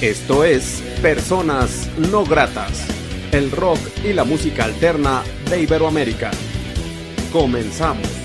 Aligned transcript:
Esto 0.00 0.44
es 0.44 0.80
Personas 1.02 1.90
No 1.96 2.24
Gratas, 2.24 2.86
el 3.32 3.50
rock 3.50 3.80
y 4.04 4.12
la 4.12 4.22
música 4.22 4.64
alterna 4.64 5.24
de 5.50 5.62
Iberoamérica. 5.62 6.30
Comenzamos. 7.32 8.17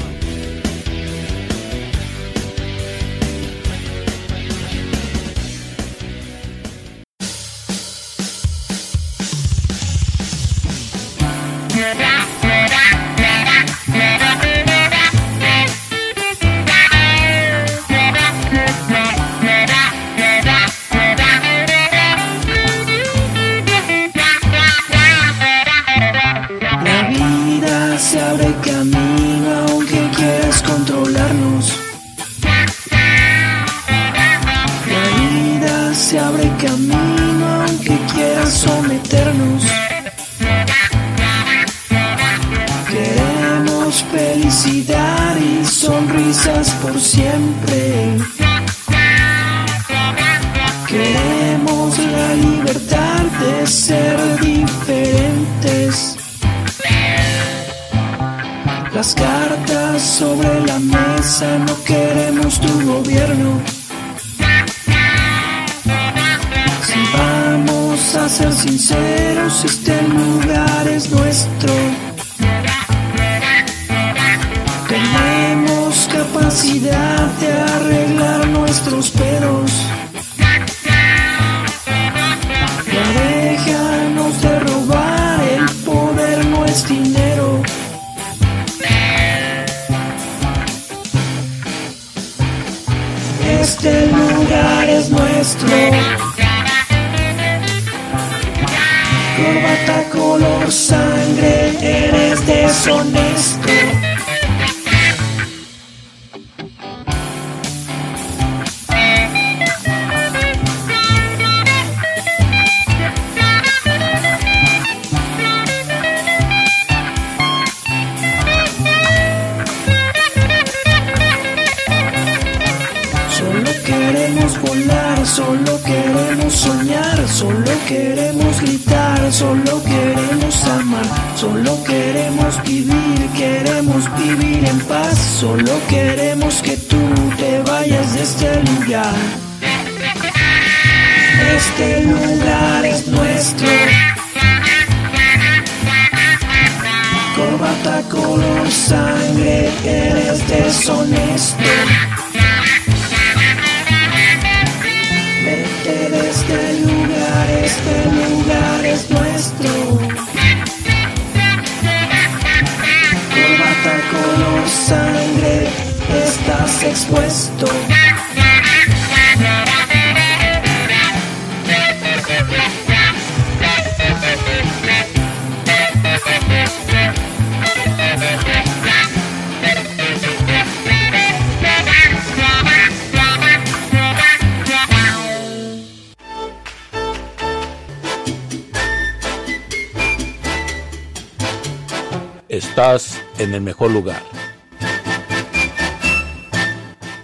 En 193.43 193.53
el 193.53 193.61
mejor 193.61 193.91
lugar. 193.91 194.21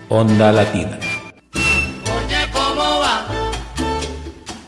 Onda 0.09 0.51
Latina. 0.51 0.99
Oye, 1.53 2.49
¿cómo 2.51 2.99
va? 2.99 3.25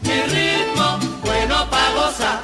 Mi 0.01 0.21
ritmo, 0.21 0.99
bueno 1.21 1.69
pa' 1.69 1.93
gozar. 1.93 2.41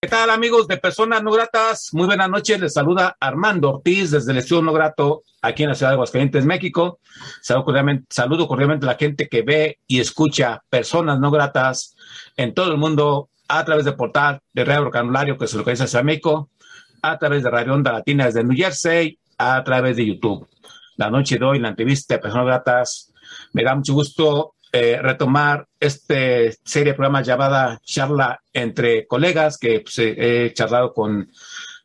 ¿Qué 0.00 0.08
tal 0.08 0.30
amigos 0.30 0.68
de 0.68 0.76
Personas 0.76 1.22
No 1.22 1.32
Gratas? 1.32 1.88
Muy 1.92 2.06
buenas 2.06 2.28
noches, 2.28 2.60
les 2.60 2.74
saluda 2.74 3.16
Armando 3.18 3.70
Ortiz 3.70 4.10
desde 4.10 4.32
el 4.32 4.38
Estudio 4.38 4.62
No 4.62 4.72
Grato 4.72 5.22
aquí 5.40 5.62
en 5.62 5.70
la 5.70 5.74
ciudad 5.74 5.90
de 5.90 5.94
Aguascalientes, 5.94 6.44
México. 6.44 7.00
Saludo 7.40 7.64
cordialmente, 7.64 8.06
saludo 8.10 8.46
cordialmente 8.46 8.84
a 8.84 8.90
la 8.92 8.98
gente 8.98 9.28
que 9.28 9.42
ve 9.42 9.78
y 9.86 10.00
escucha 10.00 10.62
Personas 10.68 11.18
No 11.18 11.30
Gratas 11.30 11.96
en 12.36 12.52
todo 12.52 12.72
el 12.72 12.78
mundo 12.78 13.30
a 13.48 13.64
través 13.64 13.84
del 13.86 13.96
portal 13.96 14.40
de 14.52 14.64
Radio 14.64 14.84
Vocabulario 14.84 15.38
que 15.38 15.46
se 15.46 15.56
localiza 15.56 15.98
en 15.98 16.06
México, 16.06 16.50
a 17.02 17.18
través 17.18 17.42
de 17.42 17.50
Radio 17.50 17.74
Onda 17.74 17.92
Latina 17.92 18.26
desde 18.26 18.44
New 18.44 18.56
Jersey, 18.56 19.18
a 19.38 19.62
través 19.64 19.96
de 19.96 20.06
YouTube. 20.06 20.48
La 20.96 21.10
noche 21.10 21.38
de 21.38 21.44
hoy, 21.44 21.58
la 21.58 21.68
entrevista 21.68 22.14
de 22.14 22.20
Personas 22.20 22.46
Gratas, 22.46 23.12
me 23.52 23.62
da 23.62 23.74
mucho 23.74 23.94
gusto 23.94 24.54
eh, 24.72 24.98
retomar 25.00 25.66
esta 25.80 26.14
serie 26.64 26.92
de 26.92 26.94
programas 26.94 27.26
llamada 27.26 27.80
Charla 27.84 28.40
entre 28.52 29.06
Colegas, 29.06 29.58
que 29.58 29.80
pues, 29.80 29.98
eh, 29.98 30.46
he 30.46 30.52
charlado 30.52 30.92
con 30.92 31.28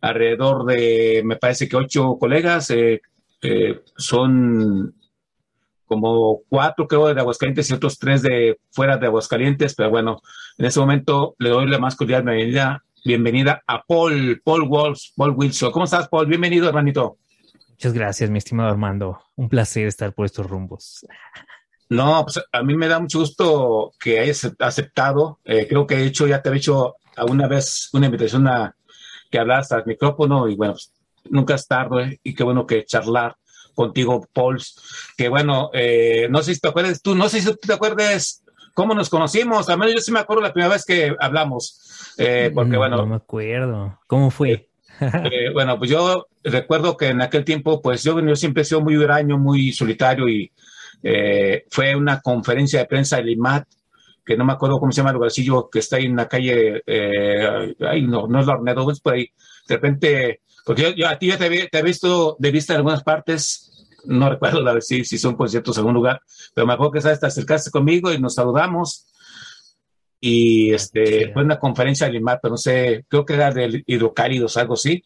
alrededor 0.01 0.65
de, 0.65 1.21
me 1.23 1.37
parece 1.37 1.69
que 1.69 1.77
ocho 1.77 2.17
colegas, 2.19 2.69
eh, 2.71 3.01
eh, 3.41 3.81
son 3.95 4.93
como 5.85 6.41
cuatro 6.49 6.87
creo 6.87 7.13
de 7.13 7.21
Aguascalientes 7.21 7.69
y 7.69 7.73
otros 7.73 7.97
tres 7.99 8.21
de 8.21 8.57
fuera 8.71 8.97
de 8.97 9.05
Aguascalientes, 9.05 9.75
pero 9.75 9.89
bueno, 9.89 10.21
en 10.57 10.65
este 10.65 10.79
momento 10.79 11.35
le 11.39 11.49
doy 11.49 11.67
la 11.67 11.77
más 11.77 11.95
cordial 11.95 12.23
bienvenida, 12.23 12.83
bienvenida 13.03 13.63
a 13.67 13.83
Paul, 13.83 14.41
Paul 14.43 14.63
Walsh, 14.63 15.11
Paul 15.15 15.31
Wilson. 15.35 15.71
¿Cómo 15.71 15.85
estás, 15.85 16.07
Paul? 16.07 16.27
Bienvenido, 16.27 16.67
hermanito. 16.67 17.17
Muchas 17.69 17.93
gracias, 17.93 18.29
mi 18.29 18.37
estimado 18.37 18.69
Armando. 18.69 19.19
Un 19.35 19.49
placer 19.49 19.87
estar 19.87 20.13
por 20.13 20.25
estos 20.25 20.49
rumbos. 20.49 21.05
No, 21.89 22.23
pues 22.23 22.43
a 22.51 22.63
mí 22.63 22.75
me 22.75 22.87
da 22.87 22.99
mucho 22.99 23.19
gusto 23.19 23.91
que 23.99 24.19
hayas 24.19 24.49
aceptado. 24.59 25.39
Eh, 25.43 25.67
creo 25.67 25.85
que 25.85 25.95
he 25.95 26.05
hecho, 26.05 26.27
ya 26.27 26.41
te 26.41 26.49
he 26.49 26.55
hecho 26.55 26.95
alguna 27.15 27.47
vez 27.47 27.89
una 27.93 28.05
invitación 28.05 28.47
a 28.47 28.75
que 29.29 29.39
hablas 29.39 29.71
al 29.71 29.85
micrófono 29.85 30.47
y 30.47 30.55
bueno, 30.55 30.73
pues, 30.73 30.91
nunca 31.29 31.55
es 31.55 31.67
tarde 31.67 32.19
y 32.23 32.33
qué 32.33 32.43
bueno 32.43 32.65
que 32.65 32.85
charlar 32.85 33.35
contigo, 33.75 34.27
Paul. 34.31 34.61
Que 35.17 35.29
bueno, 35.29 35.69
eh, 35.73 36.27
no 36.29 36.41
sé 36.41 36.53
si 36.53 36.61
te 36.61 36.69
acuerdas 36.69 37.01
tú, 37.01 37.15
no 37.15 37.27
sé 37.27 37.41
si 37.41 37.47
tú 37.47 37.57
te 37.67 37.73
acuerdas 37.73 38.42
cómo 38.73 38.93
nos 38.93 39.09
conocimos. 39.09 39.69
Al 39.69 39.77
menos 39.77 39.95
yo 39.95 40.01
sí 40.01 40.11
me 40.11 40.19
acuerdo 40.19 40.41
la 40.43 40.53
primera 40.53 40.73
vez 40.73 40.85
que 40.85 41.15
hablamos. 41.19 42.13
Eh, 42.17 42.51
porque 42.53 42.71
No, 42.71 42.77
bueno, 42.79 42.97
No 42.97 43.05
me 43.07 43.15
acuerdo. 43.15 43.99
¿Cómo 44.07 44.29
fue? 44.31 44.69
Eh, 45.01 45.49
bueno, 45.51 45.77
pues 45.79 45.89
yo 45.89 46.27
recuerdo 46.43 46.95
que 46.95 47.07
en 47.09 47.21
aquel 47.21 47.43
tiempo, 47.43 47.81
pues 47.81 48.03
yo, 48.03 48.19
yo 48.19 48.35
siempre 48.35 48.61
he 48.61 48.65
sido 48.65 48.81
muy 48.81 48.95
huraño, 48.97 49.37
muy 49.37 49.71
solitario 49.71 50.27
y 50.29 50.51
Eh, 51.05 51.65
fue 51.69 51.93
una 51.95 52.21
conferencia 52.21 52.79
de 52.79 52.85
prensa 52.85 53.17
de 53.17 53.23
Limat, 53.23 53.67
que 54.25 54.37
no 54.37 54.45
me 54.45 54.53
acuerdo 54.53 54.79
cómo 54.79 54.89
se 54.93 54.97
llama 55.01 55.09
el 55.09 55.15
lugarcillo, 55.15 55.69
que 55.69 55.79
está 55.79 55.97
ahí 55.97 56.05
en 56.05 56.15
la 56.15 56.29
calle, 56.29 56.81
eh, 56.87 57.75
ay, 57.81 58.03
no, 58.03 58.25
no 58.27 58.39
es 58.39 58.45
la 58.47 58.53
Ornedo, 58.53 58.89
es 58.89 59.01
por 59.01 59.15
ahí. 59.15 59.27
De 59.67 59.75
repente, 59.75 60.39
porque 60.65 60.81
yo, 60.83 60.89
yo 60.91 61.09
a 61.09 61.17
ti 61.19 61.27
ya 61.27 61.37
te, 61.37 61.49
te 61.67 61.77
he 61.77 61.83
visto 61.83 62.37
de 62.39 62.51
vista 62.51 62.71
en 62.71 62.77
algunas 62.77 63.03
partes, 63.03 63.72
no 64.05 64.29
recuerdo 64.29 64.61
la 64.61 64.73
vez 64.73 64.87
si, 64.87 65.03
si 65.05 65.17
son 65.17 65.35
conciertos 65.35 65.77
en 65.77 65.81
algún 65.81 65.95
lugar, 65.95 66.21
pero 66.53 66.67
me 66.67 66.73
acuerdo 66.73 66.91
que 66.93 67.01
sabes, 67.01 67.19
te 67.19 67.27
acercaste 67.27 67.71
conmigo 67.71 68.11
y 68.13 68.19
nos 68.19 68.35
saludamos. 68.35 69.07
Y 70.19 70.71
este, 70.73 71.25
Sí. 71.25 71.31
fue 71.33 71.43
una 71.43 71.59
conferencia 71.59 72.07
de 72.07 72.13
Limat, 72.13 72.39
pero 72.41 72.53
no 72.53 72.57
sé, 72.57 73.05
creo 73.09 73.25
que 73.25 73.33
era 73.33 73.51
de 73.51 73.83
hidrocálidos, 73.85 74.55
algo 74.57 74.75
así. 74.75 75.03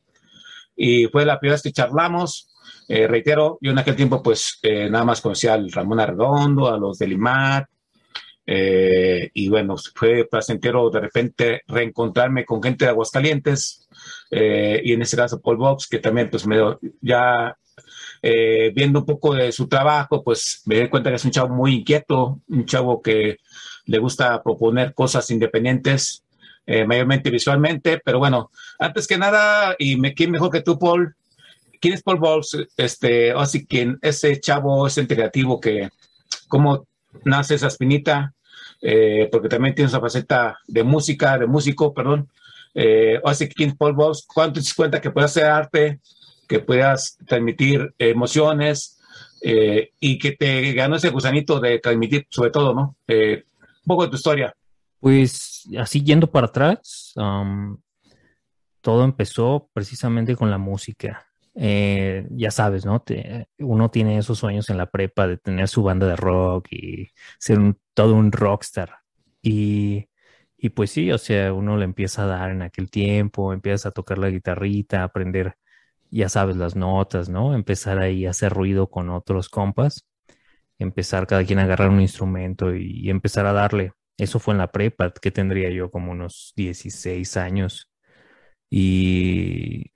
Y 0.76 1.06
fue 1.08 1.26
la 1.26 1.40
primera 1.40 1.56
vez 1.56 1.64
que 1.64 1.72
charlamos. 1.72 2.50
Eh, 2.88 3.08
reitero, 3.08 3.58
yo 3.62 3.72
en 3.72 3.80
aquel 3.80 3.96
tiempo, 3.96 4.22
pues 4.22 4.60
eh, 4.62 4.90
nada 4.90 5.04
más 5.06 5.22
conocía 5.22 5.54
al 5.56 5.72
Ramón 5.72 6.00
Arredondo, 6.00 6.68
a 6.72 6.78
los 6.78 7.00
de 7.00 7.08
Limat. 7.08 7.66
eh, 8.50 9.30
y 9.34 9.50
bueno, 9.50 9.76
fue 9.96 10.26
placentero 10.30 10.90
de 10.90 11.02
repente 11.02 11.62
reencontrarme 11.68 12.46
con 12.46 12.62
gente 12.64 12.86
de 12.86 12.92
Aguascalientes. 12.92 13.88
eh, 14.32 14.82
y 14.84 14.94
en 14.94 15.02
ese 15.02 15.18
caso, 15.18 15.42
Paul 15.42 15.58
Box, 15.58 15.88
que 15.88 16.00
también, 16.00 16.30
pues, 16.30 16.46
me, 16.48 16.58
ya 17.02 17.56
eh, 18.22 18.72
viendo 18.76 19.00
un 19.00 19.06
poco 19.06 19.36
de 19.36 19.52
su 19.52 19.68
trabajo, 19.68 20.24
pues 20.24 20.62
me 20.66 20.80
di 20.80 20.90
cuenta 20.90 21.10
que 21.10 21.18
es 21.18 21.26
un 21.26 21.32
chavo 21.32 21.54
muy 21.54 21.76
inquieto, 21.76 22.40
un 22.48 22.66
chavo 22.66 23.02
que 23.02 23.38
le 23.86 23.98
gusta 24.00 24.42
proponer 24.44 24.94
cosas 24.94 25.30
independientes, 25.32 26.24
eh, 26.66 26.86
mayormente 26.86 27.30
visualmente, 27.30 28.02
pero 28.04 28.20
bueno, 28.20 28.52
antes 28.80 29.08
que 29.08 29.18
nada, 29.18 29.76
y 29.80 29.96
me, 29.98 30.14
¿quién 30.14 30.32
mejor 30.32 30.52
que 30.52 30.62
tú, 30.62 30.78
Paul? 30.78 31.16
¿Quién 31.80 31.94
es 31.94 32.04
Paul 32.04 32.20
Bowles? 32.20 32.58
Este, 32.76 33.32
así 33.32 33.66
que 33.66 33.96
ese 34.02 34.40
chavo, 34.40 34.86
ese 34.88 35.08
creativo 35.08 35.60
que, 35.60 35.90
¿cómo 36.48 36.88
nace 37.24 37.56
esa 37.56 37.68
espinita? 37.68 38.34
Eh, 38.82 39.30
porque 39.32 39.50
también 39.50 39.76
tiene 39.76 39.88
esa 39.88 40.00
faceta 40.00 40.58
de 40.68 40.84
música, 40.84 41.38
de 41.38 41.48
músico, 41.48 41.94
perdón. 41.94 42.30
Eh, 42.74 43.20
así 43.24 43.48
que 43.48 43.56
quién 43.56 43.70
es 43.70 43.76
Paul 43.76 43.94
Bowles, 43.94 44.26
¿cuánto 44.28 44.62
te 44.62 44.68
cuenta 44.76 45.02
que 45.02 45.12
puedes 45.12 45.32
hacer 45.32 45.46
arte, 45.46 46.00
que 46.48 46.60
puedas 46.60 47.18
transmitir 47.28 47.94
emociones 47.98 48.98
eh, 49.42 49.92
y 50.00 50.18
que 50.18 50.32
te 50.32 50.74
ganó 50.74 50.96
ese 50.96 51.10
gusanito 51.10 51.60
de 51.60 51.80
transmitir, 51.80 52.28
sobre 52.30 52.52
todo, 52.52 52.74
¿no? 52.74 52.96
Eh, 53.08 53.44
un 53.46 53.88
poco 53.88 54.04
de 54.04 54.10
tu 54.10 54.16
historia. 54.16 54.56
Pues 55.00 55.68
así 55.78 56.04
yendo 56.04 56.28
para 56.28 56.48
atrás, 56.48 57.14
todo 58.82 59.04
empezó 59.04 59.70
precisamente 59.74 60.36
con 60.36 60.50
la 60.50 60.58
música. 60.58 61.28
Eh, 61.54 62.28
ya 62.32 62.52
sabes, 62.52 62.86
¿no? 62.86 63.04
Uno 63.60 63.90
tiene 63.90 64.18
esos 64.18 64.40
sueños 64.40 64.70
en 64.70 64.78
la 64.78 64.90
prepa 64.90 65.28
de 65.28 65.38
tener 65.38 65.68
su 65.68 65.84
banda 65.84 66.08
de 66.08 66.16
rock 66.16 66.68
y 66.72 67.10
ser 67.40 67.60
todo 67.94 68.16
un 68.16 68.32
rockstar. 68.32 68.98
Y, 69.42 70.10
y 70.58 70.70
pues 70.70 70.92
sí, 70.92 71.12
o 71.12 71.18
sea, 71.18 71.54
uno 71.54 71.78
le 71.78 71.86
empieza 71.86 72.24
a 72.24 72.28
dar 72.28 72.52
en 72.52 72.64
aquel 72.64 72.90
tiempo, 72.90 73.54
empiezas 73.54 73.88
a 73.88 73.92
tocar 73.92 74.18
la 74.18 74.30
guitarrita, 74.30 75.02
a 75.02 75.06
aprender, 75.06 75.56
ya 76.12 76.30
sabes, 76.30 76.58
las 76.58 76.76
notas, 76.76 77.30
¿no? 77.30 77.54
Empezar 77.56 78.00
ahí 78.00 78.26
a 78.26 78.32
hacer 78.32 78.54
ruido 78.54 78.90
con 78.90 79.10
otros 79.10 79.50
compas, 79.50 80.08
empezar 80.80 81.28
cada 81.28 81.44
quien 81.46 81.60
a 81.60 81.64
agarrar 81.64 81.90
un 81.90 82.02
instrumento 82.02 82.76
y, 82.76 83.10
empezar 83.10 83.46
a 83.46 83.54
darle. 83.54 83.94
Eso 84.18 84.40
fue 84.40 84.54
en 84.54 84.60
la 84.60 84.72
prepa, 84.72 85.12
que 85.14 85.32
tendría 85.32 85.70
yo 85.72 85.92
como 85.92 86.12
unos 86.12 86.54
16 86.56 87.38
años. 87.38 87.92
Y, 88.70 89.92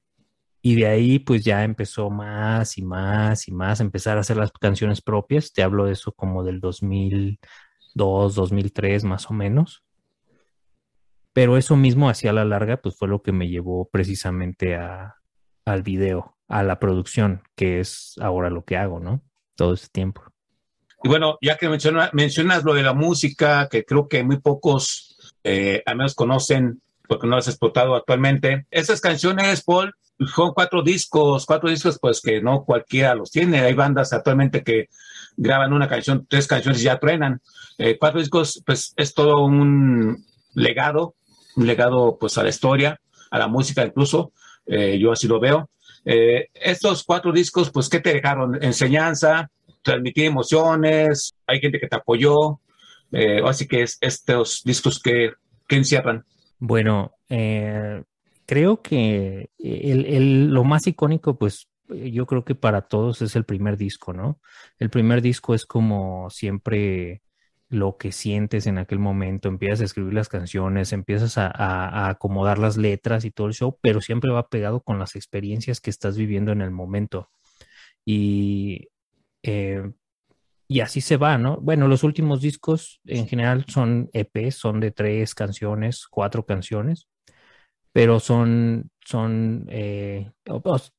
y 0.62 0.76
de 0.76 0.88
ahí 0.88 1.20
pues 1.20 1.44
ya 1.44 1.64
empezó 1.64 2.10
más 2.10 2.78
y 2.78 2.84
más 2.84 3.48
y 3.48 3.52
más, 3.52 3.80
empezar 3.82 4.18
a 4.18 4.22
hacer 4.22 4.38
las 4.38 4.52
canciones 4.54 5.02
propias. 5.02 5.54
Te 5.54 5.64
hablo 5.64 5.86
de 5.86 5.94
eso 5.94 6.12
como 6.14 6.44
del 6.44 6.60
2002, 6.62 8.36
2003 8.36 9.04
más 9.06 9.30
o 9.30 9.34
menos. 9.34 9.84
Pero 11.34 11.58
eso 11.58 11.76
mismo 11.78 12.10
hacia 12.10 12.34
la 12.34 12.46
larga 12.46 12.78
pues 12.78 12.98
fue 12.98 13.08
lo 13.08 13.22
que 13.22 13.32
me 13.32 13.48
llevó 13.50 13.90
precisamente 13.90 14.76
a, 14.76 15.21
al 15.66 15.84
video, 15.84 16.36
a 16.48 16.64
la 16.64 16.80
producción, 16.80 17.44
que 17.56 17.80
es 17.80 18.16
ahora 18.20 18.50
lo 18.50 18.64
que 18.66 18.78
hago, 18.78 19.00
¿no? 19.00 19.22
Todo 19.56 19.74
este 19.74 19.90
tiempo. 19.90 20.24
Y 21.04 21.10
bueno, 21.10 21.38
ya 21.42 21.58
que 21.58 21.68
menciona- 21.70 22.10
mencionas 22.14 22.64
lo 22.64 22.74
de 22.74 22.84
la 22.84 22.94
música, 22.94 23.68
que 23.70 23.84
creo 23.86 24.08
que 24.08 24.24
muy 24.24 24.40
pocos 24.40 25.18
eh, 25.44 25.82
al 25.86 25.98
menos 25.98 26.14
conocen, 26.14 26.82
porque 27.08 27.28
no 27.28 27.36
has 27.38 27.48
explotado 27.48 27.96
actualmente. 27.96 28.68
Esas 28.70 29.02
canciones, 29.02 29.64
Paul, 29.64 29.94
son 30.36 30.54
cuatro 30.54 30.84
discos, 30.84 31.46
cuatro 31.48 31.70
discos 31.70 31.98
pues 32.00 32.22
que 32.22 32.42
no 32.42 32.64
cualquiera 32.64 33.16
los 33.16 33.32
tiene. 33.32 33.62
Hay 33.62 33.74
bandas 33.74 34.14
actualmente 34.14 34.64
que 34.64 34.88
graban 35.36 35.74
una 35.74 35.88
canción, 35.88 36.28
tres 36.30 36.46
canciones 36.48 36.82
y 36.82 36.86
ya 36.86 37.00
truenan. 37.00 37.42
Eh, 37.80 37.98
cuatro 38.00 38.20
discos 38.20 38.62
pues 38.66 38.94
es 38.96 39.14
todo 39.16 39.44
un 39.44 40.24
legado, 40.54 41.16
un 41.56 41.66
legado 41.66 42.18
pues 42.20 42.38
a 42.38 42.44
la 42.44 42.50
historia, 42.50 43.02
a 43.32 43.40
la 43.40 43.48
música 43.48 43.84
incluso. 43.84 44.32
Eh, 44.72 44.98
yo 44.98 45.12
así 45.12 45.28
lo 45.28 45.40
veo. 45.40 45.70
Eh, 46.06 46.48
estos 46.54 47.04
cuatro 47.04 47.32
discos, 47.32 47.70
pues, 47.72 47.90
¿qué 47.90 48.00
te 48.00 48.14
dejaron? 48.14 48.58
Enseñanza, 48.64 49.50
transmitir 49.84 50.26
emociones, 50.26 51.34
hay 51.46 51.60
gente 51.60 51.80
que 51.80 51.88
te 51.88 51.96
apoyó, 51.96 52.60
eh, 53.12 53.42
así 53.46 53.68
que 53.68 53.84
es, 53.84 53.98
estos 54.02 54.62
discos 54.64 55.00
que, 55.02 55.34
que 55.68 55.76
encierran. 55.76 56.24
Bueno, 56.60 57.12
creo 58.46 58.82
que 58.82 59.50
el, 59.60 60.06
el- 60.06 60.48
lo 60.54 60.64
más 60.64 60.88
icónico, 60.88 61.38
pues 61.38 61.68
yo 61.90 62.26
creo 62.26 62.46
que 62.46 62.56
para 62.56 62.82
todos 62.84 63.22
es 63.22 63.36
el 63.36 63.44
primer 63.44 63.78
disco, 63.78 64.14
¿no? 64.14 64.40
El 64.80 64.90
primer 64.90 65.22
disco 65.22 65.54
es 65.54 65.66
como 65.66 66.30
siempre 66.30 67.22
lo 67.72 67.98
que 67.98 68.12
sientes 68.14 68.68
en 68.68 68.78
aquel 68.80 69.00
momento, 69.00 69.50
empiezas 69.50 69.82
a 69.82 69.86
escribir 69.86 70.14
las 70.14 70.30
canciones, 70.30 70.94
empiezas 70.94 71.38
a, 71.40 71.48
a- 71.48 72.10
acomodar 72.10 72.60
las 72.60 72.78
letras 72.78 73.26
y 73.26 73.32
todo 73.32 73.48
el 73.48 73.54
show, 73.54 73.78
pero 73.82 74.02
siempre 74.02 74.32
va 74.32 74.50
pegado 74.50 74.82
con 74.84 75.00
las 75.00 75.16
experiencias 75.16 75.82
que 75.82 75.90
estás 75.92 76.18
viviendo 76.18 76.52
en 76.52 76.62
el 76.62 76.72
momento. 76.72 77.32
Y, 78.06 78.90
eh, 79.44 79.92
y 80.68 80.82
así 80.82 81.02
se 81.02 81.18
va, 81.18 81.38
¿no? 81.38 81.58
Bueno, 81.62 81.88
los 81.88 82.04
últimos 82.04 82.42
discos 82.42 83.02
en 83.06 83.28
general 83.28 83.66
son 83.68 84.10
EPs, 84.14 84.56
son 84.58 84.80
de 84.80 84.92
tres 84.92 85.36
canciones, 85.36 86.08
cuatro 86.10 86.46
canciones, 86.46 87.08
pero 87.94 88.20
son, 88.20 88.92
son, 89.06 89.66
eh, 89.70 90.32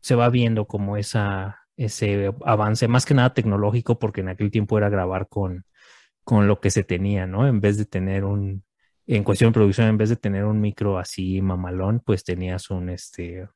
se 0.00 0.14
va 0.14 0.28
viendo 0.30 0.66
como 0.66 0.96
esa, 0.96 1.58
ese 1.76 2.32
avance, 2.44 2.88
más 2.88 3.06
que 3.06 3.14
nada 3.14 3.34
tecnológico, 3.34 3.98
porque 3.98 4.20
en 4.20 4.28
aquel 4.28 4.50
tiempo 4.50 4.78
era 4.78 4.88
grabar 4.90 5.28
con, 5.28 5.64
con 6.24 6.46
lo 6.46 6.60
que 6.60 6.70
se 6.70 6.84
tenía, 6.84 7.26
¿no? 7.26 7.46
En 7.46 7.60
vez 7.60 7.76
de 7.78 7.84
tener 7.84 8.24
un, 8.24 8.64
en 9.06 9.24
cuestión 9.24 9.50
de 9.50 9.54
producción, 9.54 9.88
en 9.88 9.98
vez 9.98 10.08
de 10.08 10.16
tener 10.16 10.44
un 10.44 10.60
micro 10.60 10.98
así 10.98 11.40
mamalón, 11.42 12.00
pues 12.00 12.24
tenías 12.24 12.70
un, 12.70 12.88
este, 12.88 13.48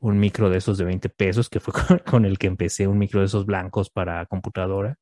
un 0.00 0.18
micro 0.18 0.50
de 0.50 0.58
esos 0.58 0.78
de 0.78 0.84
20 0.84 1.08
pesos, 1.08 1.48
que 1.48 1.60
fue 1.60 1.74
con, 2.06 2.24
el 2.24 2.38
que 2.38 2.46
empecé, 2.46 2.86
un 2.86 2.98
micro 2.98 3.20
de 3.20 3.26
esos 3.26 3.46
blancos 3.46 3.90
para 3.90 4.24
computadora 4.26 4.98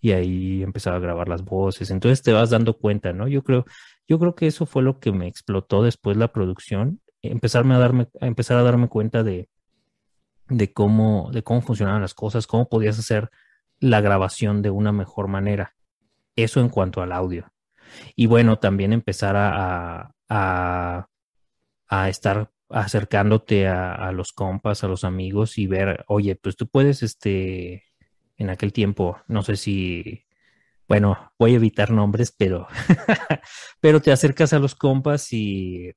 y 0.00 0.12
ahí 0.12 0.62
empezaba 0.62 0.96
a 0.96 1.00
grabar 1.00 1.28
las 1.28 1.44
voces. 1.44 1.90
Entonces 1.90 2.22
te 2.22 2.32
vas 2.32 2.50
dando 2.50 2.76
cuenta, 2.78 3.12
¿no? 3.12 3.28
Yo 3.28 3.42
creo, 3.42 3.64
yo 4.08 4.18
creo 4.18 4.34
que 4.34 4.46
eso 4.46 4.66
fue 4.66 4.82
lo 4.82 4.98
que 4.98 5.12
me 5.12 5.28
explotó 5.28 5.82
después 5.82 6.16
la 6.16 6.32
producción, 6.32 7.00
empezarme 7.22 7.74
a 7.74 7.78
darme, 7.78 8.08
a 8.20 8.26
empezar 8.26 8.56
a 8.56 8.62
darme 8.62 8.88
cuenta 8.88 9.22
de, 9.22 9.48
de 10.48 10.72
cómo, 10.72 11.30
de 11.32 11.42
cómo 11.42 11.60
funcionaban 11.60 12.02
las 12.02 12.14
cosas, 12.14 12.46
cómo 12.46 12.68
podías 12.68 12.98
hacer 12.98 13.30
la 13.78 14.00
grabación 14.00 14.62
de 14.62 14.70
una 14.70 14.92
mejor 14.92 15.28
manera. 15.28 15.74
Eso 16.36 16.60
en 16.60 16.68
cuanto 16.68 17.02
al 17.02 17.12
audio. 17.12 17.52
Y 18.16 18.26
bueno, 18.26 18.58
también 18.58 18.92
empezar 18.92 19.36
a, 19.36 20.14
a, 20.28 21.08
a, 21.88 22.08
estar 22.08 22.52
acercándote 22.68 23.66
a, 23.66 23.94
a 23.94 24.12
los 24.12 24.32
compas, 24.32 24.84
a 24.84 24.88
los 24.88 25.04
amigos 25.04 25.58
y 25.58 25.66
ver, 25.66 26.04
oye, 26.08 26.36
pues 26.36 26.56
tú 26.56 26.68
puedes, 26.68 27.02
este, 27.02 27.84
en 28.36 28.50
aquel 28.50 28.72
tiempo, 28.72 29.18
no 29.28 29.42
sé 29.42 29.56
si, 29.56 30.24
bueno, 30.88 31.32
voy 31.38 31.52
a 31.52 31.56
evitar 31.56 31.90
nombres, 31.90 32.32
pero, 32.36 32.68
pero 33.80 34.00
te 34.00 34.12
acercas 34.12 34.52
a 34.52 34.58
los 34.58 34.74
compas 34.74 35.32
y, 35.32 35.92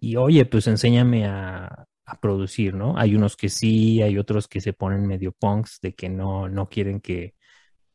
y 0.00 0.16
oye, 0.16 0.44
pues 0.46 0.66
enséñame 0.66 1.26
a, 1.26 1.86
a 2.06 2.20
producir, 2.20 2.74
¿no? 2.74 2.98
Hay 2.98 3.14
unos 3.14 3.36
que 3.36 3.48
sí, 3.48 4.02
hay 4.02 4.18
otros 4.18 4.48
que 4.48 4.60
se 4.60 4.72
ponen 4.72 5.06
medio 5.06 5.32
punks 5.32 5.80
de 5.80 5.94
que 5.94 6.08
no, 6.08 6.48
no 6.48 6.68
quieren 6.68 7.00
que, 7.00 7.34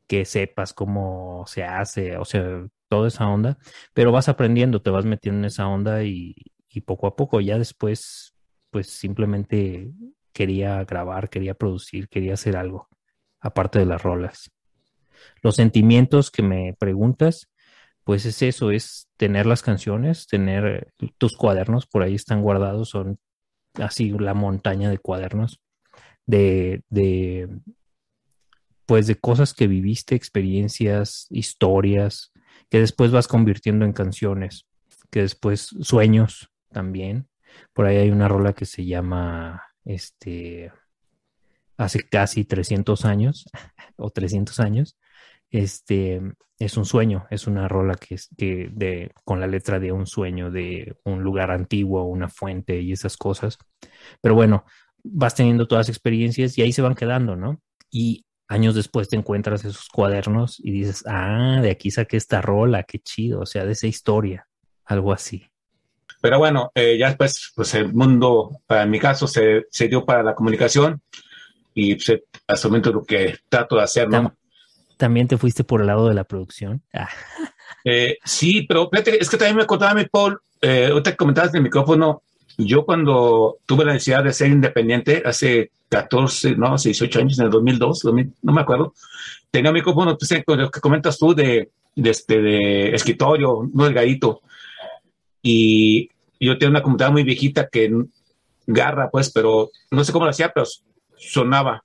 que 0.10 0.26
sepas 0.26 0.74
cómo 0.74 1.46
se 1.46 1.64
hace, 1.64 2.18
o 2.18 2.26
sea, 2.26 2.68
toda 2.90 3.08
esa 3.08 3.28
onda, 3.28 3.60
pero 3.94 4.12
vas 4.12 4.28
aprendiendo, 4.28 4.82
te 4.82 4.90
vas 4.90 5.06
metiendo 5.06 5.38
en 5.42 5.46
esa 5.46 5.68
onda 5.68 6.04
y, 6.04 6.36
poco 6.84 7.06
a 7.06 7.16
poco, 7.16 7.42
ya 7.42 7.60
después, 7.60 8.34
pues 8.72 8.90
simplemente 8.90 9.92
quería 10.34 10.84
grabar, 10.86 11.30
quería 11.30 11.54
producir, 11.54 12.10
quería 12.10 12.34
hacer 12.34 12.58
algo, 12.58 12.88
aparte 13.40 13.78
de 13.78 13.86
las 13.86 14.02
rolas. 14.02 14.50
Los 15.44 15.58
sentimientos 15.58 16.32
que 16.32 16.42
me 16.42 16.74
preguntas, 16.80 17.52
pues 18.04 18.26
es 18.26 18.42
eso, 18.42 18.72
es 18.72 19.10
tener 19.16 19.46
las 19.46 19.62
canciones, 19.62 20.26
tener 20.26 20.92
tus 21.20 21.38
cuadernos, 21.38 21.86
por 21.86 22.02
ahí 22.02 22.16
están 22.16 22.42
guardados, 22.42 22.90
son 22.90 23.20
así 23.76 24.10
la 24.10 24.34
montaña 24.34 24.90
de 24.90 24.98
cuadernos, 24.98 25.62
de, 26.26 26.82
de 26.90 27.48
pues 28.90 29.06
de 29.06 29.20
cosas 29.20 29.54
que 29.54 29.68
viviste, 29.68 30.16
experiencias, 30.16 31.28
historias, 31.30 32.32
que 32.72 32.80
después 32.80 33.12
vas 33.12 33.28
convirtiendo 33.28 33.86
en 33.86 33.94
canciones, 33.94 34.66
que 35.12 35.22
después 35.22 35.76
sueños 35.82 36.50
también. 36.72 37.30
Por 37.72 37.86
ahí 37.86 37.98
hay 37.98 38.10
una 38.10 38.28
rola 38.28 38.54
que 38.54 38.66
se 38.66 38.84
llama, 38.88 39.62
este, 39.86 40.72
hace 41.78 42.00
casi 42.02 42.46
300 42.46 43.06
años 43.06 43.46
o 43.96 44.10
300 44.10 44.60
años, 44.60 44.98
este, 45.52 46.20
es 46.58 46.76
un 46.76 46.86
sueño, 46.86 47.28
es 47.30 47.46
una 47.46 47.68
rola 47.68 47.94
que 47.94 48.16
es 48.16 48.30
que 48.36 48.72
de, 48.74 49.12
con 49.24 49.40
la 49.40 49.46
letra 49.46 49.80
de 49.80 49.92
un 49.92 50.08
sueño, 50.08 50.50
de 50.50 50.96
un 51.04 51.22
lugar 51.22 51.52
antiguo, 51.52 52.06
una 52.06 52.28
fuente 52.28 52.82
y 52.82 52.94
esas 52.94 53.18
cosas. 53.18 53.60
Pero 54.20 54.34
bueno, 54.34 54.66
vas 55.04 55.36
teniendo 55.36 55.68
todas 55.68 55.90
experiencias 55.90 56.58
y 56.58 56.64
ahí 56.64 56.72
se 56.72 56.82
van 56.82 56.96
quedando, 56.96 57.36
¿no? 57.36 57.62
Y 57.92 58.26
años 58.50 58.76
después 58.76 59.08
te 59.08 59.16
encuentras 59.16 59.64
esos 59.64 59.88
cuadernos 59.88 60.60
y 60.60 60.72
dices, 60.72 61.04
ah, 61.08 61.60
de 61.62 61.70
aquí 61.70 61.92
saqué 61.92 62.18
esta 62.18 62.42
rola, 62.42 62.84
qué 62.84 63.00
chido, 63.00 63.42
o 63.42 63.46
sea, 63.46 63.64
de 63.64 63.72
esa 63.72 63.88
historia, 63.88 64.48
algo 64.86 65.14
así. 65.14 65.46
Pero 66.20 66.40
bueno, 66.40 66.72
eh, 66.76 66.98
ya 66.98 67.08
después, 67.08 67.54
pues 67.56 67.74
el 67.76 67.94
mundo, 67.94 68.60
en 68.68 68.90
mi 68.90 69.00
caso, 69.00 69.28
se, 69.28 69.68
se 69.70 69.88
dio 69.88 70.04
para 70.04 70.24
la 70.24 70.36
comunicación 70.36 71.02
y 71.74 71.96
pues, 71.96 72.22
hasta 72.48 72.68
el 72.68 72.72
momento 72.72 72.92
lo 72.92 73.04
que 73.04 73.38
trato 73.48 73.78
de 73.78 73.84
hacer, 73.84 74.10
¿no? 74.10 74.36
¿También 74.98 75.28
te 75.28 75.38
fuiste 75.38 75.64
por 75.64 75.80
el 75.80 75.88
lado 75.88 76.10
de 76.10 76.16
la 76.16 76.26
producción? 76.26 76.82
Ah. 76.92 77.08
Eh, 77.86 78.18
sí, 78.26 78.64
pero 78.64 78.90
fíjate, 78.90 79.22
es 79.22 79.30
que 79.30 79.38
también 79.38 79.56
me 79.56 79.66
contaba 79.66 79.94
mi 79.94 80.06
Paul, 80.06 80.42
eh, 80.60 80.88
ahorita 80.92 81.16
comentabas 81.16 81.52
del 81.54 81.62
micrófono, 81.62 82.24
yo 82.58 82.84
cuando 82.84 83.60
tuve 83.66 83.86
la 83.86 83.94
necesidad 83.94 84.24
de 84.24 84.34
ser 84.34 84.50
independiente, 84.50 85.24
hace 85.26 85.72
14, 85.90 86.56
no, 86.56 86.76
18 86.78 87.20
años, 87.20 87.40
en 87.40 87.46
el 87.46 87.52
2002, 87.52 88.06
no 88.42 88.54
me 88.54 88.62
acuerdo, 88.62 88.94
tenía 89.52 89.72
un 89.72 89.76
micrófono, 89.76 90.18
pues, 90.18 90.44
lo 90.46 90.72
que 90.72 90.80
comentas 90.80 91.18
tú 91.18 91.34
de, 91.34 91.72
de, 91.96 92.10
este, 92.10 92.42
de 92.42 92.90
escritorio, 92.96 93.70
no 93.74 93.86
delgadito, 93.86 94.42
y 95.42 96.10
yo 96.40 96.58
tenía 96.58 96.70
una 96.70 96.84
computadora 96.84 97.14
muy 97.14 97.24
viejita 97.24 97.68
que 97.68 97.92
garra, 98.66 99.10
pues, 99.10 99.32
pero 99.32 99.72
no 99.92 100.04
sé 100.04 100.12
cómo 100.12 100.26
lo 100.26 100.32
hacía, 100.32 100.52
pero 100.54 100.66
sonaba. 101.18 101.84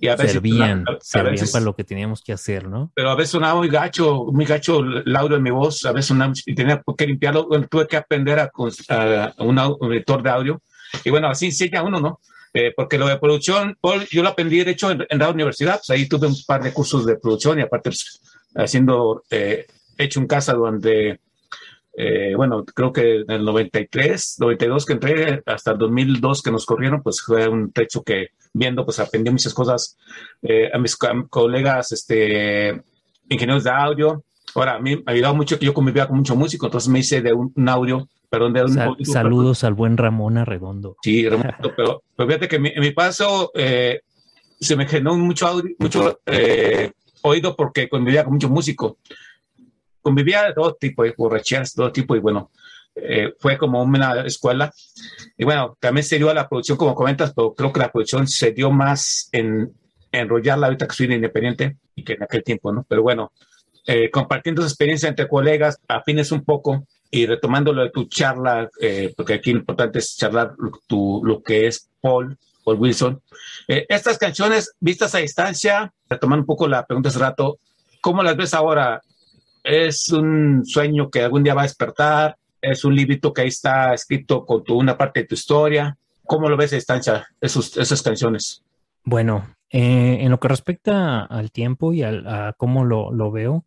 Y 0.00 0.08
a 0.08 0.16
veces, 0.16 0.32
servían, 0.32 0.84
servían 1.00 1.46
para 1.52 1.64
lo 1.64 1.74
que 1.74 1.84
teníamos 1.84 2.22
que 2.22 2.32
hacer, 2.32 2.66
¿no? 2.66 2.90
Pero 2.94 3.10
a 3.10 3.14
veces 3.14 3.30
sonaba 3.30 3.54
muy 3.54 3.68
gacho, 3.68 4.24
muy 4.32 4.44
gacho 4.44 4.80
el 4.80 5.16
audio 5.16 5.36
de 5.36 5.42
mi 5.42 5.50
voz, 5.50 5.84
a 5.84 5.92
veces 5.92 6.06
sonaba, 6.06 6.32
y 6.44 6.54
tenía 6.54 6.82
que 6.96 7.06
limpiarlo, 7.06 7.48
tuve 7.70 7.86
que 7.86 7.96
aprender 7.96 8.38
a, 8.38 8.50
a 8.50 9.34
un, 9.38 9.58
editor 9.92 10.22
de 10.22 10.30
audio. 10.30 10.62
Y 11.04 11.10
bueno, 11.10 11.28
así 11.28 11.46
enseña 11.46 11.82
uno, 11.82 12.00
¿no? 12.00 12.20
Eh, 12.56 12.72
porque 12.74 12.98
lo 12.98 13.08
de 13.08 13.18
producción, 13.18 13.76
yo 14.12 14.22
lo 14.22 14.28
aprendí, 14.28 14.62
de 14.62 14.70
hecho, 14.70 14.88
en, 14.90 15.06
la 15.10 15.28
universidad, 15.28 15.80
pues 15.84 15.90
ahí 15.90 16.08
tuve 16.08 16.28
un 16.28 16.36
par 16.46 16.62
de 16.62 16.72
cursos 16.72 17.04
de 17.04 17.16
producción 17.16 17.58
y 17.58 17.62
aparte 17.62 17.90
pues, 17.90 18.20
haciendo, 18.54 19.24
eh, 19.28 19.66
hecho 19.98 20.20
en 20.20 20.28
casa 20.28 20.54
donde 20.54 21.18
eh, 21.96 22.34
bueno, 22.36 22.64
creo 22.64 22.92
que 22.92 23.20
en 23.20 23.30
el 23.30 23.44
93, 23.44 24.36
92 24.38 24.86
que 24.86 24.92
entré, 24.92 25.42
hasta 25.46 25.72
el 25.72 25.78
2002 25.78 26.42
que 26.42 26.50
nos 26.52 26.64
corrieron, 26.64 27.02
pues 27.02 27.20
fue 27.22 27.48
un 27.48 27.72
trecho 27.72 28.02
que 28.02 28.28
viendo, 28.52 28.84
pues 28.84 29.00
aprendí 29.00 29.30
muchas 29.30 29.54
cosas 29.54 29.96
a 30.72 30.78
mis 30.78 30.96
colegas, 30.96 31.92
este, 31.92 32.82
ingenieros 33.28 33.64
de 33.64 33.70
audio. 33.70 34.24
Ahora, 34.54 34.74
a 34.74 34.78
mí 34.78 34.96
me 34.96 35.02
ha 35.06 35.12
ayudado 35.12 35.34
mucho 35.34 35.58
que 35.58 35.66
yo 35.66 35.74
convivía 35.74 36.06
con 36.06 36.16
mucho 36.16 36.36
músico, 36.36 36.66
entonces 36.66 36.88
me 36.88 37.00
hice 37.00 37.20
de 37.20 37.32
un, 37.32 37.52
audio, 37.68 38.08
perdón, 38.34 38.52
de 38.52 38.64
un... 38.64 39.04
saludos 39.04 39.64
al 39.64 39.74
buen 39.74 39.96
Ramón 39.96 40.38
Arredondo. 40.38 40.96
Sí, 41.02 41.26
pero, 41.58 42.02
pero, 42.16 42.28
fíjate 42.28 42.48
que 42.48 42.56
en 42.56 42.80
mi 42.80 42.90
paso 42.90 43.50
eh, 43.54 44.00
se 44.60 44.76
me 44.76 44.86
generó 44.86 45.16
mucho 45.16 45.46
audio, 45.46 45.74
mucho 45.78 46.20
oído 47.22 47.56
porque 47.56 47.88
convivía 47.88 48.24
con 48.24 48.34
mucho 48.34 48.48
músico 48.48 48.98
convivía 50.04 50.44
de 50.44 50.52
todo 50.52 50.74
tipo, 50.74 51.02
de 51.02 51.14
borracheras, 51.16 51.72
todo 51.72 51.90
tipo, 51.90 52.14
y 52.14 52.20
bueno, 52.20 52.50
eh, 52.94 53.32
fue 53.38 53.56
como 53.56 53.82
una 53.82 54.20
escuela. 54.26 54.70
Y 55.36 55.44
bueno, 55.44 55.76
también 55.80 56.04
se 56.04 56.18
dio 56.18 56.28
a 56.30 56.34
la 56.34 56.48
producción, 56.48 56.76
como 56.76 56.94
comentas, 56.94 57.32
pero 57.34 57.54
creo 57.54 57.72
que 57.72 57.80
la 57.80 57.90
producción 57.90 58.28
se 58.28 58.52
dio 58.52 58.70
más 58.70 59.30
en 59.32 59.72
enrollarla 60.12 60.66
ahorita 60.66 60.86
que 60.86 60.94
soy 60.94 61.12
independiente 61.12 61.78
y 61.96 62.04
que 62.04 62.12
en 62.12 62.22
aquel 62.22 62.44
tiempo, 62.44 62.70
¿no? 62.70 62.84
Pero 62.86 63.02
bueno, 63.02 63.32
eh, 63.86 64.10
compartiendo 64.10 64.60
esa 64.60 64.68
experiencia 64.68 65.08
entre 65.08 65.26
colegas, 65.26 65.80
afines 65.88 66.30
un 66.30 66.44
poco 66.44 66.86
y 67.14 67.26
retomando 67.26 67.72
lo 67.72 67.82
de 67.82 67.90
tu 67.90 68.04
charla, 68.06 68.68
eh, 68.80 69.12
porque 69.16 69.34
aquí 69.34 69.52
lo 69.52 69.60
importante 69.60 69.98
es 69.98 70.16
charlar 70.16 70.54
tu, 70.86 71.22
lo 71.24 71.42
que 71.42 71.66
es 71.66 71.88
Paul, 72.00 72.36
Paul 72.64 72.78
Wilson. 72.78 73.22
estas 73.66 74.18
canciones 74.18 74.74
vistas 74.80 75.14
a 75.14 75.18
distancia, 75.18 75.92
retomando 76.08 76.42
un 76.42 76.46
poco 76.46 76.66
la 76.66 76.86
pregunta 76.86 77.08
hace 77.08 77.18
rato, 77.18 77.58
¿cómo 78.00 78.22
las 78.22 78.36
ves 78.36 78.54
ahora? 78.54 79.00
es 79.64 80.10
un 80.10 80.64
sueño 80.64 81.10
que 81.10 81.22
algún 81.22 81.42
día 81.42 81.54
va 81.54 81.62
a 81.62 81.64
despertar, 81.64 82.36
es 82.60 82.84
un 82.84 82.94
librito 82.94 83.32
que 83.32 83.42
ahí 83.42 83.48
está 83.48 83.94
escrito 83.94 84.44
con 84.44 84.62
tu, 84.62 84.78
una 84.78 84.96
parte 84.96 85.20
de 85.20 85.26
tu 85.26 85.34
historia. 85.34 85.96
¿Cómo 86.26 86.48
lo 86.48 86.56
ves 86.56 86.72
a 86.72 86.76
distancia, 86.76 87.26
esas 87.40 88.02
canciones? 88.02 88.62
Bueno, 89.02 89.54
eh, 89.70 90.18
en 90.20 90.30
lo 90.30 90.38
que 90.38 90.48
respecta 90.48 91.24
al 91.24 91.50
tiempo 91.50 91.92
y 91.92 92.02
a 92.02 92.54
cómo 92.56 92.84
lo, 92.84 93.30
veo, 93.30 93.66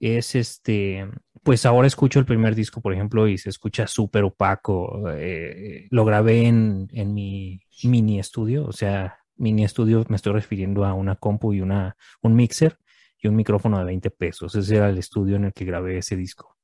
es 0.00 0.34
este, 0.34 1.08
pues 1.42 1.66
ahora 1.66 1.86
escucho 1.86 2.18
el 2.18 2.24
primer 2.24 2.54
disco, 2.54 2.80
por 2.80 2.92
ejemplo, 2.92 3.26
y 3.26 3.38
se 3.38 3.50
escucha 3.50 3.86
súper 3.86 4.24
opaco. 4.24 5.10
Eh, 5.10 5.88
lo 5.90 6.04
grabé 6.04 6.46
en, 6.46 6.88
en 6.92 7.14
mi 7.14 7.60
mini 7.84 8.20
estudio, 8.20 8.64
o 8.64 8.72
sea, 8.72 9.18
mini 9.36 9.64
estudio 9.64 10.04
me 10.08 10.16
estoy 10.16 10.32
refiriendo 10.32 10.84
a 10.84 10.94
una 10.94 11.16
compu 11.16 11.52
y 11.52 11.60
una, 11.60 11.96
un 12.22 12.34
mixer 12.34 12.78
y 13.18 13.28
un 13.28 13.36
micrófono 13.36 13.78
de 13.78 13.84
20 13.84 14.10
pesos. 14.10 14.54
Ese 14.54 14.76
era 14.76 14.88
el 14.88 14.98
estudio 14.98 15.36
en 15.36 15.46
el 15.46 15.52
que 15.52 15.64
grabé 15.64 15.98
ese 15.98 16.16
disco. 16.16 16.56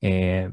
Eh, 0.00 0.50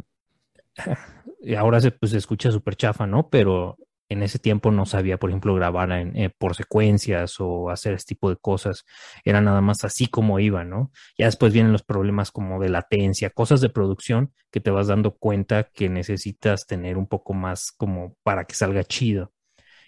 y 1.41 1.55
ahora 1.55 1.79
se, 1.81 1.91
pues, 1.91 2.11
se 2.11 2.17
escucha 2.17 2.51
súper 2.51 2.75
chafa, 2.75 3.07
¿no? 3.07 3.29
Pero 3.29 3.77
en 4.09 4.23
ese 4.23 4.39
tiempo 4.39 4.71
no 4.71 4.85
sabía, 4.85 5.17
por 5.17 5.29
ejemplo, 5.29 5.53
grabar 5.55 5.91
eh, 5.91 6.31
por 6.37 6.55
secuencias 6.55 7.35
o 7.39 7.69
hacer 7.69 7.93
este 7.93 8.15
tipo 8.15 8.29
de 8.29 8.37
cosas. 8.37 8.85
Era 9.23 9.39
nada 9.41 9.61
más 9.61 9.83
así 9.83 10.07
como 10.07 10.39
iba, 10.39 10.63
¿no? 10.63 10.91
Ya 11.17 11.27
después 11.27 11.53
vienen 11.53 11.71
los 11.71 11.83
problemas 11.83 12.31
como 12.31 12.59
de 12.59 12.69
latencia, 12.69 13.29
cosas 13.29 13.61
de 13.61 13.69
producción 13.69 14.33
que 14.51 14.59
te 14.59 14.71
vas 14.71 14.87
dando 14.87 15.15
cuenta 15.15 15.65
que 15.65 15.89
necesitas 15.89 16.65
tener 16.65 16.97
un 16.97 17.07
poco 17.07 17.33
más 17.33 17.71
como 17.71 18.15
para 18.23 18.45
que 18.45 18.55
salga 18.55 18.83
chido. 18.83 19.31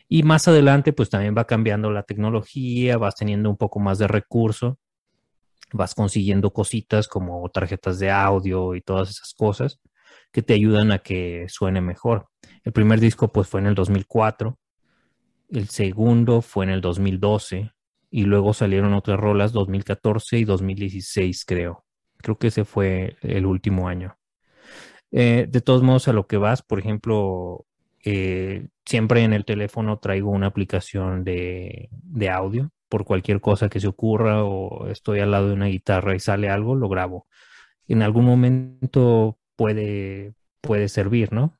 Y 0.07 0.23
más 0.23 0.47
adelante, 0.47 0.93
pues 0.93 1.09
también 1.09 1.35
va 1.37 1.47
cambiando 1.47 1.91
la 1.91 2.03
tecnología, 2.03 2.97
vas 2.97 3.15
teniendo 3.15 3.49
un 3.49 3.57
poco 3.57 3.79
más 3.79 3.97
de 3.97 4.07
recurso 4.07 4.79
vas 5.73 5.95
consiguiendo 5.95 6.51
cositas 6.51 7.07
como 7.07 7.47
tarjetas 7.49 7.99
de 7.99 8.11
audio 8.11 8.75
y 8.75 8.81
todas 8.81 9.09
esas 9.09 9.33
cosas 9.33 9.79
que 10.31 10.41
te 10.41 10.53
ayudan 10.53 10.91
a 10.91 10.99
que 10.99 11.45
suene 11.49 11.81
mejor. 11.81 12.30
El 12.63 12.73
primer 12.73 12.99
disco 12.99 13.31
pues 13.31 13.47
fue 13.47 13.59
en 13.59 13.67
el 13.67 13.75
2004, 13.75 14.57
el 15.49 15.67
segundo 15.67 16.41
fue 16.41 16.65
en 16.65 16.71
el 16.71 16.81
2012 16.81 17.71
y 18.09 18.23
luego 18.23 18.53
salieron 18.53 18.93
otras 18.93 19.19
rolas 19.19 19.51
2014 19.51 20.39
y 20.39 20.45
2016 20.45 21.45
creo. 21.45 21.85
Creo 22.17 22.37
que 22.37 22.47
ese 22.47 22.65
fue 22.65 23.17
el 23.21 23.45
último 23.45 23.87
año. 23.87 24.17
Eh, 25.11 25.47
de 25.49 25.61
todos 25.61 25.83
modos, 25.83 26.07
a 26.07 26.13
lo 26.13 26.27
que 26.27 26.37
vas, 26.37 26.61
por 26.61 26.79
ejemplo, 26.79 27.65
eh, 28.05 28.67
siempre 28.85 29.23
en 29.23 29.33
el 29.33 29.45
teléfono 29.45 29.99
traigo 29.99 30.29
una 30.29 30.47
aplicación 30.47 31.23
de, 31.23 31.89
de 31.91 32.29
audio 32.29 32.71
por 32.87 33.05
cualquier 33.05 33.41
cosa 33.41 33.69
que 33.69 33.79
se 33.79 33.87
ocurra 33.87 34.43
o 34.43 34.87
estoy 34.87 35.19
al 35.19 35.31
lado 35.31 35.47
de 35.47 35.53
una 35.53 35.67
guitarra 35.67 36.15
y 36.15 36.19
sale 36.19 36.49
algo, 36.49 36.75
lo 36.75 36.89
grabo. 36.89 37.27
En 37.87 38.03
algún 38.03 38.25
momento 38.25 39.37
puede, 39.55 40.33
puede 40.61 40.89
servir, 40.89 41.33
¿no? 41.33 41.57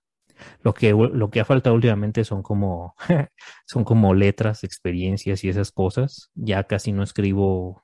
Lo 0.63 0.73
que, 0.73 0.91
lo 0.91 1.29
que 1.29 1.39
ha 1.39 1.45
faltado 1.45 1.75
últimamente 1.75 2.23
son 2.23 2.43
como, 2.43 2.95
son 3.65 3.83
como 3.83 4.13
letras, 4.13 4.63
experiencias 4.63 5.43
y 5.43 5.49
esas 5.49 5.71
cosas. 5.71 6.31
Ya 6.35 6.63
casi 6.65 6.91
no 6.91 7.03
escribo, 7.03 7.83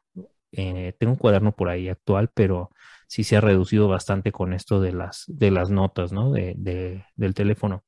eh, 0.51 0.93
tengo 0.99 1.13
un 1.13 1.19
cuaderno 1.19 1.55
por 1.55 1.69
ahí 1.69 1.89
actual, 1.89 2.29
pero 2.33 2.71
sí 3.07 3.23
se 3.23 3.37
ha 3.37 3.41
reducido 3.41 3.87
bastante 3.87 4.31
con 4.31 4.53
esto 4.53 4.79
de 4.81 4.93
las, 4.93 5.25
de 5.27 5.51
las 5.51 5.69
notas, 5.69 6.11
¿no? 6.11 6.31
De, 6.31 6.55
de, 6.57 7.05
del 7.15 7.33
teléfono. 7.33 7.83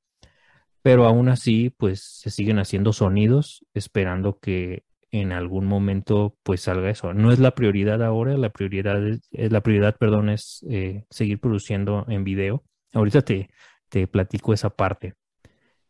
Pero 0.82 1.06
aún 1.06 1.30
así, 1.30 1.70
pues 1.72 2.02
se 2.02 2.30
siguen 2.32 2.60
haciendo 2.60 2.94
sonidos 2.94 3.66
esperando 3.74 4.40
que 4.40 4.84
en 5.12 5.32
algún 5.32 5.66
momento 5.66 6.38
pues 6.44 6.62
salga 6.62 6.90
eso. 6.90 7.14
No 7.14 7.32
es 7.32 7.40
la 7.40 7.56
prioridad 7.56 8.04
ahora, 8.04 8.38
la 8.38 8.50
prioridad 8.50 9.06
es, 9.08 9.22
la 9.32 9.62
prioridad, 9.62 9.98
perdón, 9.98 10.30
es 10.30 10.66
eh, 10.70 11.06
seguir 11.10 11.40
produciendo 11.40 12.06
en 12.08 12.24
video. 12.24 12.64
Ahorita 12.94 13.22
te, 13.22 13.50
te 13.90 14.08
platico 14.08 14.54
esa 14.54 14.70
parte 14.70 15.16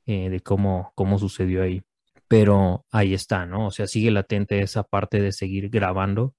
eh, 0.05 0.29
de 0.29 0.39
cómo, 0.39 0.91
cómo 0.95 1.19
sucedió 1.19 1.63
ahí. 1.63 1.83
Pero 2.27 2.85
ahí 2.91 3.13
está, 3.13 3.45
¿no? 3.45 3.67
O 3.67 3.71
sea, 3.71 3.87
sigue 3.87 4.11
latente 4.11 4.61
esa 4.61 4.83
parte 4.83 5.21
de 5.21 5.31
seguir 5.31 5.69
grabando, 5.69 6.35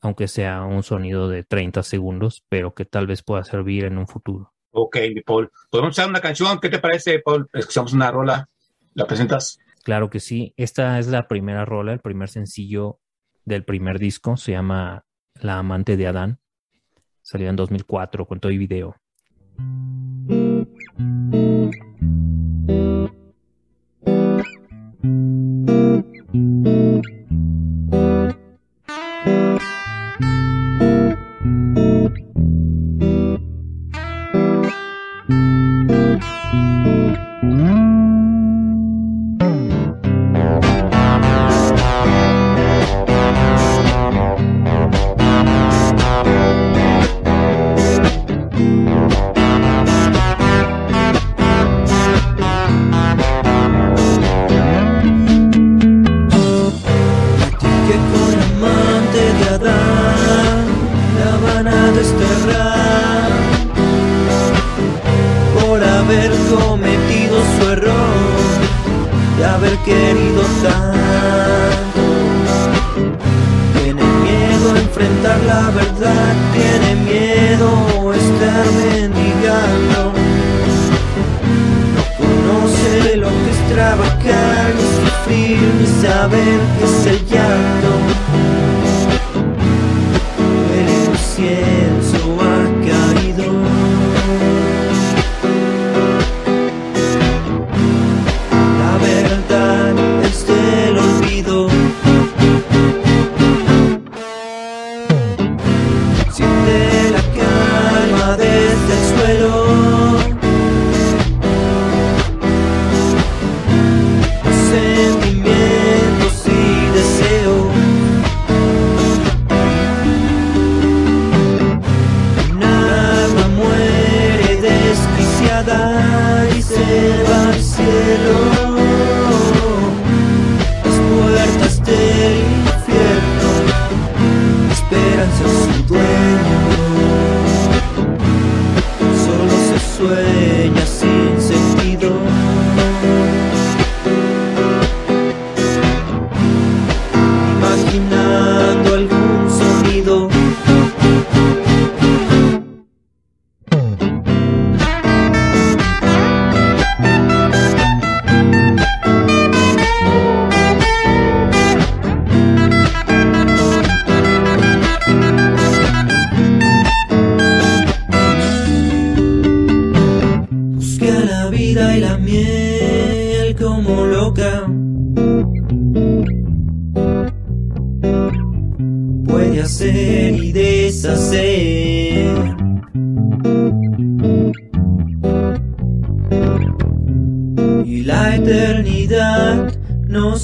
aunque 0.00 0.28
sea 0.28 0.62
un 0.62 0.82
sonido 0.82 1.28
de 1.28 1.44
30 1.44 1.82
segundos, 1.82 2.44
pero 2.48 2.74
que 2.74 2.84
tal 2.84 3.06
vez 3.06 3.22
pueda 3.22 3.44
servir 3.44 3.84
en 3.84 3.98
un 3.98 4.06
futuro. 4.06 4.52
Ok, 4.70 4.96
Paul. 5.24 5.50
Podemos 5.70 5.92
usar 5.92 6.08
una 6.08 6.20
canción. 6.20 6.58
¿Qué 6.60 6.68
te 6.68 6.78
parece, 6.78 7.20
Paul? 7.20 7.48
Escuchamos 7.52 7.92
una 7.92 8.10
rola. 8.10 8.48
¿La 8.94 9.06
presentas? 9.06 9.58
Claro 9.82 10.08
que 10.08 10.20
sí. 10.20 10.54
Esta 10.56 10.98
es 10.98 11.08
la 11.08 11.28
primera 11.28 11.64
rola, 11.64 11.92
el 11.92 12.00
primer 12.00 12.28
sencillo 12.28 12.98
del 13.44 13.64
primer 13.64 13.98
disco, 13.98 14.36
se 14.36 14.52
llama 14.52 15.04
La 15.40 15.58
amante 15.58 15.96
de 15.96 16.06
Adán. 16.06 16.40
Salió 17.22 17.48
en 17.48 17.56
2004 17.56 18.26
con 18.26 18.40
todo 18.40 18.52
y 18.52 18.58
video. 18.58 18.96
Que 20.96 21.04
la 75.46 75.70
verdad, 75.70 76.34
tiene 76.52 76.94
miedo 77.04 78.12
estar 78.12 78.66
mendigando. 78.92 80.12
No 81.94 82.02
conoce 82.18 83.16
lo 83.16 83.28
que 83.28 83.50
es 83.50 83.74
trabajar, 83.74 84.72
sufrir, 85.00 85.58
ni 85.80 85.86
saber 86.02 86.60
qué 86.78 86.84
es 86.84 87.06
el 87.06 87.26
llanto. 87.26 88.03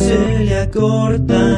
Se 0.01 0.45
le 0.45 0.57
acorta. 0.57 1.50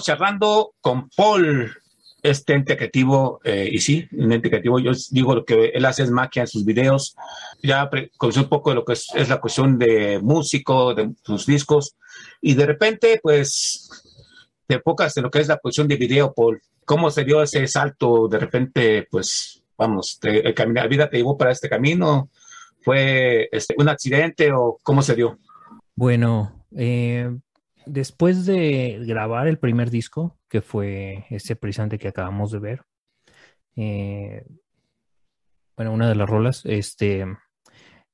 Estamos 0.00 0.18
charlando 0.18 0.74
con 0.80 1.10
Paul, 1.10 1.70
este 2.22 2.54
ente 2.54 2.74
creativo, 2.74 3.38
eh, 3.44 3.68
y 3.70 3.80
sí, 3.80 4.08
un 4.12 4.32
ente 4.32 4.48
creativo. 4.48 4.78
Yo 4.78 4.92
digo 5.10 5.34
lo 5.34 5.44
que 5.44 5.66
él 5.74 5.84
hace 5.84 6.04
es 6.04 6.10
magia 6.10 6.40
en 6.40 6.48
sus 6.48 6.64
videos. 6.64 7.14
Ya 7.62 7.90
conocí 8.16 8.40
un 8.40 8.48
poco 8.48 8.70
de 8.70 8.76
lo 8.76 8.84
que 8.86 8.94
es, 8.94 9.08
es 9.14 9.28
la 9.28 9.40
cuestión 9.42 9.78
de 9.78 10.18
músico, 10.22 10.94
de 10.94 11.10
sus 11.22 11.44
discos, 11.44 11.96
y 12.40 12.54
de 12.54 12.64
repente, 12.64 13.20
pues, 13.22 13.90
te 14.66 14.76
enfocas 14.76 15.14
en 15.18 15.24
lo 15.24 15.30
que 15.30 15.40
es 15.40 15.48
la 15.48 15.58
cuestión 15.58 15.86
de 15.86 15.96
video, 15.96 16.32
Paul. 16.32 16.62
¿Cómo 16.86 17.10
se 17.10 17.24
dio 17.24 17.42
ese 17.42 17.66
salto? 17.66 18.26
De 18.26 18.38
repente, 18.38 19.06
pues, 19.10 19.62
vamos, 19.76 20.18
te- 20.18 20.46
el 20.48 20.54
camino, 20.54 20.80
la 20.80 20.88
vida 20.88 21.10
te 21.10 21.18
llevó 21.18 21.36
para 21.36 21.52
este 21.52 21.68
camino. 21.68 22.30
¿Fue 22.80 23.50
este, 23.52 23.74
un 23.76 23.90
accidente 23.90 24.50
o 24.50 24.78
cómo 24.82 25.02
se 25.02 25.14
dio? 25.14 25.38
Bueno, 25.94 26.64
eh, 26.74 27.30
después 27.86 28.46
de 28.46 29.00
grabar 29.06 29.48
el 29.48 29.58
primer 29.58 29.90
disco, 29.90 30.38
que 30.48 30.62
fue 30.62 31.26
ese 31.30 31.56
precisamente 31.56 31.98
que 31.98 32.08
acabamos 32.08 32.50
de 32.50 32.58
ver, 32.58 32.82
eh, 33.76 34.44
bueno, 35.76 35.92
una 35.92 36.08
de 36.08 36.14
las 36.14 36.28
rolas, 36.28 36.62
este, 36.66 37.24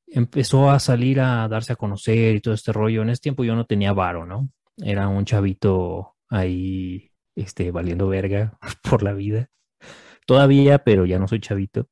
empezó 0.07 0.71
a 0.71 0.79
salir 0.79 1.21
a 1.21 1.49
darse 1.49 1.73
a 1.73 1.77
conocer 1.77 2.37
y 2.37 2.41
todo 2.41 2.55
este 2.55 2.73
rollo. 2.73 3.03
En 3.03 3.11
ese 3.11 3.23
tiempo 3.23 3.45
yo 3.45 3.57
no 3.57 3.67
tenía 3.67 3.93
varo, 3.93 4.25
¿no? 4.25 4.51
Era 4.77 5.09
un 5.09 5.25
chavito 5.25 6.17
ahí, 6.29 7.11
este, 7.35 7.71
valiendo 7.71 8.09
verga 8.09 8.59
por 8.89 9.03
la 9.03 9.13
vida. 9.15 9.51
Todavía, 10.27 10.79
pero 10.85 11.07
ya 11.07 11.19
no 11.19 11.29
soy 11.29 11.41
chavito. 11.41 11.89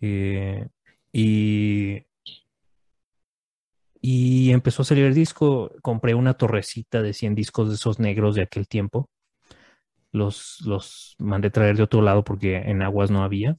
Eh, 0.00 0.68
y 1.12 2.04
y 4.00 4.50
empezó 4.52 4.82
a 4.82 4.84
salir 4.86 5.04
el 5.04 5.14
disco. 5.14 5.72
Compré 5.82 6.14
una 6.14 6.34
torrecita 6.34 7.02
de 7.02 7.12
100 7.12 7.34
discos 7.34 7.68
de 7.68 7.74
esos 7.74 7.98
negros 7.98 8.34
de 8.34 8.42
aquel 8.42 8.66
tiempo. 8.68 9.10
Los, 10.12 10.60
los 10.64 11.14
mandé 11.18 11.50
traer 11.50 11.76
de 11.76 11.84
otro 11.84 12.02
lado 12.02 12.24
porque 12.24 12.56
en 12.56 12.82
aguas 12.82 13.10
no 13.10 13.22
había. 13.22 13.58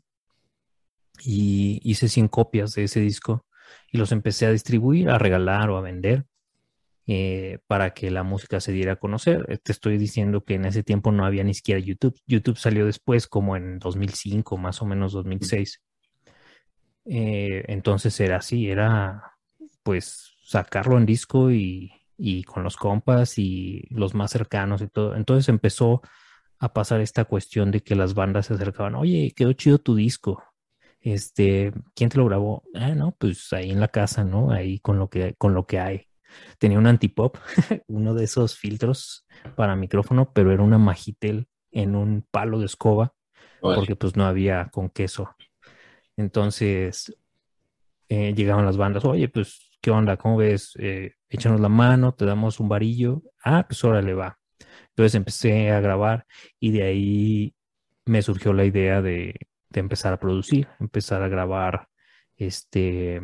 Y 1.23 1.79
hice 1.83 2.07
100 2.09 2.27
copias 2.29 2.73
de 2.73 2.85
ese 2.85 2.99
disco. 2.99 3.45
y 3.91 3.97
los 3.97 4.11
empecé 4.11 4.45
a 4.47 4.51
distribuir, 4.51 5.09
a 5.09 5.17
regalar 5.19 5.69
o 5.69 5.77
a 5.77 5.81
vender 5.81 6.25
eh, 7.07 7.59
para 7.67 7.93
que 7.93 8.11
la 8.11 8.23
música 8.23 8.59
se 8.61 8.71
diera 8.71 8.93
a 8.93 8.95
conocer. 8.97 9.45
Eh, 9.49 9.57
Te 9.57 9.71
estoy 9.71 9.97
diciendo 9.97 10.43
que 10.45 10.55
en 10.55 10.65
ese 10.65 10.83
tiempo 10.83 11.11
no 11.11 11.25
había 11.25 11.43
ni 11.43 11.53
siquiera 11.53 11.79
YouTube. 11.79 12.17
YouTube 12.27 12.57
salió 12.57 12.85
después, 12.85 13.27
como 13.27 13.55
en 13.57 13.79
2005, 13.79 14.57
más 14.57 14.81
o 14.81 14.85
menos 14.85 15.13
2006. 15.13 15.81
Eh, 17.05 17.65
entonces 17.67 18.19
era 18.19 18.37
así, 18.37 18.69
era 18.69 19.33
pues 19.83 20.30
sacarlo 20.51 20.97
en 20.97 21.05
disco 21.05 21.51
y, 21.51 21.91
y 22.17 22.43
con 22.43 22.63
los 22.63 22.75
compas 22.75 23.37
y 23.37 23.87
los 23.89 24.13
más 24.13 24.31
cercanos 24.31 24.81
y 24.81 24.87
todo. 24.87 25.15
Entonces 25.15 25.49
empezó 25.49 26.01
a 26.59 26.73
pasar 26.73 27.01
esta 27.01 27.25
cuestión 27.25 27.71
de 27.71 27.81
que 27.81 27.95
las 27.95 28.13
bandas 28.13 28.47
se 28.47 28.53
acercaban, 28.53 28.95
oye, 28.95 29.33
quedó 29.35 29.53
chido 29.53 29.79
tu 29.79 29.95
disco. 29.95 30.43
Este, 30.99 31.73
¿quién 31.95 32.09
te 32.09 32.17
lo 32.17 32.25
grabó? 32.25 32.63
Ah, 32.75 32.93
no, 32.93 33.15
pues 33.17 33.51
ahí 33.53 33.71
en 33.71 33.79
la 33.79 33.87
casa, 33.87 34.23
¿no? 34.23 34.51
Ahí 34.51 34.79
con 34.79 34.99
lo 34.99 35.09
que, 35.09 35.33
con 35.35 35.53
lo 35.53 35.65
que 35.65 35.79
hay. 35.79 36.07
Tenía 36.59 36.77
un 36.77 36.85
antipop, 36.85 37.37
uno 37.87 38.13
de 38.13 38.25
esos 38.25 38.57
filtros 38.57 39.25
para 39.55 39.75
micrófono, 39.75 40.31
pero 40.33 40.51
era 40.51 40.61
una 40.61 40.77
Magitel 40.77 41.47
en 41.71 41.95
un 41.95 42.25
palo 42.29 42.59
de 42.59 42.65
escoba, 42.65 43.13
porque 43.61 43.95
pues 43.95 44.15
no 44.15 44.25
había 44.25 44.69
con 44.71 44.89
queso. 44.89 45.35
Entonces 46.17 47.17
eh, 48.09 48.33
llegaban 48.35 48.65
las 48.65 48.77
bandas, 48.77 49.05
oye, 49.05 49.29
pues, 49.29 49.70
¿qué 49.81 49.91
onda? 49.91 50.17
¿Cómo 50.17 50.37
ves? 50.37 50.73
Eh, 50.79 51.15
échanos 51.29 51.59
la 51.59 51.69
mano, 51.69 52.13
te 52.13 52.25
damos 52.25 52.59
un 52.59 52.69
varillo. 52.69 53.23
Ah, 53.43 53.65
pues 53.67 53.83
órale, 53.83 54.13
va. 54.13 54.39
Entonces 54.89 55.15
empecé 55.15 55.71
a 55.71 55.81
grabar 55.81 56.25
y 56.59 56.71
de 56.71 56.83
ahí 56.83 57.55
me 58.05 58.21
surgió 58.21 58.53
la 58.53 58.65
idea 58.65 59.01
de, 59.01 59.35
empezar 59.73 60.13
a 60.13 60.19
producir, 60.19 60.67
empezar 60.79 61.23
a 61.23 61.29
grabar 61.29 61.87
este 62.35 63.21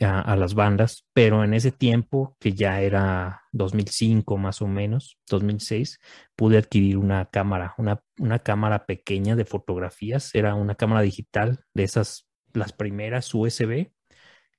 a, 0.00 0.20
a, 0.20 0.36
las 0.36 0.54
bandas, 0.54 1.04
pero 1.12 1.44
en 1.44 1.54
ese 1.54 1.72
tiempo, 1.72 2.36
que 2.40 2.52
ya 2.52 2.80
era 2.80 3.42
2005 3.52 4.36
más 4.38 4.62
o 4.62 4.68
menos, 4.68 5.18
2006, 5.28 5.98
pude 6.36 6.58
adquirir 6.58 6.98
una 6.98 7.26
cámara, 7.26 7.74
una, 7.78 8.02
una 8.18 8.38
cámara 8.38 8.86
pequeña 8.86 9.34
de 9.36 9.44
fotografías, 9.44 10.34
era 10.34 10.54
una 10.54 10.76
cámara 10.76 11.02
digital 11.02 11.64
de 11.74 11.82
esas, 11.82 12.28
las 12.54 12.72
primeras 12.72 13.34
USB, 13.34 13.90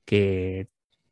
que 0.09 0.71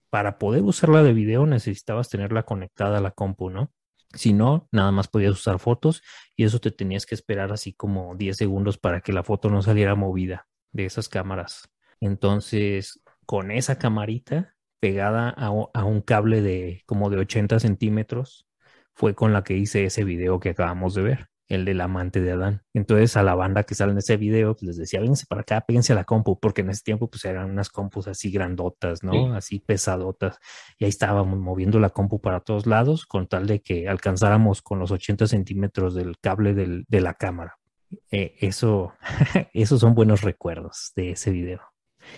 para 0.10 0.40
poder 0.40 0.64
usarla 0.64 1.04
de 1.04 1.14
video 1.14 1.46
necesitabas 1.46 2.10
tenerla 2.10 2.42
conectada 2.42 2.98
a 2.98 3.02
la 3.02 3.12
compu, 3.12 3.52
¿no? 3.52 3.72
Si 4.16 4.34
no, 4.34 4.68
nada 4.72 4.92
más 4.92 5.08
podías 5.08 5.34
usar 5.34 5.60
fotos 5.60 6.02
y 6.36 6.46
eso 6.46 6.58
te 6.58 6.72
tenías 6.72 7.06
que 7.06 7.14
esperar 7.14 7.52
así 7.52 7.74
como 7.74 8.16
10 8.16 8.36
segundos 8.36 8.80
para 8.80 9.02
que 9.02 9.14
la 9.14 9.24
foto 9.24 9.52
no 9.52 9.62
saliera 9.62 9.94
movida 9.94 10.48
de 10.72 10.86
esas 10.86 11.10
cámaras. 11.10 11.70
Entonces, 12.00 13.00
con 13.28 13.52
esa 13.52 13.78
camarita 13.78 14.56
pegada 14.80 15.30
a, 15.30 15.52
a, 15.74 15.84
un 15.86 16.02
cable 16.02 16.42
de 16.42 16.82
como 16.88 17.12
de 17.12 17.20
80 17.20 17.60
centímetros, 17.60 18.48
fue 18.96 19.14
con 19.14 19.32
la 19.32 19.44
que 19.44 19.58
hice 19.58 19.86
ese 19.86 20.04
video 20.04 20.40
que 20.40 20.50
acabamos 20.50 20.96
de 20.96 21.04
ver, 21.04 21.30
el 21.48 21.66
del 21.66 21.82
amante 21.82 22.22
de 22.22 22.32
Adán. 22.32 22.64
Entonces 22.74 23.16
a 23.18 23.24
la 23.24 23.36
banda 23.36 23.64
que 23.64 23.76
sale 23.76 23.92
en 23.94 23.98
ese 24.00 24.18
video, 24.18 24.54
pues 24.54 24.64
les 24.64 24.78
decía, 24.78 25.00
vénganse 25.00 25.26
para 25.28 25.42
acá, 25.42 25.62
péguense 25.62 25.94
a 25.94 25.96
la 25.96 26.04
compu, 26.04 26.40
porque 26.40 26.62
en 26.62 26.70
ese 26.70 26.84
tiempo 26.84 27.10
pues 27.10 27.24
eran 27.26 27.50
unas 27.50 27.70
compus 27.70 28.08
así 28.08 28.32
grandotas, 28.32 29.04
¿no? 29.04 29.12
Sí. 29.12 29.32
Así 29.34 29.60
pesadotas. 29.60 30.40
Y 30.78 30.86
ahí 30.86 30.90
estábamos 30.90 31.40
moviendo 31.40 31.80
la 31.80 31.90
compu 31.90 32.20
para 32.20 32.42
todos 32.42 32.66
lados 32.66 33.06
con 33.06 33.28
tal 33.28 33.48
de 33.48 33.62
que 33.62 33.88
alcanzáramos 33.88 34.62
con 34.62 34.80
los 34.80 34.92
80 34.92 35.28
centímetros 35.28 35.96
del 35.96 36.18
cable 36.20 36.54
del, 36.54 36.86
de 36.88 37.02
la 37.02 37.14
cámara. 37.14 37.58
Eh, 38.12 38.36
eso, 38.40 38.94
esos 39.54 39.80
son 39.80 39.96
buenos 39.96 40.22
recuerdos 40.22 40.92
de 40.96 41.12
ese 41.12 41.32
video. 41.32 41.62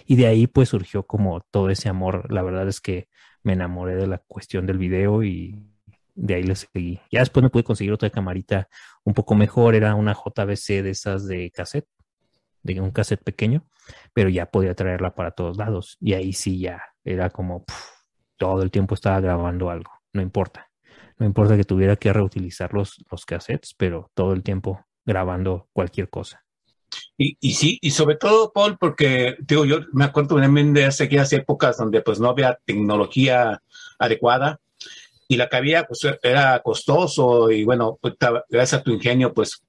Y 0.06 0.16
de 0.16 0.28
ahí 0.28 0.48
pues 0.48 0.70
surgió 0.70 1.04
como 1.04 1.42
todo 1.52 1.70
ese 1.70 1.90
amor. 1.90 2.32
La 2.32 2.42
verdad 2.42 2.68
es 2.68 2.82
que 2.82 3.10
me 3.44 3.54
enamoré 3.54 3.96
de 3.96 4.08
la 4.08 4.20
cuestión 4.20 4.66
del 4.66 4.78
video 4.78 5.24
y 5.24 5.56
de 6.20 6.36
ahí 6.36 6.44
le 6.44 6.56
seguí. 6.56 7.00
Ya 7.12 7.22
después 7.22 7.42
me 7.44 7.50
pude 7.50 7.64
conseguir 7.64 7.94
otra 7.94 8.10
camarita 8.10 8.68
un 9.04 9.14
poco 9.14 9.36
mejor, 9.36 9.74
era 9.76 9.96
una 9.96 10.14
JVC 10.14 10.84
de 10.84 10.90
esas 10.90 11.26
de 11.28 11.50
cassette, 11.52 11.88
de 12.62 12.82
un 12.82 12.92
cassette 12.92 13.24
pequeño, 13.24 13.66
pero 14.14 14.30
ya 14.30 14.46
podía 14.46 14.76
traerla 14.76 15.16
para 15.16 15.32
todos 15.32 15.58
lados. 15.58 15.98
Y 16.02 16.14
ahí 16.14 16.34
sí 16.34 16.60
ya 16.60 16.84
era 17.06 17.30
como 17.30 17.64
todo 18.38 18.62
el 18.64 18.72
tiempo 18.72 18.96
estaba 18.96 19.22
grabando 19.22 19.70
algo, 19.70 19.92
no 20.14 20.22
importa. 20.22 20.70
No 21.18 21.26
importa 21.26 21.56
que 21.56 21.64
tuviera 21.64 21.96
que 21.96 22.12
reutilizar 22.14 22.74
los, 22.74 23.04
los 23.10 23.26
cassettes, 23.26 23.74
pero 23.78 24.12
todo 24.14 24.34
el 24.34 24.44
tiempo 24.44 24.86
grabando 25.06 25.68
cualquier 25.74 26.10
cosa. 26.10 26.44
Y, 27.18 27.38
y, 27.40 27.54
sí, 27.54 27.78
y 27.82 27.92
sobre 27.92 28.16
todo, 28.16 28.52
Paul, 28.52 28.78
porque 28.78 29.36
digo, 29.42 29.64
yo 29.66 29.82
me 29.94 30.06
acuerdo 30.06 30.38
también 30.38 30.74
de 30.74 30.86
hace 30.86 31.06
aquellas 31.06 31.32
épocas 31.34 31.78
donde 31.78 32.02
pues 32.02 32.20
no 32.20 32.30
había 32.30 32.58
tecnología 32.66 33.62
adecuada 34.00 34.60
y 35.32 35.38
la 35.38 35.48
que 35.48 35.58
había 35.58 35.86
pues 35.86 36.02
era 36.24 36.60
costoso 36.62 37.52
y 37.52 37.64
bueno, 37.64 38.00
pues, 38.02 38.16
gracias 38.50 38.82
a 38.82 38.84
tu 38.84 38.92
ingenio 38.92 39.32
pues 39.32 39.64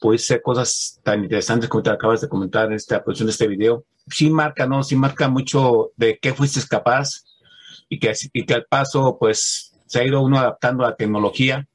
puedes 0.00 0.24
hacer 0.24 0.40
cosas 0.40 1.00
tan 1.04 1.22
interesantes 1.22 1.68
como 1.68 1.82
te 1.82 1.90
acabas 1.90 2.22
de 2.22 2.28
comentar 2.28 2.66
en 2.66 2.72
esta 2.72 3.04
producción 3.04 3.26
de 3.26 3.32
este 3.32 3.46
video. 3.46 3.84
Sí 4.08 4.30
marca, 4.30 4.66
¿no? 4.66 4.82
Sí 4.82 4.96
marca 4.96 5.28
mucho 5.28 5.92
de 5.96 6.18
qué 6.18 6.32
fuiste 6.32 6.60
capaz 6.66 7.24
y 7.90 8.00
que, 8.00 8.10
y 8.32 8.46
que 8.46 8.54
al 8.54 8.64
paso 8.64 9.18
pues 9.20 9.74
se 9.86 10.00
ha 10.00 10.04
ido 10.04 10.22
uno 10.22 10.38
adaptando 10.38 10.82
a 10.82 10.90
la 10.90 10.96
tecnología 10.96 11.68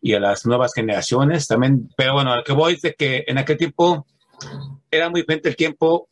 y 0.00 0.14
a 0.14 0.20
las 0.20 0.46
nuevas 0.46 0.72
generaciones 0.74 1.46
también. 1.46 1.90
Pero 1.94 2.14
bueno, 2.14 2.32
al 2.32 2.42
que 2.42 2.54
voy 2.54 2.72
es 2.72 2.80
de 2.80 2.94
que 2.94 3.24
en 3.26 3.36
aquel 3.36 3.58
tiempo 3.58 4.06
era 4.90 5.10
muy 5.10 5.20
diferente 5.20 5.50
el 5.50 5.56
tiempo 5.56 6.08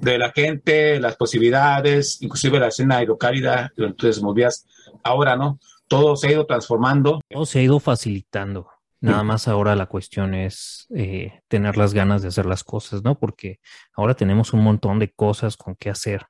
de 0.00 0.18
la 0.18 0.32
gente, 0.32 0.98
las 0.98 1.14
posibilidades, 1.14 2.20
inclusive 2.20 2.58
la 2.58 2.66
escena 2.66 2.96
aerocálida, 2.96 3.72
entonces 3.76 4.20
movías, 4.20 4.66
ahora 5.04 5.36
no, 5.36 5.60
todo 5.90 6.14
se 6.14 6.28
ha 6.28 6.32
ido 6.32 6.46
transformando. 6.46 7.20
Todo 7.28 7.44
se 7.44 7.58
ha 7.58 7.62
ido 7.62 7.80
facilitando. 7.80 8.68
Nada 9.00 9.24
más 9.24 9.48
ahora 9.48 9.74
la 9.74 9.86
cuestión 9.86 10.34
es 10.34 10.86
eh, 10.94 11.40
tener 11.48 11.76
las 11.76 11.94
ganas 11.94 12.22
de 12.22 12.28
hacer 12.28 12.46
las 12.46 12.62
cosas, 12.62 13.02
¿no? 13.02 13.18
Porque 13.18 13.58
ahora 13.94 14.14
tenemos 14.14 14.52
un 14.52 14.62
montón 14.62 15.00
de 15.00 15.10
cosas 15.10 15.56
con 15.56 15.74
qué 15.74 15.90
hacer. 15.90 16.26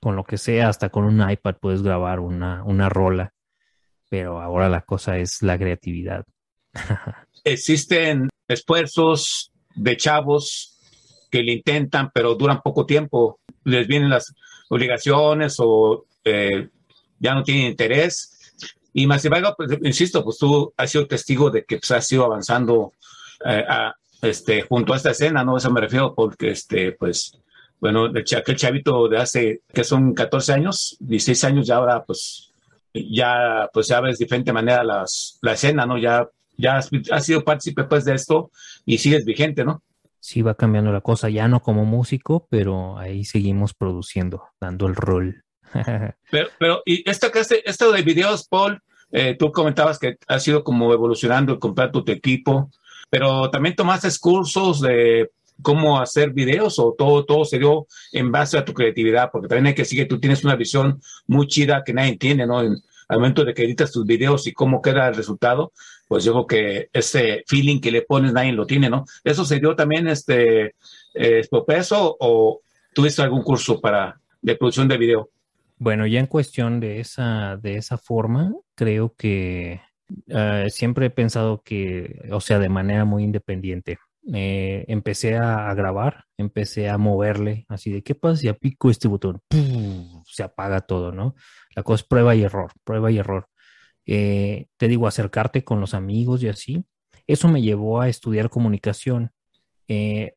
Con 0.00 0.16
lo 0.16 0.24
que 0.24 0.38
sea, 0.38 0.68
hasta 0.68 0.90
con 0.90 1.04
un 1.04 1.28
iPad 1.28 1.56
puedes 1.60 1.82
grabar 1.82 2.20
una, 2.20 2.62
una 2.62 2.88
rola. 2.88 3.34
Pero 4.08 4.40
ahora 4.40 4.68
la 4.68 4.82
cosa 4.82 5.18
es 5.18 5.42
la 5.42 5.58
creatividad. 5.58 6.24
Existen 7.44 8.28
esfuerzos 8.46 9.50
de 9.74 9.96
chavos 9.96 10.78
que 11.32 11.42
le 11.42 11.54
intentan, 11.54 12.10
pero 12.14 12.36
duran 12.36 12.60
poco 12.62 12.86
tiempo. 12.86 13.40
Les 13.64 13.88
vienen 13.88 14.10
las 14.10 14.32
obligaciones 14.68 15.56
o 15.58 16.04
eh, 16.24 16.68
ya 17.18 17.34
no 17.34 17.42
tienen 17.42 17.66
interés. 17.66 18.39
Y 18.92 19.06
más 19.06 19.26
pues, 19.56 19.70
insisto, 19.82 20.24
pues 20.24 20.38
tú 20.38 20.72
has 20.76 20.90
sido 20.90 21.06
testigo 21.06 21.50
de 21.50 21.64
que 21.64 21.78
pues, 21.78 21.90
has 21.92 22.10
ido 22.12 22.24
avanzando 22.24 22.92
eh, 23.44 23.64
este, 24.22 24.62
junto 24.62 24.92
a 24.92 24.96
esta 24.96 25.10
escena, 25.10 25.44
¿no? 25.44 25.56
Eso 25.56 25.70
me 25.70 25.80
refiero 25.80 26.14
porque, 26.14 26.50
este, 26.50 26.92
pues, 26.92 27.38
bueno, 27.80 28.06
aquel 28.06 28.56
chavito 28.56 29.08
de 29.08 29.18
hace, 29.18 29.62
que 29.72 29.84
son 29.84 30.12
14 30.12 30.52
años, 30.52 30.96
16 31.00 31.44
años, 31.44 31.66
ya 31.66 31.76
ahora, 31.76 32.04
pues, 32.04 32.52
ya, 32.92 33.70
pues, 33.72 33.88
ya 33.88 34.00
ves 34.00 34.18
de 34.18 34.24
diferente 34.24 34.52
manera 34.52 34.84
las, 34.84 35.38
la 35.40 35.52
escena, 35.52 35.86
¿no? 35.86 35.96
Ya, 35.96 36.28
ya 36.56 36.76
has, 36.76 36.90
has 37.10 37.24
sido 37.24 37.44
partícipe, 37.44 37.84
pues, 37.84 38.04
de 38.04 38.14
esto 38.14 38.50
y 38.84 38.98
sigues 38.98 39.24
vigente, 39.24 39.64
¿no? 39.64 39.82
sí 40.20 40.42
va 40.42 40.54
cambiando 40.54 40.92
la 40.92 41.00
cosa, 41.00 41.28
ya 41.28 41.48
no 41.48 41.60
como 41.60 41.84
músico, 41.84 42.46
pero 42.50 42.98
ahí 42.98 43.24
seguimos 43.24 43.74
produciendo, 43.74 44.44
dando 44.60 44.86
el 44.86 44.94
rol. 44.94 45.44
Pero, 46.30 46.48
pero, 46.58 46.82
y 46.84 47.08
esta 47.08 47.30
clase, 47.30 47.62
esto 47.64 47.92
de 47.92 48.02
videos, 48.02 48.46
Paul, 48.48 48.80
eh, 49.12 49.36
tú 49.38 49.50
comentabas 49.52 49.98
que 49.98 50.16
ha 50.26 50.38
sido 50.38 50.62
como 50.62 50.92
evolucionando, 50.92 51.58
comprar 51.58 51.90
tu 51.90 52.04
equipo, 52.06 52.70
pero 53.08 53.50
también 53.50 53.74
tomaste 53.74 54.08
cursos 54.20 54.80
de 54.80 55.30
cómo 55.62 56.00
hacer 56.00 56.30
videos 56.30 56.78
o 56.78 56.94
todo, 56.96 57.24
todo 57.24 57.44
se 57.44 57.58
dio 57.58 57.86
en 58.12 58.30
base 58.32 58.56
a 58.56 58.64
tu 58.64 58.72
creatividad, 58.72 59.30
porque 59.30 59.48
también 59.48 59.66
hay 59.66 59.74
que 59.74 59.82
decir 59.82 59.98
que 59.98 60.06
tú 60.06 60.18
tienes 60.18 60.44
una 60.44 60.56
visión 60.56 61.00
muy 61.26 61.46
chida 61.46 61.82
que 61.84 61.92
nadie 61.92 62.16
tiene, 62.16 62.46
¿no? 62.46 62.62
En, 62.62 62.76
al 63.08 63.18
momento 63.18 63.44
de 63.44 63.52
que 63.54 63.64
editas 63.64 63.90
tus 63.90 64.06
videos 64.06 64.46
y 64.46 64.52
cómo 64.52 64.80
queda 64.80 65.08
el 65.08 65.16
resultado, 65.16 65.72
pues 66.06 66.22
yo 66.22 66.32
creo 66.32 66.46
que 66.46 66.90
ese 66.92 67.42
feeling 67.46 67.80
que 67.80 67.90
le 67.90 68.02
pones 68.02 68.32
nadie 68.32 68.52
lo 68.52 68.66
tiene, 68.66 68.88
¿no? 68.88 69.04
¿Eso 69.24 69.44
se 69.44 69.58
dio 69.58 69.74
también 69.74 70.06
este 70.06 70.76
eh, 71.14 71.42
peso 71.66 72.16
o 72.20 72.60
tuviste 72.94 73.22
algún 73.22 73.42
curso 73.42 73.80
para 73.80 74.20
de 74.40 74.54
producción 74.54 74.86
de 74.86 74.96
video? 74.96 75.28
Bueno, 75.80 76.06
ya 76.06 76.20
en 76.20 76.26
cuestión 76.26 76.78
de 76.78 77.00
esa, 77.00 77.56
de 77.56 77.76
esa 77.76 77.96
forma, 77.96 78.52
creo 78.74 79.14
que 79.16 79.80
uh, 80.28 80.68
siempre 80.68 81.06
he 81.06 81.10
pensado 81.10 81.62
que, 81.62 82.20
o 82.30 82.42
sea, 82.42 82.58
de 82.58 82.68
manera 82.68 83.06
muy 83.06 83.24
independiente. 83.24 83.98
Eh, 84.30 84.84
empecé 84.88 85.38
a, 85.38 85.72
grabar, 85.72 86.26
empecé 86.36 86.90
a 86.90 86.98
moverle, 86.98 87.64
así 87.70 87.90
de, 87.90 88.02
¿qué 88.02 88.14
pasa 88.14 88.36
si 88.36 88.48
aplico 88.48 88.90
este 88.90 89.08
botón? 89.08 89.40
Se 90.26 90.42
apaga 90.42 90.82
todo, 90.82 91.12
¿no? 91.12 91.34
La 91.74 91.82
cosa 91.82 92.02
es 92.02 92.06
prueba 92.06 92.34
y 92.34 92.42
error, 92.42 92.72
prueba 92.84 93.10
y 93.10 93.16
error. 93.16 93.48
Eh, 94.04 94.66
te 94.76 94.86
digo, 94.86 95.06
acercarte 95.06 95.64
con 95.64 95.80
los 95.80 95.94
amigos 95.94 96.42
y 96.42 96.48
así. 96.48 96.84
Eso 97.26 97.48
me 97.48 97.62
llevó 97.62 98.02
a 98.02 98.08
estudiar 98.10 98.50
comunicación. 98.50 99.32
Eh, 99.88 100.34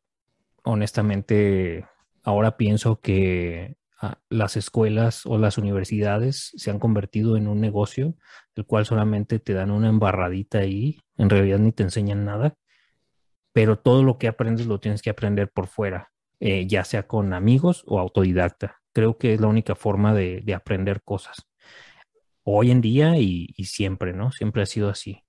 honestamente, 0.63 1.85
ahora 2.23 2.55
pienso 2.55 3.01
que 3.01 3.75
las 4.29 4.57
escuelas 4.57 5.25
o 5.25 5.37
las 5.37 5.57
universidades 5.57 6.51
se 6.55 6.71
han 6.71 6.79
convertido 6.79 7.37
en 7.37 7.47
un 7.47 7.61
negocio, 7.61 8.15
el 8.55 8.65
cual 8.65 8.85
solamente 8.85 9.39
te 9.39 9.53
dan 9.53 9.71
una 9.71 9.89
embarradita 9.89 10.59
ahí, 10.59 10.99
en 11.17 11.29
realidad 11.29 11.59
ni 11.59 11.71
te 11.71 11.83
enseñan 11.83 12.25
nada, 12.25 12.55
pero 13.53 13.77
todo 13.77 14.03
lo 14.03 14.17
que 14.17 14.27
aprendes 14.27 14.65
lo 14.67 14.79
tienes 14.79 15.01
que 15.01 15.09
aprender 15.09 15.51
por 15.51 15.67
fuera, 15.67 16.11
eh, 16.39 16.67
ya 16.67 16.83
sea 16.83 17.07
con 17.07 17.33
amigos 17.33 17.83
o 17.87 17.99
autodidacta. 17.99 18.81
Creo 18.93 19.17
que 19.17 19.33
es 19.33 19.41
la 19.41 19.47
única 19.47 19.75
forma 19.75 20.13
de, 20.13 20.41
de 20.41 20.53
aprender 20.53 21.01
cosas. 21.03 21.47
Hoy 22.43 22.71
en 22.71 22.81
día 22.81 23.17
y, 23.17 23.53
y 23.55 23.65
siempre, 23.65 24.13
¿no? 24.13 24.31
Siempre 24.31 24.63
ha 24.63 24.65
sido 24.65 24.89
así. 24.89 25.23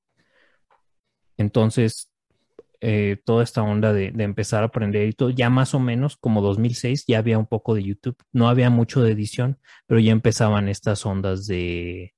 Entonces, 1.37 2.14
eh, 2.81 3.19
toda 3.25 3.45
esta 3.45 3.63
onda 3.63 3.93
de, 3.93 4.13
empezar 4.19 4.63
a 4.63 4.67
aprender 4.67 5.09
y 5.09 5.13
todo, 5.13 5.31
ya 5.31 5.51
más 5.51 5.75
o 5.75 5.81
menos 5.81 6.17
como 6.17 6.43
2006 6.43 7.05
ya 7.07 7.19
había 7.19 7.39
un 7.39 7.47
poco 7.47 7.75
de 7.75 7.83
YouTube, 7.83 8.17
no 8.33 8.49
había 8.49 8.71
mucho 8.71 9.03
de 9.03 9.13
edición, 9.13 9.59
pero 9.87 10.01
ya 10.01 10.13
empezaban 10.13 10.69
estas 10.69 11.07
ondas 11.07 11.47
de, 11.47 12.15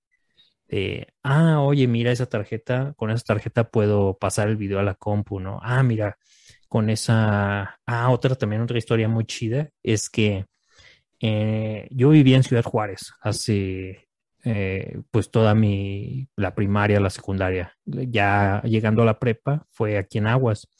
de, 0.68 1.08
ah, 1.22 1.60
oye, 1.60 1.86
mira 1.88 2.12
esa 2.12 2.26
tarjeta, 2.26 2.94
con 2.96 3.10
esa 3.10 3.24
tarjeta 3.24 3.70
puedo 3.70 4.18
pasar 4.18 4.48
el 4.48 4.56
video 4.56 4.78
a 4.78 4.82
la 4.82 4.94
compu, 4.94 5.40
¿no? 5.40 5.60
Ah, 5.62 5.82
mira, 5.82 6.18
con 6.68 6.90
esa, 6.90 7.80
ah, 7.86 8.10
otra 8.10 8.34
también, 8.34 8.62
otra 8.62 8.78
historia 8.78 9.08
muy 9.08 9.24
chida, 9.26 9.70
es 9.82 10.10
que 10.10 10.46
eh, 11.20 11.88
yo 11.90 12.10
vivía 12.10 12.36
en 12.36 12.42
Ciudad 12.42 12.64
Juárez 12.64 13.12
hace 13.22 14.05
eh, 14.48 15.00
pues 15.10 15.32
toda 15.32 15.56
mi, 15.56 16.28
la 16.36 16.54
primaria, 16.54 17.00
la 17.00 17.10
secundaria. 17.10 17.76
Ya 17.84 18.62
llegando 18.62 19.02
a 19.02 19.04
la 19.04 19.18
prepa 19.18 19.66
fue 19.72 19.98
aquí 19.98 20.18
en 20.18 20.28
Aguas, 20.28 20.70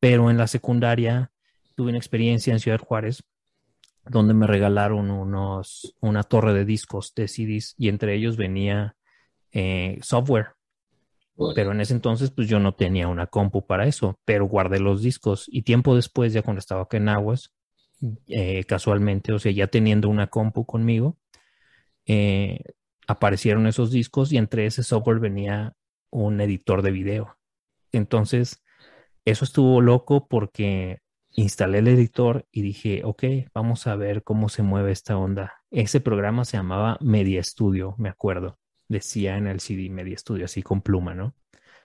pero 0.00 0.28
en 0.28 0.38
la 0.38 0.48
secundaria 0.48 1.30
tuve 1.76 1.90
una 1.90 1.98
experiencia 1.98 2.52
en 2.52 2.58
Ciudad 2.58 2.80
Juárez 2.80 3.22
donde 4.04 4.34
me 4.34 4.48
regalaron 4.48 5.12
unos, 5.12 5.94
una 6.00 6.24
torre 6.24 6.52
de 6.52 6.64
discos 6.64 7.14
de 7.14 7.28
CDs 7.28 7.76
y 7.78 7.88
entre 7.88 8.16
ellos 8.16 8.36
venía 8.36 8.96
eh, 9.52 10.00
software. 10.02 10.54
Pero 11.54 11.70
en 11.70 11.80
ese 11.80 11.94
entonces, 11.94 12.32
pues 12.32 12.48
yo 12.48 12.58
no 12.58 12.74
tenía 12.74 13.06
una 13.06 13.28
compu 13.28 13.64
para 13.64 13.86
eso, 13.86 14.18
pero 14.24 14.46
guardé 14.46 14.80
los 14.80 15.00
discos 15.00 15.46
y 15.46 15.62
tiempo 15.62 15.94
después, 15.94 16.32
ya 16.32 16.42
cuando 16.42 16.58
estaba 16.58 16.82
aquí 16.82 16.96
en 16.96 17.08
Aguas, 17.08 17.54
eh, 18.26 18.64
casualmente, 18.64 19.32
o 19.32 19.38
sea, 19.38 19.52
ya 19.52 19.68
teniendo 19.68 20.08
una 20.08 20.26
compu 20.26 20.66
conmigo, 20.66 21.16
eh, 22.04 22.58
aparecieron 23.06 23.66
esos 23.66 23.90
discos 23.90 24.32
y 24.32 24.36
entre 24.36 24.66
ese 24.66 24.82
software 24.82 25.18
venía 25.18 25.74
un 26.10 26.40
editor 26.40 26.82
de 26.82 26.90
video. 26.90 27.36
Entonces, 27.92 28.62
eso 29.24 29.44
estuvo 29.44 29.80
loco 29.80 30.26
porque 30.28 31.00
instalé 31.34 31.78
el 31.78 31.88
editor 31.88 32.46
y 32.52 32.62
dije, 32.62 33.02
ok, 33.04 33.24
vamos 33.54 33.86
a 33.86 33.96
ver 33.96 34.22
cómo 34.22 34.48
se 34.48 34.62
mueve 34.62 34.92
esta 34.92 35.16
onda. 35.16 35.54
Ese 35.70 36.00
programa 36.00 36.44
se 36.44 36.56
llamaba 36.56 36.98
Media 37.00 37.42
Studio, 37.42 37.94
me 37.98 38.08
acuerdo. 38.08 38.58
Decía 38.88 39.36
en 39.36 39.46
el 39.46 39.60
CD 39.60 39.88
Media 39.88 40.18
Studio, 40.18 40.44
así 40.44 40.62
con 40.62 40.82
pluma, 40.82 41.14
¿no? 41.14 41.34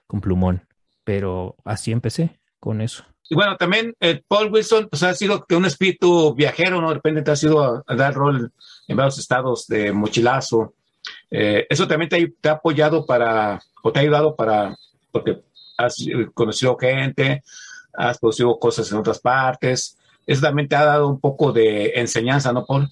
Con 0.06 0.20
plumón. 0.20 0.66
Pero 1.04 1.56
así 1.64 1.92
empecé 1.92 2.40
con 2.60 2.80
eso. 2.80 3.04
Y 3.30 3.34
bueno, 3.34 3.56
también 3.56 3.94
eh, 4.00 4.22
Paul 4.26 4.50
Wilson 4.52 4.88
pues, 4.90 5.02
ha 5.02 5.14
sido 5.14 5.46
un 5.50 5.64
espíritu 5.64 6.34
viajero, 6.34 6.80
¿no? 6.80 6.88
De 6.88 6.94
repente 6.94 7.22
te 7.22 7.30
ha 7.30 7.36
sido 7.36 7.62
a, 7.62 7.82
a 7.86 7.94
dar 7.94 8.14
rol 8.14 8.52
en 8.86 8.96
varios 8.96 9.18
estados 9.18 9.66
de 9.66 9.92
mochilazo, 9.92 10.74
eh, 11.30 11.66
eso 11.68 11.86
también 11.86 12.08
te, 12.08 12.48
ha 12.48 12.52
apoyado 12.52 13.06
para, 13.06 13.60
o 13.82 13.92
te 13.92 13.98
ha 13.98 14.02
ayudado 14.02 14.36
para, 14.36 14.76
porque 15.12 15.42
has 15.76 15.96
conocido 16.34 16.76
gente, 16.76 17.42
has 17.94 18.18
producido 18.18 18.58
cosas 18.58 18.90
en 18.90 18.98
otras 18.98 19.20
partes. 19.20 19.96
Eso 20.26 20.42
también 20.42 20.68
te 20.68 20.76
ha 20.76 20.84
dado 20.84 21.08
un 21.08 21.20
poco 21.20 21.52
de 21.52 21.92
enseñanza, 21.94 22.52
¿no, 22.52 22.66
Paul? 22.66 22.88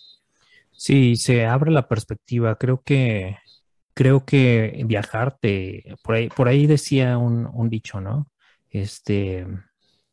Sí, 0.72 1.16
se 1.16 1.46
abre 1.46 1.70
la 1.70 1.88
perspectiva. 1.88 2.56
Creo 2.56 2.82
que, 2.82 3.38
creo 3.94 4.24
que 4.24 4.82
viajar 4.86 5.36
te, 5.40 5.96
por 6.02 6.14
ahí, 6.14 6.28
por 6.28 6.48
ahí 6.48 6.66
decía 6.66 7.18
un, 7.18 7.46
un 7.52 7.68
dicho, 7.68 8.00
¿no? 8.00 8.28
Este, 8.70 9.46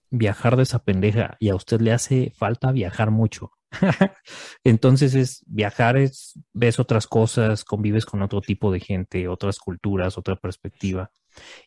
viajar 0.10 0.56
de 0.56 0.64
esa 0.64 0.80
pendeja 0.80 1.38
y 1.40 1.50
a 1.50 1.56
usted 1.56 1.82
le 1.82 1.92
hace 1.92 2.32
falta 2.38 2.72
viajar 2.72 3.12
mucho. 3.12 3.52
Entonces 4.64 5.16
es 5.16 5.44
viajar, 5.48 5.98
es 5.98 6.40
ves 6.54 6.80
otras 6.80 7.08
cosas, 7.08 7.64
convives 7.64 8.06
con 8.06 8.22
otro 8.22 8.42
tipo 8.42 8.72
de 8.72 8.80
gente, 8.80 9.28
otras 9.28 9.60
culturas, 9.60 10.18
otra 10.18 10.36
perspectiva. 10.36 11.12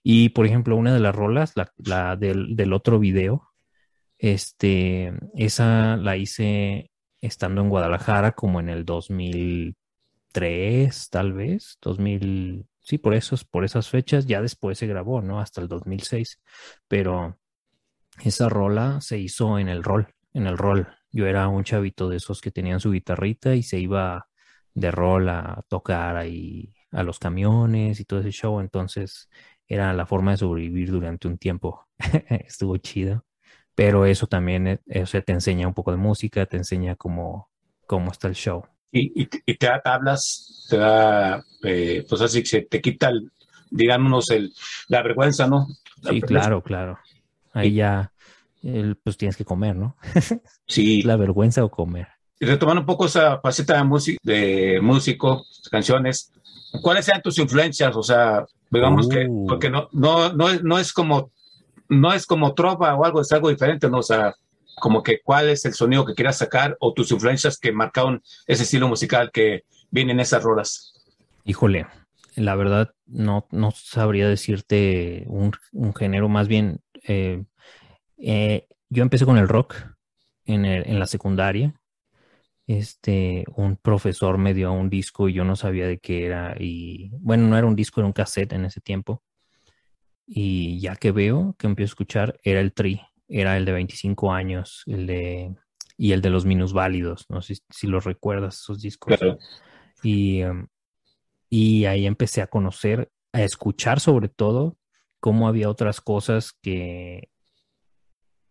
Y 0.02 0.30
por 0.30 0.46
ejemplo, 0.46 0.76
una 0.76 0.94
de 0.94 1.00
las 1.00 1.14
rolas, 1.14 1.54
la, 1.76 2.16
del, 2.16 2.72
otro 2.72 2.98
video, 2.98 3.50
este, 4.18 5.12
esa 5.34 5.96
la 5.96 6.16
hice 6.16 6.90
estando 7.20 7.60
en 7.60 7.68
Guadalajara 7.68 8.32
como 8.32 8.60
en 8.60 8.68
el 8.68 8.84
2003, 8.84 11.10
tal 11.10 11.32
vez, 11.32 11.78
2000, 11.82 12.66
sí, 12.80 12.98
por 12.98 13.14
esos, 13.14 13.44
por 13.44 13.64
esas 13.64 13.88
fechas, 13.88 14.26
ya 14.26 14.40
después 14.40 14.78
se 14.78 14.86
grabó, 14.86 15.22
¿no? 15.22 15.40
Hasta 15.40 15.60
el 15.60 15.68
2006, 15.68 16.40
pero 16.88 17.38
esa 18.24 18.48
rola 18.48 19.00
se 19.00 19.18
hizo 19.18 19.58
en 19.58 19.68
el 19.68 19.82
rol, 19.82 20.14
en 20.32 20.46
el 20.46 20.56
rol, 20.56 20.88
yo 21.16 21.26
era 21.26 21.48
un 21.48 21.64
chavito 21.64 22.10
de 22.10 22.18
esos 22.18 22.42
que 22.42 22.50
tenían 22.50 22.78
su 22.78 22.92
guitarrita 22.92 23.54
y 23.54 23.62
se 23.62 23.78
iba 23.78 24.28
de 24.74 24.90
rol 24.90 25.30
a 25.30 25.64
tocar 25.68 26.18
ahí 26.18 26.74
a 26.92 27.02
los 27.02 27.18
camiones 27.18 27.98
y 28.00 28.04
todo 28.04 28.20
ese 28.20 28.32
show. 28.32 28.60
Entonces 28.60 29.30
era 29.66 29.94
la 29.94 30.04
forma 30.04 30.32
de 30.32 30.36
sobrevivir 30.36 30.90
durante 30.90 31.26
un 31.26 31.38
tiempo. 31.38 31.88
Estuvo 32.28 32.76
chido. 32.76 33.24
Pero 33.74 34.04
eso 34.04 34.26
también 34.26 34.66
eh, 34.66 34.80
eso 34.86 35.20
te 35.22 35.32
enseña 35.32 35.66
un 35.66 35.74
poco 35.74 35.90
de 35.90 35.96
música, 35.96 36.44
te 36.44 36.58
enseña 36.58 36.96
cómo, 36.96 37.50
cómo 37.86 38.10
está 38.10 38.28
el 38.28 38.34
show. 38.34 38.66
Y, 38.92 39.22
y, 39.22 39.28
y 39.46 39.54
te 39.56 39.66
da 39.66 39.80
tablas, 39.80 40.66
te 40.68 40.76
da, 40.76 41.42
eh, 41.62 42.04
pues 42.06 42.20
así 42.20 42.40
que 42.40 42.46
se 42.46 42.62
te 42.62 42.80
quita, 42.82 43.08
el, 43.08 43.30
digamos, 43.70 44.30
el, 44.30 44.52
la 44.88 45.02
vergüenza, 45.02 45.46
¿no? 45.46 45.66
La 46.02 46.10
sí, 46.10 46.20
claro, 46.20 46.62
claro. 46.62 46.98
Ahí 47.52 47.74
ya 47.74 48.12
el, 48.66 48.96
pues 48.96 49.16
tienes 49.16 49.36
que 49.36 49.44
comer, 49.44 49.76
¿no? 49.76 49.96
Sí. 50.66 51.02
La 51.02 51.16
vergüenza 51.16 51.64
o 51.64 51.70
comer. 51.70 52.08
Y 52.38 52.46
retomando 52.46 52.80
un 52.80 52.86
poco 52.86 53.06
esa 53.06 53.40
faceta 53.40 53.82
de, 53.82 54.18
de 54.22 54.80
músico, 54.82 55.44
canciones, 55.70 56.32
¿cuáles 56.82 57.04
sean 57.04 57.22
tus 57.22 57.38
influencias? 57.38 57.96
O 57.96 58.02
sea, 58.02 58.44
digamos 58.70 59.06
uh. 59.06 59.08
que, 59.08 59.28
porque 59.48 59.70
no, 59.70 59.88
no, 59.92 60.32
no, 60.32 60.50
es, 60.50 60.62
no 60.62 60.78
es 60.78 60.92
como, 60.92 61.30
no 61.88 62.12
es 62.12 62.26
como 62.26 62.54
trova 62.54 62.94
o 62.94 63.04
algo, 63.04 63.20
es 63.20 63.32
algo 63.32 63.48
diferente, 63.48 63.88
¿no? 63.88 63.98
O 63.98 64.02
sea, 64.02 64.34
como 64.78 65.02
que 65.02 65.20
cuál 65.22 65.48
es 65.48 65.64
el 65.64 65.72
sonido 65.72 66.04
que 66.04 66.14
quieras 66.14 66.38
sacar 66.38 66.76
o 66.80 66.92
tus 66.92 67.10
influencias 67.10 67.58
que 67.58 67.72
marcaron 67.72 68.22
ese 68.46 68.64
estilo 68.64 68.88
musical 68.88 69.30
que 69.32 69.64
vienen 69.90 70.20
esas 70.20 70.42
rolas. 70.42 70.92
Híjole, 71.44 71.86
la 72.34 72.54
verdad 72.54 72.90
no, 73.06 73.46
no 73.50 73.70
sabría 73.70 74.28
decirte 74.28 75.24
un, 75.28 75.52
un 75.72 75.94
género, 75.94 76.28
más 76.28 76.48
bien 76.48 76.80
eh, 77.08 77.44
eh, 78.18 78.66
yo 78.88 79.02
empecé 79.02 79.24
con 79.24 79.38
el 79.38 79.48
rock 79.48 79.76
en, 80.44 80.64
el, 80.64 80.88
en, 80.88 80.98
la 80.98 81.06
secundaria. 81.06 81.74
Este, 82.66 83.44
un 83.54 83.76
profesor 83.76 84.38
me 84.38 84.54
dio 84.54 84.72
un 84.72 84.90
disco 84.90 85.28
y 85.28 85.34
yo 85.34 85.44
no 85.44 85.56
sabía 85.56 85.86
de 85.86 85.98
qué 85.98 86.26
era. 86.26 86.56
Y 86.58 87.10
bueno, 87.20 87.46
no 87.46 87.56
era 87.56 87.66
un 87.66 87.76
disco, 87.76 88.00
era 88.00 88.06
un 88.06 88.12
cassette 88.12 88.52
en 88.52 88.64
ese 88.64 88.80
tiempo. 88.80 89.22
Y 90.26 90.80
ya 90.80 90.96
que 90.96 91.12
veo, 91.12 91.54
que 91.58 91.66
empiezo 91.66 91.90
a 91.90 91.94
escuchar, 91.94 92.40
era 92.42 92.60
el 92.60 92.72
Tri, 92.72 93.00
era 93.28 93.56
el 93.56 93.64
de 93.64 93.72
25 93.72 94.32
años, 94.32 94.82
el 94.86 95.06
de 95.06 95.54
y 95.98 96.12
el 96.12 96.20
de 96.20 96.30
los 96.30 96.44
minusválidos, 96.44 97.26
no 97.30 97.40
sé 97.40 97.54
si, 97.54 97.62
si 97.70 97.86
los 97.86 98.04
recuerdas, 98.04 98.56
esos 98.60 98.80
discos. 98.82 99.16
Claro. 99.16 99.38
Y, 100.02 100.42
um, 100.42 100.66
y 101.48 101.86
ahí 101.86 102.06
empecé 102.06 102.42
a 102.42 102.48
conocer, 102.48 103.10
a 103.32 103.42
escuchar 103.42 104.00
sobre 104.00 104.28
todo 104.28 104.76
cómo 105.20 105.48
había 105.48 105.70
otras 105.70 106.00
cosas 106.00 106.52
que 106.60 107.30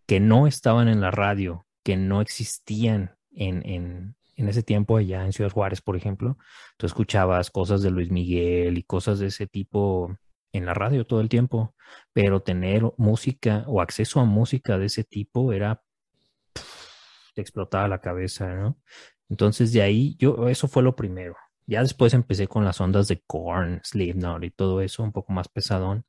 que 0.06 0.20
no 0.20 0.48
estaban 0.48 0.88
en 0.88 1.02
la 1.02 1.12
radio, 1.12 1.66
que 1.84 1.98
no 1.98 2.22
existían 2.22 3.16
en, 3.32 3.66
en, 3.66 4.16
en, 4.36 4.50
ese 4.50 4.64
tiempo 4.64 4.98
allá 4.98 5.26
en 5.26 5.34
Ciudad 5.34 5.52
Juárez, 5.52 5.82
por 5.82 5.96
ejemplo. 5.96 6.38
Tú 6.78 6.86
escuchabas 6.86 7.52
cosas 7.52 7.82
de 7.82 7.92
Luis 7.92 8.12
Miguel 8.12 8.78
y 8.78 8.84
cosas 8.84 9.20
de 9.20 9.28
ese 9.28 9.48
tipo 9.48 10.16
en 10.52 10.66
la 10.66 10.74
radio 10.74 11.06
todo 11.06 11.22
el 11.22 11.30
tiempo, 11.30 11.76
pero 12.14 12.42
tener 12.42 12.84
música 12.98 13.66
o 13.68 13.82
acceso 13.82 14.20
a 14.20 14.26
música 14.26 14.78
de 14.78 14.86
ese 14.86 15.04
tipo 15.04 15.52
era 15.52 15.82
te 17.34 17.42
explotaba 17.42 17.88
la 17.88 18.00
cabeza, 18.00 18.56
¿no? 18.56 18.78
Entonces 19.30 19.74
de 19.74 19.82
ahí 19.82 20.16
yo 20.18 20.48
eso 20.48 20.68
fue 20.68 20.84
lo 20.84 20.96
primero. 20.96 21.36
Ya 21.68 21.82
después 21.82 22.14
empecé 22.14 22.48
con 22.48 22.64
las 22.64 22.80
ondas 22.80 23.08
de 23.08 23.22
Korn, 23.26 23.82
Slipknot 23.84 24.44
y 24.44 24.52
todo 24.52 24.82
eso 24.82 25.04
un 25.04 25.12
poco 25.12 25.34
más 25.34 25.50
pesadón 25.50 26.06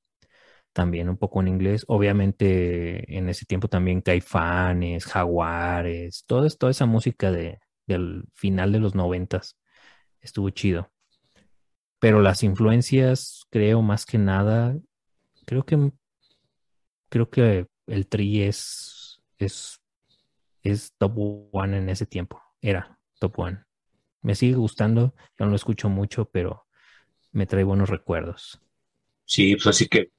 también 0.76 1.08
un 1.08 1.16
poco 1.16 1.40
en 1.40 1.48
inglés. 1.48 1.86
Obviamente 1.88 3.16
en 3.16 3.30
ese 3.30 3.46
tiempo 3.46 3.66
también 3.66 4.02
Caifanes, 4.02 5.06
Jaguares, 5.06 6.24
toda, 6.26 6.50
toda 6.50 6.70
esa 6.70 6.84
música 6.84 7.32
de, 7.32 7.60
del 7.86 8.24
final 8.34 8.72
de 8.72 8.80
los 8.80 8.94
noventas 8.94 9.56
estuvo 10.20 10.50
chido. 10.50 10.92
Pero 11.98 12.20
las 12.20 12.42
influencias, 12.42 13.46
creo 13.48 13.80
más 13.80 14.04
que 14.04 14.18
nada, 14.18 14.76
creo 15.46 15.64
que 15.64 15.92
creo 17.08 17.30
que 17.30 17.68
el 17.86 18.06
tri 18.06 18.42
es, 18.42 19.22
es, 19.38 19.80
es 20.62 20.92
top 20.98 21.48
one 21.52 21.78
en 21.78 21.88
ese 21.88 22.04
tiempo. 22.04 22.42
Era 22.60 22.98
top 23.18 23.38
one. 23.38 23.64
Me 24.20 24.34
sigue 24.34 24.56
gustando, 24.56 25.14
yo 25.38 25.46
no 25.46 25.50
lo 25.52 25.56
escucho 25.56 25.88
mucho, 25.88 26.26
pero 26.26 26.66
me 27.32 27.46
trae 27.46 27.64
buenos 27.64 27.88
recuerdos. 27.88 28.60
Sí, 29.24 29.54
pues 29.56 29.68
así 29.68 29.88
que 29.88 30.10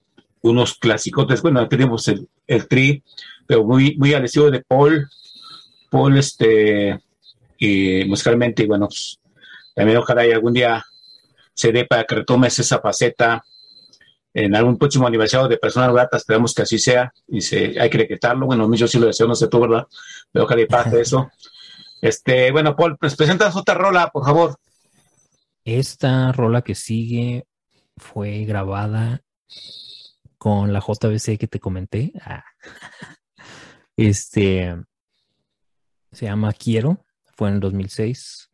unos 0.49 0.75
clasicotes. 0.75 1.41
Bueno, 1.41 1.67
tenemos 1.67 2.07
el, 2.07 2.27
el 2.47 2.67
tri, 2.67 3.03
pero 3.45 3.63
muy, 3.63 3.95
muy 3.97 4.13
al 4.13 4.25
estilo 4.25 4.51
de 4.51 4.63
Paul. 4.63 5.09
Paul, 5.89 6.17
este, 6.17 6.99
y 7.57 8.05
musicalmente, 8.05 8.63
y 8.63 8.67
bueno, 8.67 8.87
pues, 8.87 9.19
también 9.75 9.97
ojalá 9.97 10.25
y 10.25 10.31
algún 10.31 10.53
día 10.53 10.83
se 11.53 11.71
dé 11.71 11.85
para 11.85 12.03
que 12.03 12.15
retomes 12.15 12.59
esa 12.59 12.79
faceta. 12.79 13.43
En 14.33 14.55
algún 14.55 14.77
próximo 14.77 15.07
aniversario 15.07 15.47
de 15.47 15.57
Personas 15.57 15.91
Gratas, 15.91 16.21
esperamos 16.21 16.53
que 16.53 16.61
así 16.61 16.77
sea, 16.77 17.11
y 17.27 17.41
se, 17.41 17.79
hay 17.79 17.89
que 17.89 17.97
decretarlo. 17.97 18.45
Bueno, 18.45 18.71
yo 18.75 18.87
sí 18.87 18.99
lo 18.99 19.07
deseo, 19.07 19.27
no 19.27 19.33
sé 19.33 19.47
tú, 19.47 19.59
¿verdad? 19.61 19.87
Pero 20.31 20.45
ojalá 20.45 20.61
y 20.61 20.65
pase 20.67 21.01
eso. 21.01 21.31
Este, 22.01 22.51
bueno, 22.51 22.75
Paul, 22.75 22.97
pues 22.97 23.15
presentas 23.15 23.55
otra 23.55 23.73
rola, 23.73 24.09
por 24.11 24.23
favor. 24.23 24.57
Esta 25.65 26.31
rola 26.31 26.61
que 26.61 26.75
sigue 26.75 27.45
fue 27.97 28.45
grabada 28.45 29.21
con 30.37 30.73
la 30.73 30.79
JBC 30.79 31.37
que 31.37 31.47
te 31.47 31.59
comenté. 31.59 32.13
Ah. 32.21 32.43
Este 33.95 34.75
se 36.11 36.25
llama 36.25 36.53
Quiero, 36.53 37.05
fue 37.35 37.49
en 37.49 37.59
2006. 37.59 38.49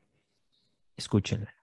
Escúchenla. 0.95 1.53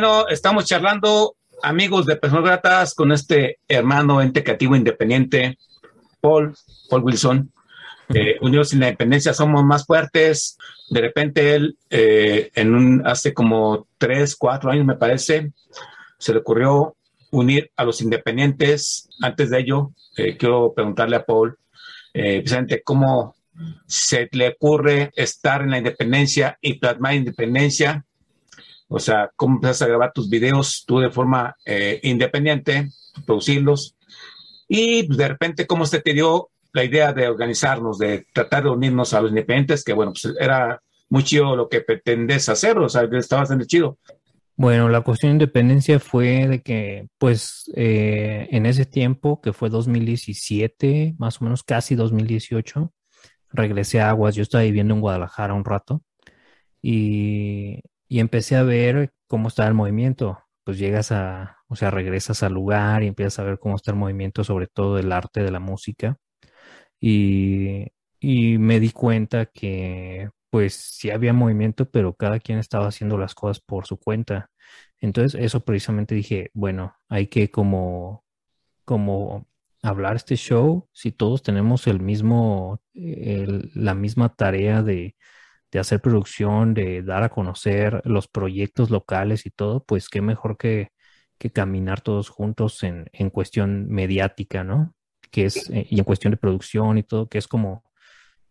Bueno, 0.00 0.28
estamos 0.28 0.64
charlando, 0.64 1.34
amigos 1.60 2.06
de 2.06 2.14
Personas 2.14 2.44
Gratas, 2.44 2.94
con 2.94 3.10
este 3.10 3.58
hermano 3.66 4.22
ente 4.22 4.44
creativo 4.44 4.76
independiente, 4.76 5.58
Paul, 6.20 6.54
Paul 6.88 7.02
Wilson. 7.02 7.52
Eh, 8.14 8.36
Unidos 8.40 8.68
sin 8.68 8.78
la 8.78 8.86
Independencia 8.86 9.34
somos 9.34 9.64
más 9.64 9.84
fuertes. 9.86 10.56
De 10.88 11.00
repente 11.00 11.56
él, 11.56 11.76
eh, 11.90 12.52
en 12.54 12.76
un, 12.76 13.04
hace 13.08 13.34
como 13.34 13.88
tres, 13.98 14.36
cuatro 14.36 14.70
años 14.70 14.86
me 14.86 14.94
parece, 14.94 15.50
se 16.16 16.32
le 16.32 16.38
ocurrió 16.38 16.94
unir 17.32 17.72
a 17.74 17.82
los 17.82 18.00
independientes. 18.00 19.08
Antes 19.20 19.50
de 19.50 19.58
ello, 19.58 19.90
eh, 20.16 20.36
quiero 20.36 20.74
preguntarle 20.74 21.16
a 21.16 21.24
Paul, 21.24 21.58
eh, 22.14 22.38
precisamente 22.38 22.82
cómo 22.84 23.34
se 23.88 24.28
le 24.30 24.50
ocurre 24.50 25.10
estar 25.16 25.62
en 25.62 25.72
la 25.72 25.78
independencia 25.78 26.56
y 26.60 26.74
plasmar 26.74 27.14
independencia. 27.14 28.04
O 28.88 28.98
sea, 28.98 29.30
cómo 29.36 29.56
empiezas 29.56 29.82
a 29.82 29.86
grabar 29.86 30.12
tus 30.12 30.28
videos 30.28 30.84
tú 30.86 30.98
de 30.98 31.10
forma 31.10 31.54
eh, 31.64 32.00
independiente, 32.02 32.88
producirlos. 33.26 33.94
Y 34.66 35.02
pues, 35.04 35.18
de 35.18 35.28
repente, 35.28 35.66
cómo 35.66 35.86
se 35.86 36.00
te 36.00 36.14
dio 36.14 36.48
la 36.72 36.84
idea 36.84 37.12
de 37.12 37.28
organizarnos, 37.28 37.98
de 37.98 38.26
tratar 38.32 38.64
de 38.64 38.70
unirnos 38.70 39.14
a 39.14 39.20
los 39.20 39.30
independientes, 39.30 39.84
que 39.84 39.92
bueno, 39.92 40.12
pues 40.12 40.34
era 40.38 40.80
muy 41.10 41.22
chido 41.24 41.56
lo 41.56 41.68
que 41.68 41.80
pretendes 41.80 42.48
hacer, 42.48 42.78
o 42.78 42.88
sea, 42.88 43.08
estaba 43.12 43.42
haciendo 43.42 43.64
chido. 43.64 43.98
Bueno, 44.56 44.88
la 44.88 45.02
cuestión 45.02 45.30
de 45.30 45.44
independencia 45.44 46.00
fue 46.00 46.48
de 46.48 46.62
que, 46.62 47.06
pues, 47.18 47.70
eh, 47.76 48.48
en 48.50 48.66
ese 48.66 48.86
tiempo, 48.86 49.40
que 49.40 49.52
fue 49.52 49.70
2017, 49.70 51.14
más 51.16 51.40
o 51.40 51.44
menos 51.44 51.62
casi 51.62 51.94
2018, 51.94 52.92
regresé 53.52 54.00
a 54.00 54.10
Aguas. 54.10 54.34
Yo 54.34 54.42
estaba 54.42 54.64
viviendo 54.64 54.94
en 54.94 55.00
Guadalajara 55.00 55.54
un 55.54 55.64
rato 55.64 56.02
y, 56.82 57.82
y 58.08 58.20
empecé 58.20 58.56
a 58.56 58.62
ver 58.62 59.12
cómo 59.26 59.48
estaba 59.48 59.68
el 59.68 59.74
movimiento. 59.74 60.40
Pues 60.64 60.78
llegas 60.78 61.12
a, 61.12 61.58
o 61.68 61.76
sea, 61.76 61.90
regresas 61.90 62.42
al 62.42 62.54
lugar 62.54 63.02
y 63.02 63.08
empiezas 63.08 63.38
a 63.40 63.44
ver 63.44 63.58
cómo 63.58 63.76
está 63.76 63.92
el 63.92 63.96
movimiento, 63.98 64.44
sobre 64.44 64.66
todo 64.66 64.98
el 64.98 65.12
arte 65.12 65.42
de 65.42 65.50
la 65.50 65.60
música. 65.60 66.16
Y, 67.00 67.86
y 68.20 68.58
me 68.58 68.80
di 68.80 68.90
cuenta 68.90 69.46
que 69.46 70.30
pues 70.50 70.74
sí 70.74 71.10
había 71.10 71.32
movimiento, 71.32 71.90
pero 71.90 72.14
cada 72.14 72.40
quien 72.40 72.58
estaba 72.58 72.88
haciendo 72.88 73.18
las 73.18 73.34
cosas 73.34 73.60
por 73.60 73.86
su 73.86 73.98
cuenta. 73.98 74.50
Entonces, 75.00 75.40
eso 75.40 75.64
precisamente 75.64 76.14
dije, 76.14 76.50
bueno, 76.54 76.94
hay 77.08 77.28
que 77.28 77.50
como, 77.50 78.24
como 78.84 79.46
hablar 79.82 80.16
este 80.16 80.36
show, 80.36 80.88
si 80.92 81.12
todos 81.12 81.42
tenemos 81.42 81.86
el 81.86 82.00
mismo, 82.00 82.80
la 82.94 83.94
misma 83.94 84.34
tarea 84.34 84.82
de, 84.82 85.16
de 85.70 85.78
hacer 85.78 86.00
producción, 86.00 86.74
de 86.74 87.02
dar 87.02 87.22
a 87.22 87.28
conocer 87.28 88.02
los 88.04 88.28
proyectos 88.28 88.90
locales 88.90 89.46
y 89.46 89.50
todo, 89.50 89.84
pues 89.84 90.08
qué 90.08 90.20
mejor 90.20 90.56
que, 90.56 90.92
que 91.38 91.50
caminar 91.50 92.00
todos 92.00 92.28
juntos 92.28 92.82
en, 92.82 93.08
en 93.12 93.30
cuestión 93.30 93.88
mediática, 93.88 94.64
¿no? 94.64 94.94
Que 95.30 95.44
es, 95.44 95.68
eh, 95.70 95.86
y 95.90 95.98
en 95.98 96.04
cuestión 96.04 96.30
de 96.30 96.36
producción 96.36 96.98
y 96.98 97.02
todo, 97.02 97.28
que 97.28 97.38
es 97.38 97.46
como 97.46 97.84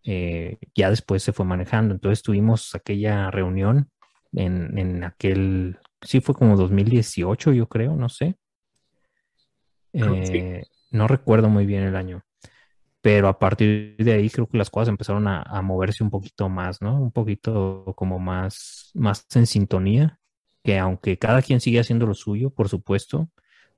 eh, 0.03 0.57
ya 0.73 0.89
después 0.89 1.21
se 1.21 1.33
fue 1.33 1.45
manejando. 1.45 1.93
Entonces 1.93 2.23
tuvimos 2.23 2.73
aquella 2.75 3.29
reunión 3.29 3.89
en, 4.31 4.77
en 4.77 5.03
aquel, 5.03 5.79
sí 6.01 6.21
fue 6.21 6.35
como 6.35 6.55
2018, 6.55 7.51
yo 7.51 7.67
creo, 7.67 7.95
no 7.95 8.09
sé. 8.09 8.37
Sí. 9.93 10.01
Eh, 10.03 10.63
no 10.91 11.07
recuerdo 11.07 11.49
muy 11.49 11.65
bien 11.65 11.83
el 11.83 11.95
año, 11.95 12.23
pero 13.07 13.29
a 13.29 13.39
partir 13.39 13.95
de 13.97 14.11
ahí 14.11 14.29
creo 14.29 14.49
que 14.49 14.57
las 14.57 14.69
cosas 14.69 14.89
empezaron 14.89 15.29
a, 15.29 15.61
moverse 15.61 16.03
un 16.03 16.09
poquito 16.09 16.49
más, 16.49 16.81
¿no? 16.81 17.01
Un 17.01 17.13
poquito 17.13 17.93
como 17.95 18.19
más, 18.19 18.91
más 18.95 19.25
en 19.33 19.47
sintonía, 19.47 20.19
que 20.61 20.77
aunque 20.77 21.17
cada 21.17 21.41
quien 21.41 21.61
sigue 21.61 21.79
haciendo 21.79 22.05
lo 22.05 22.13
suyo, 22.13 22.49
por 22.49 22.67
supuesto, 22.67 23.29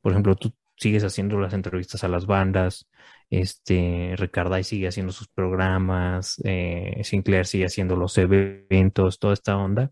por 0.01 0.13
ejemplo, 0.13 0.35
tú 0.35 0.55
sigues 0.77 1.03
haciendo 1.03 1.39
las 1.39 1.53
entrevistas 1.53 2.03
a 2.03 2.07
las 2.07 2.25
bandas, 2.25 2.89
este, 3.29 4.15
Ricarday 4.17 4.63
sigue 4.63 4.87
haciendo 4.87 5.13
sus 5.13 5.27
programas, 5.27 6.41
eh, 6.43 6.99
Sinclair 7.03 7.45
sigue 7.45 7.65
haciendo 7.65 7.95
los 7.95 8.17
eventos, 8.17 9.19
toda 9.19 9.35
esta 9.35 9.57
onda, 9.57 9.91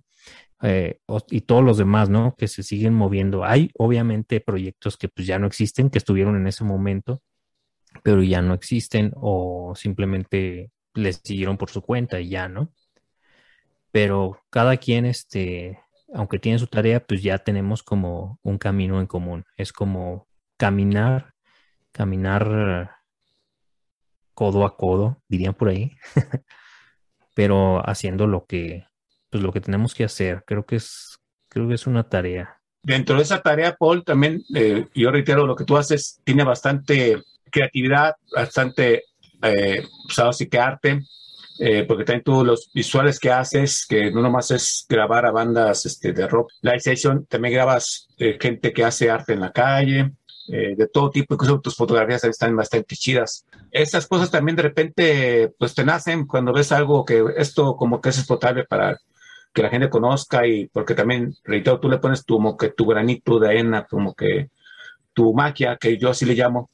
eh, 0.63 0.99
y 1.29 1.41
todos 1.41 1.63
los 1.63 1.77
demás, 1.77 2.09
¿no? 2.09 2.33
Que 2.35 2.47
se 2.47 2.63
siguen 2.63 2.95
moviendo. 2.95 3.45
Hay 3.45 3.69
obviamente 3.77 4.41
proyectos 4.41 4.97
que 4.97 5.09
pues 5.09 5.27
ya 5.27 5.37
no 5.37 5.45
existen, 5.45 5.91
que 5.91 5.99
estuvieron 5.99 6.35
en 6.37 6.47
ese 6.47 6.63
momento, 6.63 7.21
pero 8.03 8.23
ya 8.23 8.41
no 8.41 8.53
existen 8.53 9.11
o 9.15 9.73
simplemente 9.75 10.71
les 10.93 11.21
siguieron 11.23 11.57
por 11.57 11.69
su 11.69 11.81
cuenta 11.81 12.19
y 12.19 12.29
ya, 12.29 12.47
¿no? 12.47 12.71
Pero 13.91 14.41
cada 14.49 14.77
quien, 14.77 15.05
este, 15.05 15.79
aunque 16.13 16.39
tiene 16.39 16.59
su 16.59 16.67
tarea, 16.67 17.05
pues 17.05 17.21
ya 17.23 17.37
tenemos 17.39 17.83
como 17.83 18.39
un 18.43 18.57
camino 18.57 18.99
en 18.99 19.07
común. 19.07 19.45
Es 19.55 19.71
como 19.71 20.27
caminar, 20.57 21.33
caminar 21.91 22.97
codo 24.33 24.65
a 24.65 24.77
codo, 24.77 25.21
dirían 25.27 25.53
por 25.53 25.69
ahí, 25.69 25.97
pero 27.35 27.81
haciendo 27.87 28.27
lo 28.27 28.45
que, 28.45 28.85
pues 29.29 29.41
lo 29.41 29.51
que 29.51 29.61
tenemos 29.61 29.95
que 29.95 30.03
hacer. 30.03 30.43
Creo 30.45 30.65
que 30.65 30.75
es, 30.77 31.19
creo 31.49 31.67
que 31.67 31.75
es 31.75 31.87
una 31.87 32.07
tarea. 32.07 32.61
Dentro 32.83 33.17
de 33.17 33.23
esa 33.23 33.41
tarea, 33.41 33.75
Paul, 33.75 34.03
también, 34.03 34.43
eh, 34.55 34.87
yo 34.93 35.11
reitero, 35.11 35.45
lo 35.45 35.55
que 35.55 35.65
tú 35.65 35.75
haces 35.75 36.21
tiene 36.23 36.43
bastante 36.43 37.23
creatividad, 37.49 38.15
bastante, 38.35 39.03
eh, 39.41 39.83
pues, 40.05 40.19
ahora 40.19 40.33
sí 40.33 40.47
que 40.47 40.59
arte, 40.59 41.01
eh, 41.59 41.85
porque 41.87 42.03
también 42.03 42.23
tú 42.23 42.45
los 42.45 42.69
visuales 42.73 43.19
que 43.19 43.31
haces, 43.31 43.85
que 43.87 44.11
no 44.11 44.21
nomás 44.21 44.51
es 44.51 44.85
grabar 44.87 45.25
a 45.25 45.31
bandas 45.31 45.85
este, 45.85 46.13
de 46.13 46.27
rock, 46.27 46.51
live 46.61 46.79
session, 46.79 47.25
también 47.25 47.55
grabas 47.55 48.07
eh, 48.19 48.37
gente 48.39 48.71
que 48.73 48.83
hace 48.83 49.09
arte 49.09 49.33
en 49.33 49.39
la 49.39 49.51
calle, 49.51 50.11
eh, 50.49 50.75
de 50.77 50.87
todo 50.87 51.09
tipo, 51.09 51.33
incluso 51.33 51.59
tus 51.59 51.75
fotografías 51.75 52.23
están 52.23 52.55
bastante 52.55 52.95
chidas. 52.95 53.45
Estas 53.71 54.07
cosas 54.07 54.31
también 54.31 54.55
de 54.55 54.61
repente, 54.63 55.53
pues 55.57 55.73
te 55.73 55.83
nacen 55.83 56.25
cuando 56.25 56.53
ves 56.53 56.71
algo 56.71 57.03
que 57.03 57.23
esto 57.37 57.75
como 57.75 57.99
que 57.99 58.09
es 58.09 58.17
explotable 58.19 58.63
para 58.63 58.97
que 59.53 59.63
la 59.63 59.69
gente 59.69 59.89
conozca 59.89 60.47
y 60.47 60.67
porque 60.67 60.93
también, 60.93 61.35
reitero, 61.43 61.79
tú 61.79 61.89
le 61.89 61.97
pones 61.97 62.23
tu, 62.23 62.35
como 62.35 62.55
que 62.55 62.69
tu 62.69 62.85
granito 62.85 63.39
de 63.39 63.49
arena, 63.49 63.87
como 63.89 64.13
que 64.13 64.51
tu 65.13 65.33
magia, 65.33 65.77
que 65.77 65.97
yo 65.97 66.11
así 66.11 66.25
le 66.25 66.35
llamo. 66.35 66.69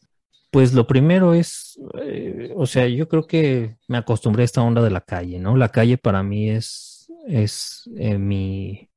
Pues 0.53 0.71
lo 0.73 0.85
primero 0.85 1.33
es, 1.33 1.79
eh, 1.99 2.53
o 2.55 2.67
sea, 2.67 2.87
yo 2.87 3.07
creo 3.07 3.25
que 3.25 3.75
me 3.87 3.97
acostumbré 3.97 4.43
a 4.43 4.45
esta 4.45 4.61
onda 4.61 4.83
de 4.83 4.91
la 4.91 5.01
calle, 5.01 5.39
¿no? 5.39 5.57
La 5.57 5.69
calle 5.69 5.97
para 5.97 6.21
mí 6.21 6.51
es, 6.51 7.11
es 7.27 7.89
eh, 7.97 8.19
mi, 8.19 8.87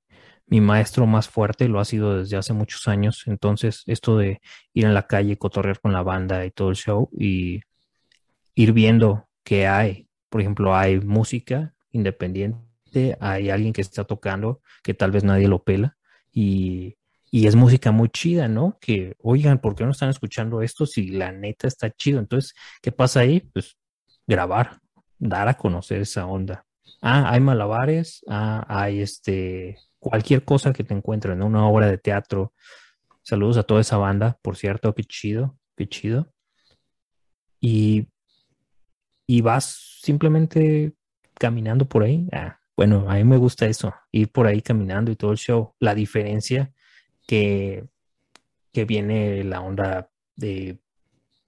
mi 0.46 0.60
maestro 0.60 1.06
más 1.06 1.30
fuerte, 1.30 1.66
lo 1.68 1.80
ha 1.80 1.86
sido 1.86 2.18
desde 2.18 2.36
hace 2.36 2.52
muchos 2.52 2.86
años. 2.88 3.22
Entonces, 3.26 3.84
esto 3.86 4.18
de 4.18 4.42
ir 4.74 4.84
en 4.84 4.92
la 4.92 5.06
calle, 5.06 5.38
cotorrear 5.38 5.80
con 5.80 5.94
la 5.94 6.02
banda 6.02 6.44
y 6.44 6.50
todo 6.50 6.68
el 6.68 6.76
show 6.76 7.08
y 7.18 7.62
ir 8.54 8.74
viendo 8.74 9.26
qué 9.42 9.66
hay. 9.66 10.08
Por 10.28 10.42
ejemplo, 10.42 10.76
hay 10.76 11.00
música 11.00 11.74
independiente, 11.90 13.16
hay 13.18 13.48
alguien 13.48 13.72
que 13.72 13.80
está 13.80 14.04
tocando 14.04 14.60
que 14.82 14.92
tal 14.92 15.10
vez 15.10 15.24
nadie 15.24 15.48
lo 15.48 15.64
pela 15.64 15.96
y, 16.30 16.98
y 17.36 17.46
es 17.46 17.54
música 17.54 17.92
muy 17.92 18.08
chida, 18.08 18.48
¿no? 18.48 18.78
Que, 18.80 19.14
oigan, 19.18 19.58
¿por 19.58 19.74
qué 19.74 19.84
no 19.84 19.90
están 19.90 20.08
escuchando 20.08 20.62
esto 20.62 20.86
si 20.86 21.08
la 21.08 21.32
neta 21.32 21.68
está 21.68 21.90
chido? 21.90 22.18
Entonces, 22.18 22.54
¿qué 22.80 22.92
pasa 22.92 23.20
ahí? 23.20 23.40
Pues 23.40 23.76
grabar, 24.26 24.78
dar 25.18 25.46
a 25.46 25.52
conocer 25.52 26.00
esa 26.00 26.24
onda. 26.24 26.64
Ah, 27.02 27.30
hay 27.30 27.40
malabares, 27.40 28.24
ah, 28.26 28.64
hay 28.70 29.02
este, 29.02 29.76
cualquier 29.98 30.46
cosa 30.46 30.72
que 30.72 30.82
te 30.82 30.94
encuentres, 30.94 31.36
¿no? 31.36 31.44
Una 31.44 31.68
obra 31.68 31.88
de 31.88 31.98
teatro. 31.98 32.54
Saludos 33.20 33.58
a 33.58 33.64
toda 33.64 33.82
esa 33.82 33.98
banda, 33.98 34.38
por 34.40 34.56
cierto, 34.56 34.94
qué 34.94 35.04
chido, 35.04 35.58
qué 35.76 35.86
chido. 35.86 36.32
Y, 37.60 38.08
y 39.26 39.42
vas 39.42 39.98
simplemente 40.00 40.94
caminando 41.34 41.86
por 41.86 42.02
ahí. 42.02 42.30
Ah, 42.32 42.60
bueno, 42.74 43.10
a 43.10 43.16
mí 43.16 43.24
me 43.24 43.36
gusta 43.36 43.66
eso, 43.66 43.94
ir 44.10 44.32
por 44.32 44.46
ahí 44.46 44.62
caminando 44.62 45.10
y 45.10 45.16
todo 45.16 45.32
el 45.32 45.38
show. 45.38 45.74
La 45.78 45.94
diferencia 45.94 46.72
que, 47.26 47.84
que 48.72 48.84
viene 48.84 49.44
la 49.44 49.60
onda 49.60 50.10
de, 50.36 50.78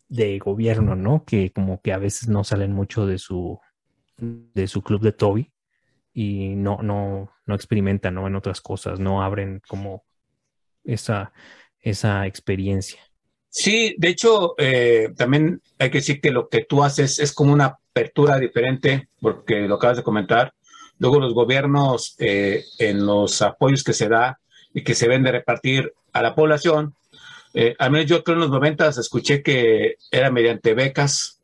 de 0.08 0.38
gobierno, 0.38 0.96
¿no? 0.96 1.24
Que 1.24 1.50
como 1.50 1.80
que 1.80 1.92
a 1.92 1.98
veces 1.98 2.28
no 2.28 2.44
salen 2.44 2.72
mucho 2.72 3.06
de 3.06 3.18
su, 3.18 3.58
de 4.16 4.66
su 4.66 4.82
club 4.82 5.00
de 5.00 5.12
Toby 5.12 5.52
y 6.12 6.56
no, 6.56 6.82
no, 6.82 7.30
no 7.46 7.54
experimentan, 7.54 8.14
¿no? 8.14 8.26
En 8.26 8.34
otras 8.34 8.60
cosas, 8.60 8.98
no 8.98 9.22
abren 9.22 9.62
como 9.68 10.04
esa, 10.84 11.32
esa 11.80 12.26
experiencia. 12.26 13.00
Sí, 13.50 13.94
de 13.98 14.08
hecho, 14.08 14.54
eh, 14.58 15.10
también 15.16 15.62
hay 15.78 15.90
que 15.90 15.98
decir 15.98 16.20
que 16.20 16.30
lo 16.30 16.48
que 16.48 16.64
tú 16.64 16.84
haces 16.84 17.18
es 17.18 17.32
como 17.32 17.52
una 17.52 17.78
apertura 17.90 18.38
diferente, 18.38 19.08
porque 19.20 19.60
lo 19.62 19.76
acabas 19.76 19.98
de 19.98 20.02
comentar. 20.02 20.52
Luego 20.98 21.20
los 21.20 21.32
gobiernos, 21.32 22.14
eh, 22.18 22.64
en 22.78 23.06
los 23.06 23.40
apoyos 23.40 23.84
que 23.84 23.92
se 23.92 24.08
da 24.08 24.38
y 24.74 24.82
que 24.82 24.94
se 24.94 25.08
ven 25.08 25.22
de 25.22 25.32
repartir 25.32 25.92
a 26.12 26.22
la 26.22 26.34
población, 26.34 26.94
eh, 27.54 27.74
al 27.78 27.90
menos 27.90 28.06
yo 28.06 28.22
creo 28.22 28.34
en 28.34 28.40
los 28.40 28.50
noventas 28.50 28.98
escuché 28.98 29.42
que 29.42 29.96
era 30.10 30.30
mediante 30.30 30.74
becas 30.74 31.40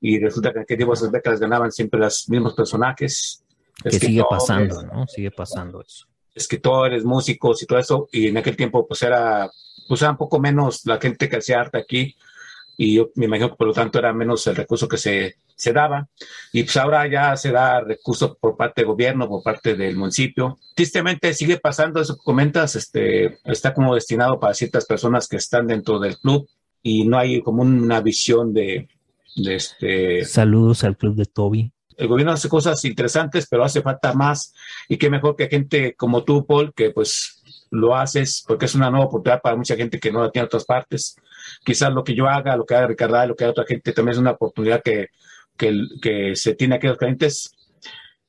y 0.00 0.18
resulta 0.18 0.52
que 0.52 0.74
en 0.74 0.92
esas 0.92 1.10
becas 1.10 1.40
ganaban 1.40 1.72
siempre 1.72 2.00
los 2.00 2.28
mismos 2.28 2.54
personajes. 2.54 3.42
Que 3.82 3.90
sigue 3.90 4.22
pasando, 4.28 4.82
¿no? 4.82 5.06
Sigue 5.06 5.30
pasando 5.30 5.82
eso. 5.82 6.06
escritores, 6.34 7.04
músicos 7.04 7.62
y 7.62 7.66
todo 7.66 7.78
eso, 7.78 8.08
y 8.12 8.28
en 8.28 8.36
aquel 8.36 8.56
tiempo 8.56 8.86
pues 8.86 9.02
era, 9.02 9.50
pues 9.88 10.02
era 10.02 10.10
un 10.10 10.16
poco 10.16 10.38
menos 10.38 10.84
la 10.84 10.98
gente 10.98 11.28
que 11.28 11.36
hacía 11.36 11.60
arte 11.60 11.78
aquí, 11.78 12.14
y 12.76 12.94
yo 12.94 13.10
me 13.14 13.26
imagino 13.26 13.50
que 13.50 13.56
por 13.56 13.68
lo 13.68 13.72
tanto 13.72 13.98
era 13.98 14.12
menos 14.12 14.46
el 14.46 14.56
recurso 14.56 14.86
que 14.86 14.98
se, 14.98 15.36
se 15.54 15.72
daba, 15.72 16.08
y 16.52 16.62
pues 16.62 16.76
ahora 16.76 17.06
ya 17.06 17.36
se 17.36 17.50
da 17.50 17.80
recurso 17.80 18.36
por 18.38 18.56
parte 18.56 18.82
del 18.82 18.88
gobierno, 18.88 19.28
por 19.28 19.42
parte 19.42 19.74
del 19.74 19.96
municipio. 19.96 20.58
Tristemente 20.74 21.32
sigue 21.34 21.58
pasando 21.58 22.00
eso 22.00 22.16
que 22.16 22.24
comentas, 22.24 22.76
este, 22.76 23.38
está 23.44 23.72
como 23.72 23.94
destinado 23.94 24.38
para 24.38 24.54
ciertas 24.54 24.84
personas 24.84 25.28
que 25.28 25.36
están 25.36 25.66
dentro 25.66 25.98
del 25.98 26.18
club, 26.18 26.48
y 26.82 27.04
no 27.06 27.18
hay 27.18 27.42
como 27.42 27.62
una 27.62 28.00
visión 28.00 28.52
de, 28.52 28.88
de 29.36 29.54
este... 29.56 30.24
Saludos 30.24 30.84
al 30.84 30.96
club 30.96 31.16
de 31.16 31.26
Toby. 31.26 31.72
El 31.96 32.08
gobierno 32.08 32.32
hace 32.32 32.48
cosas 32.48 32.84
interesantes, 32.84 33.46
pero 33.50 33.64
hace 33.64 33.80
falta 33.80 34.12
más 34.12 34.54
y 34.88 34.98
qué 34.98 35.08
mejor 35.08 35.34
que 35.34 35.48
gente 35.48 35.94
como 35.94 36.24
tú, 36.24 36.46
Paul, 36.46 36.72
que 36.74 36.90
pues 36.90 37.42
lo 37.70 37.96
haces 37.96 38.44
porque 38.46 38.66
es 38.66 38.74
una 38.74 38.90
nueva 38.90 39.06
oportunidad 39.06 39.40
para 39.40 39.56
mucha 39.56 39.76
gente 39.76 39.98
que 39.98 40.12
no 40.12 40.22
la 40.22 40.30
tiene 40.30 40.44
en 40.44 40.46
otras 40.46 40.64
partes. 40.64 41.16
Quizás 41.66 41.92
lo 41.92 42.04
que 42.04 42.14
yo 42.14 42.28
haga, 42.28 42.56
lo 42.56 42.64
que 42.64 42.76
haga 42.76 42.86
Ricardo, 42.86 43.26
lo 43.26 43.34
que 43.34 43.42
haga 43.42 43.50
otra 43.50 43.64
gente, 43.66 43.92
también 43.92 44.12
es 44.12 44.18
una 44.18 44.30
oportunidad 44.30 44.84
que, 44.84 45.08
que, 45.56 46.36
se 46.36 46.54
tiene 46.54 46.76
aquí 46.76 46.86
los 46.86 46.96
clientes 46.96 47.50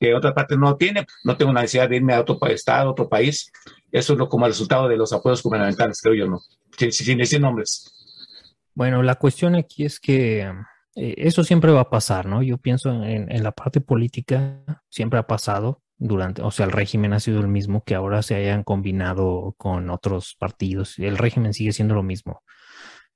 que 0.00 0.12
otra 0.12 0.34
parte 0.34 0.56
no 0.56 0.76
tiene. 0.76 1.06
No 1.22 1.36
tengo 1.36 1.52
la 1.52 1.60
necesidad 1.60 1.88
de 1.88 1.96
irme 1.96 2.14
a 2.14 2.20
otro 2.20 2.36
estado, 2.48 2.88
a 2.88 2.90
otro 2.90 3.08
país. 3.08 3.52
Eso 3.92 4.14
es 4.14 4.18
lo, 4.18 4.28
como 4.28 4.46
el 4.46 4.50
resultado 4.50 4.88
de 4.88 4.96
los 4.96 5.12
apoyos 5.12 5.40
gubernamentales, 5.40 6.00
creo 6.02 6.16
yo, 6.16 6.26
¿no? 6.26 6.40
Sin, 6.76 6.90
sin 6.90 7.18
decir 7.18 7.40
nombres. 7.40 7.94
Bueno, 8.74 9.04
la 9.04 9.14
cuestión 9.14 9.54
aquí 9.54 9.84
es 9.84 10.00
que 10.00 10.40
eh, 10.96 11.14
eso 11.18 11.44
siempre 11.44 11.70
va 11.70 11.82
a 11.82 11.90
pasar, 11.90 12.26
¿no? 12.26 12.42
Yo 12.42 12.58
pienso 12.58 12.90
en, 12.90 13.30
en, 13.30 13.42
la 13.44 13.52
parte 13.52 13.80
política, 13.80 14.64
siempre 14.88 15.20
ha 15.20 15.28
pasado 15.28 15.80
durante, 15.96 16.42
o 16.42 16.50
sea, 16.50 16.66
el 16.66 16.72
régimen 16.72 17.12
ha 17.12 17.20
sido 17.20 17.38
el 17.38 17.46
mismo 17.46 17.84
que 17.84 17.94
ahora 17.94 18.22
se 18.22 18.34
hayan 18.34 18.64
combinado 18.64 19.54
con 19.58 19.90
otros 19.90 20.34
partidos. 20.40 20.98
El 20.98 21.18
régimen 21.18 21.54
sigue 21.54 21.70
siendo 21.70 21.94
lo 21.94 22.02
mismo. 22.02 22.42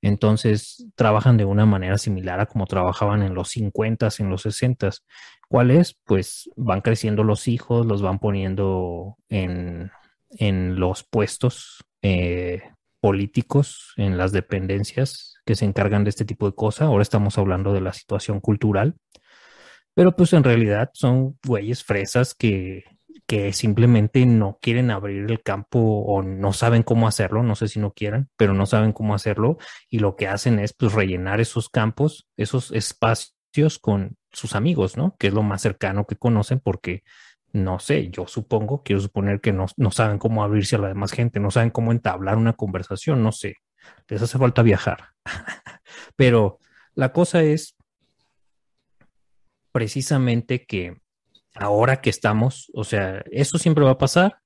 Entonces, 0.03 0.85
trabajan 0.95 1.37
de 1.37 1.45
una 1.45 1.65
manera 1.65 1.97
similar 1.97 2.41
a 2.41 2.45
como 2.45 2.67
trabajaban 2.67 3.23
en 3.23 3.33
los 3.33 3.49
50, 3.51 4.09
en 4.19 4.29
los 4.29 4.41
60. 4.41 4.89
¿Cuál 5.47 5.71
es? 5.71 5.97
Pues 6.03 6.49
van 6.57 6.81
creciendo 6.81 7.23
los 7.23 7.47
hijos, 7.47 7.85
los 7.85 8.01
van 8.01 8.19
poniendo 8.19 9.15
en, 9.29 9.91
en 10.31 10.77
los 10.77 11.05
puestos 11.05 11.85
eh, 12.01 12.63
políticos, 12.99 13.93
en 13.95 14.17
las 14.17 14.33
dependencias 14.33 15.37
que 15.45 15.55
se 15.55 15.63
encargan 15.63 16.03
de 16.03 16.09
este 16.09 16.25
tipo 16.25 16.47
de 16.47 16.55
cosas. 16.55 16.87
Ahora 16.87 17.01
estamos 17.01 17.37
hablando 17.37 17.71
de 17.71 17.81
la 17.81 17.93
situación 17.93 18.41
cultural. 18.41 18.95
Pero 19.93 20.15
pues 20.17 20.33
en 20.33 20.43
realidad 20.43 20.89
son 20.93 21.39
güeyes 21.45 21.83
fresas 21.85 22.33
que, 22.33 22.83
que 23.25 23.53
simplemente 23.53 24.25
no 24.25 24.59
quieren 24.61 24.91
abrir 24.91 25.29
el 25.29 25.41
campo 25.41 25.79
o 25.79 26.21
no 26.21 26.53
saben 26.53 26.83
cómo 26.83 27.07
hacerlo, 27.07 27.43
no 27.43 27.55
sé 27.55 27.67
si 27.67 27.79
no 27.79 27.91
quieran, 27.91 28.29
pero 28.37 28.53
no 28.53 28.65
saben 28.65 28.91
cómo 28.93 29.15
hacerlo 29.15 29.57
y 29.89 29.99
lo 29.99 30.15
que 30.15 30.27
hacen 30.27 30.59
es 30.59 30.73
pues 30.73 30.93
rellenar 30.93 31.39
esos 31.39 31.69
campos, 31.69 32.27
esos 32.37 32.71
espacios 32.71 33.79
con 33.79 34.17
sus 34.31 34.55
amigos, 34.55 34.97
¿no? 34.97 35.15
Que 35.17 35.27
es 35.27 35.33
lo 35.33 35.43
más 35.43 35.61
cercano 35.61 36.05
que 36.05 36.15
conocen 36.15 36.59
porque, 36.59 37.03
no 37.51 37.79
sé, 37.79 38.09
yo 38.09 38.27
supongo, 38.27 38.83
quiero 38.83 39.01
suponer 39.01 39.39
que 39.41 39.53
no, 39.53 39.67
no 39.77 39.91
saben 39.91 40.17
cómo 40.17 40.43
abrirse 40.43 40.75
a 40.75 40.79
la 40.79 40.87
demás 40.89 41.11
gente, 41.11 41.39
no 41.39 41.51
saben 41.51 41.69
cómo 41.69 41.91
entablar 41.91 42.37
una 42.37 42.53
conversación, 42.53 43.23
no 43.23 43.31
sé, 43.31 43.57
les 44.07 44.21
hace 44.21 44.37
falta 44.37 44.63
viajar. 44.63 45.09
Pero 46.15 46.59
la 46.95 47.13
cosa 47.13 47.43
es 47.43 47.75
precisamente 49.71 50.65
que 50.65 51.02
ahora 51.53 52.01
que 52.01 52.09
estamos, 52.09 52.71
o 52.73 52.83
sea, 52.83 53.23
eso 53.31 53.57
siempre 53.57 53.83
va 53.83 53.91
a 53.91 53.97
pasar 53.97 54.39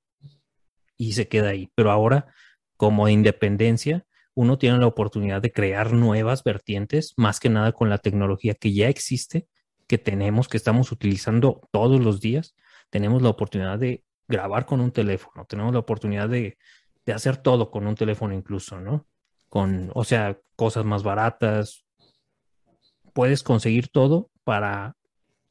y 0.98 1.14
se 1.14 1.28
queda 1.28 1.50
ahí, 1.50 1.72
pero 1.76 1.92
ahora 1.92 2.28
como 2.76 3.08
independencia, 3.10 4.06
uno 4.36 4.58
tiene 4.58 4.78
la 4.78 4.88
oportunidad 4.88 5.42
de 5.42 5.52
crear 5.52 5.94
nuevas 5.94 6.44
vertientes, 6.44 7.14
más 7.18 7.40
que 7.40 7.50
nada 7.50 7.72
con 7.72 7.90
la 7.90 7.98
tecnología 7.98 8.54
que 8.54 8.74
ya 8.74 8.88
existe, 8.88 9.48
que 9.88 9.98
tenemos, 9.98 10.48
que 10.48 10.58
estamos 10.58 10.92
utilizando 10.92 11.62
todos 11.72 12.00
los 12.00 12.20
días. 12.20 12.56
Tenemos 12.90 13.22
la 13.22 13.30
oportunidad 13.30 13.80
de 13.80 14.04
grabar 14.28 14.66
con 14.66 14.82
un 14.82 14.92
teléfono, 14.92 15.46
tenemos 15.46 15.74
la 15.74 15.80
oportunidad 15.80 16.30
de, 16.30 16.58
de 17.06 17.14
hacer 17.14 17.38
todo 17.38 17.72
con 17.72 17.88
un 17.88 17.96
teléfono 17.96 18.34
incluso, 18.36 18.80
¿no? 18.80 19.08
con, 19.50 19.92
o 19.94 20.04
sea, 20.04 20.40
cosas 20.56 20.86
más 20.86 21.04
baratas. 21.04 21.86
Puedes 23.14 23.44
conseguir 23.44 23.90
todo 23.90 24.30
para 24.44 24.96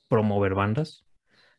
promover 0.09 0.55
bandas. 0.55 1.06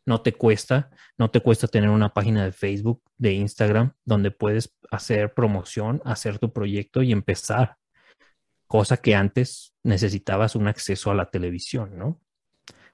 No 0.07 0.21
te 0.21 0.31
cuesta, 0.31 0.89
no 1.17 1.29
te 1.31 1.41
cuesta 1.41 1.67
tener 1.67 1.89
una 1.89 2.13
página 2.13 2.45
de 2.45 2.53
Facebook, 2.53 3.03
de 3.17 3.33
Instagram, 3.33 3.91
donde 4.05 4.31
puedes 4.31 4.73
hacer 4.89 5.33
promoción, 5.33 6.01
hacer 6.05 6.39
tu 6.39 6.53
proyecto 6.53 7.03
y 7.03 7.11
empezar. 7.11 7.75
Cosa 8.67 8.95
que 8.95 9.15
antes 9.15 9.75
necesitabas 9.83 10.55
un 10.55 10.69
acceso 10.69 11.11
a 11.11 11.13
la 11.13 11.25
televisión, 11.25 11.97
¿no? 11.97 12.21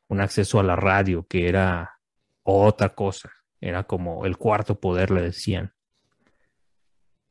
Un 0.07 0.21
acceso 0.21 0.59
a 0.59 0.63
la 0.63 0.75
radio, 0.75 1.27
que 1.27 1.47
era 1.47 1.99
otra 2.41 2.95
cosa. 2.95 3.31
Era 3.61 3.83
como 3.83 4.25
el 4.25 4.37
cuarto 4.37 4.79
poder, 4.79 5.11
le 5.11 5.21
decían. 5.21 5.71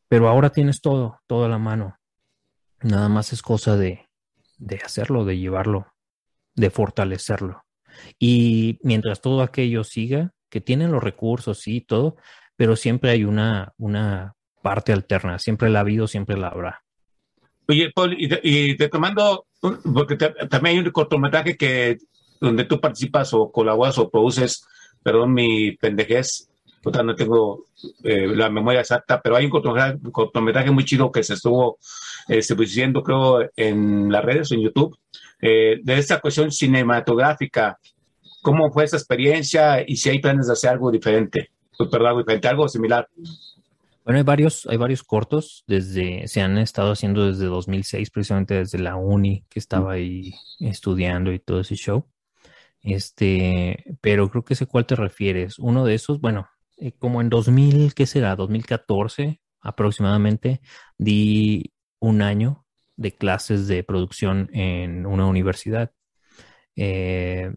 Pero 0.07 0.29
ahora 0.29 0.51
tienes 0.51 0.81
todo, 0.81 1.19
todo 1.27 1.47
a 1.47 1.49
la 1.49 1.59
mano. 1.59 1.99
Nada 2.83 3.09
más 3.09 3.33
es 3.33 3.43
cosa 3.43 3.77
de, 3.77 4.09
de 4.59 4.77
hacerlo, 4.77 5.25
de 5.25 5.39
llevarlo, 5.39 5.93
de 6.55 6.71
fortalecerlo. 6.71 7.65
Y 8.19 8.79
mientras 8.83 9.21
todo 9.21 9.43
aquello 9.43 9.85
siga, 9.85 10.33
que 10.49 10.61
tienen 10.61 10.93
los 10.93 11.03
recursos 11.03 11.67
y 11.67 11.81
todo, 11.81 12.17
pero 12.57 12.77
siempre 12.77 13.11
hay 13.11 13.25
una, 13.25 13.73
una 13.79 14.35
parte 14.63 14.93
alterna, 14.93 15.39
siempre 15.39 15.71
la 15.71 15.79
ha 15.79 15.83
habido, 15.83 16.07
siempre 16.07 16.37
la 16.37 16.49
habrá. 16.49 16.83
Oye, 17.69 17.91
Paul, 17.95 18.15
y, 18.19 18.29
y 18.43 18.77
te 18.77 18.89
tomando, 18.89 19.47
porque 19.95 20.17
te, 20.17 20.31
también 20.49 20.79
hay 20.79 20.85
un 20.85 20.91
cortometraje 20.91 21.57
que 21.57 21.99
donde 22.41 22.65
tú 22.65 22.81
participas 22.81 23.33
o 23.35 23.51
colaboras 23.51 23.99
o 23.99 24.11
produces, 24.11 24.67
perdón 25.03 25.33
mi 25.33 25.73
pendejez, 25.73 26.52
no 26.85 27.15
tengo 27.15 27.65
eh, 28.03 28.27
la 28.29 28.51
memoria 28.51 28.81
exacta, 28.81 29.21
pero 29.21 29.37
hay 29.37 29.47
un 29.47 29.51
cortometraje, 30.11 30.71
muy 30.71 30.85
chido 30.85 31.13
que 31.13 31.23
se 31.23 31.35
estuvo 31.35 31.79
eh, 32.29 32.37
distribuyendo, 32.37 33.03
creo, 33.03 33.49
en 33.57 34.11
las 34.11 34.25
redes, 34.25 34.53
en 34.53 34.63
YouTube, 34.63 34.99
eh, 35.41 35.81
de 35.83 35.99
esta 35.99 36.21
cuestión 36.21 36.51
cinematográfica. 36.51 37.79
¿Cómo 38.43 38.73
fue 38.73 38.85
esa 38.85 38.97
experiencia 38.97 39.85
y 39.87 39.97
si 39.97 40.11
hay 40.11 40.19
planes 40.19 40.49
de 40.49 40.55
hacer 40.55 40.71
algo 40.71 40.91
diferente? 40.91 41.51
Pues, 41.79 41.89
perdón, 41.89 42.25
algo 42.27 42.49
algo 42.49 42.69
similar. 42.69 43.09
Bueno, 44.05 44.19
hay 44.19 44.25
varios, 44.25 44.67
hay 44.67 44.77
varios 44.77 45.05
cortos, 45.05 45.63
desde, 45.69 46.27
se 46.27 46.41
han 46.41 46.59
estado 46.59 46.91
haciendo 46.91 47.29
desde 47.29 47.47
2006, 47.47 48.11
precisamente 48.11 48.55
desde 48.55 48.79
la 48.79 48.97
uni 48.97 49.45
que 49.49 49.61
estaba 49.61 49.93
ahí 49.93 50.35
estudiando 50.59 51.33
y 51.33 51.39
todo 51.39 51.61
ese 51.61 51.77
show. 51.77 52.05
Este, 52.83 53.85
pero 54.01 54.29
creo 54.29 54.45
que 54.45 54.57
sé 54.57 54.67
cuál 54.67 54.87
te 54.87 54.97
refieres. 54.97 55.61
Uno 55.61 55.85
de 55.85 55.95
esos, 55.95 56.21
bueno, 56.21 56.49
eh, 56.77 56.93
como 56.99 57.21
en 57.21 57.29
2000, 57.29 57.95
¿qué 57.95 58.07
será? 58.07 58.37
2014 58.37 59.41
aproximadamente, 59.61 60.61
di 60.99 61.73
un 62.01 62.23
año 62.23 62.65
de 62.97 63.13
clases 63.13 63.69
de 63.69 63.85
producción 63.85 64.51
en 64.53 65.07
una 65.07 65.27
universidad. 65.27 65.93
Eh, 66.77 67.53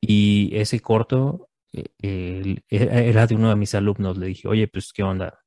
y 0.00 0.50
ese 0.56 0.80
corto 0.80 1.48
eh, 1.72 2.60
era 2.68 3.26
de 3.26 3.34
uno 3.34 3.50
de 3.50 3.56
mis 3.56 3.74
alumnos. 3.74 4.18
Le 4.18 4.26
dije, 4.28 4.48
oye, 4.48 4.68
pues, 4.68 4.92
¿qué 4.92 5.02
onda? 5.02 5.40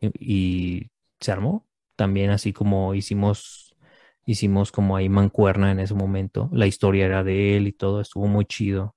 Y 0.00 0.90
se 1.20 1.32
armó. 1.32 1.66
También 1.96 2.30
así 2.30 2.52
como 2.52 2.94
hicimos, 2.94 3.76
hicimos 4.26 4.72
como 4.72 4.96
ahí 4.96 5.08
mancuerna 5.08 5.72
en 5.72 5.80
ese 5.80 5.94
momento. 5.94 6.50
La 6.52 6.66
historia 6.66 7.06
era 7.06 7.24
de 7.24 7.56
él 7.56 7.66
y 7.68 7.72
todo, 7.72 8.00
estuvo 8.00 8.26
muy 8.28 8.44
chido. 8.46 8.96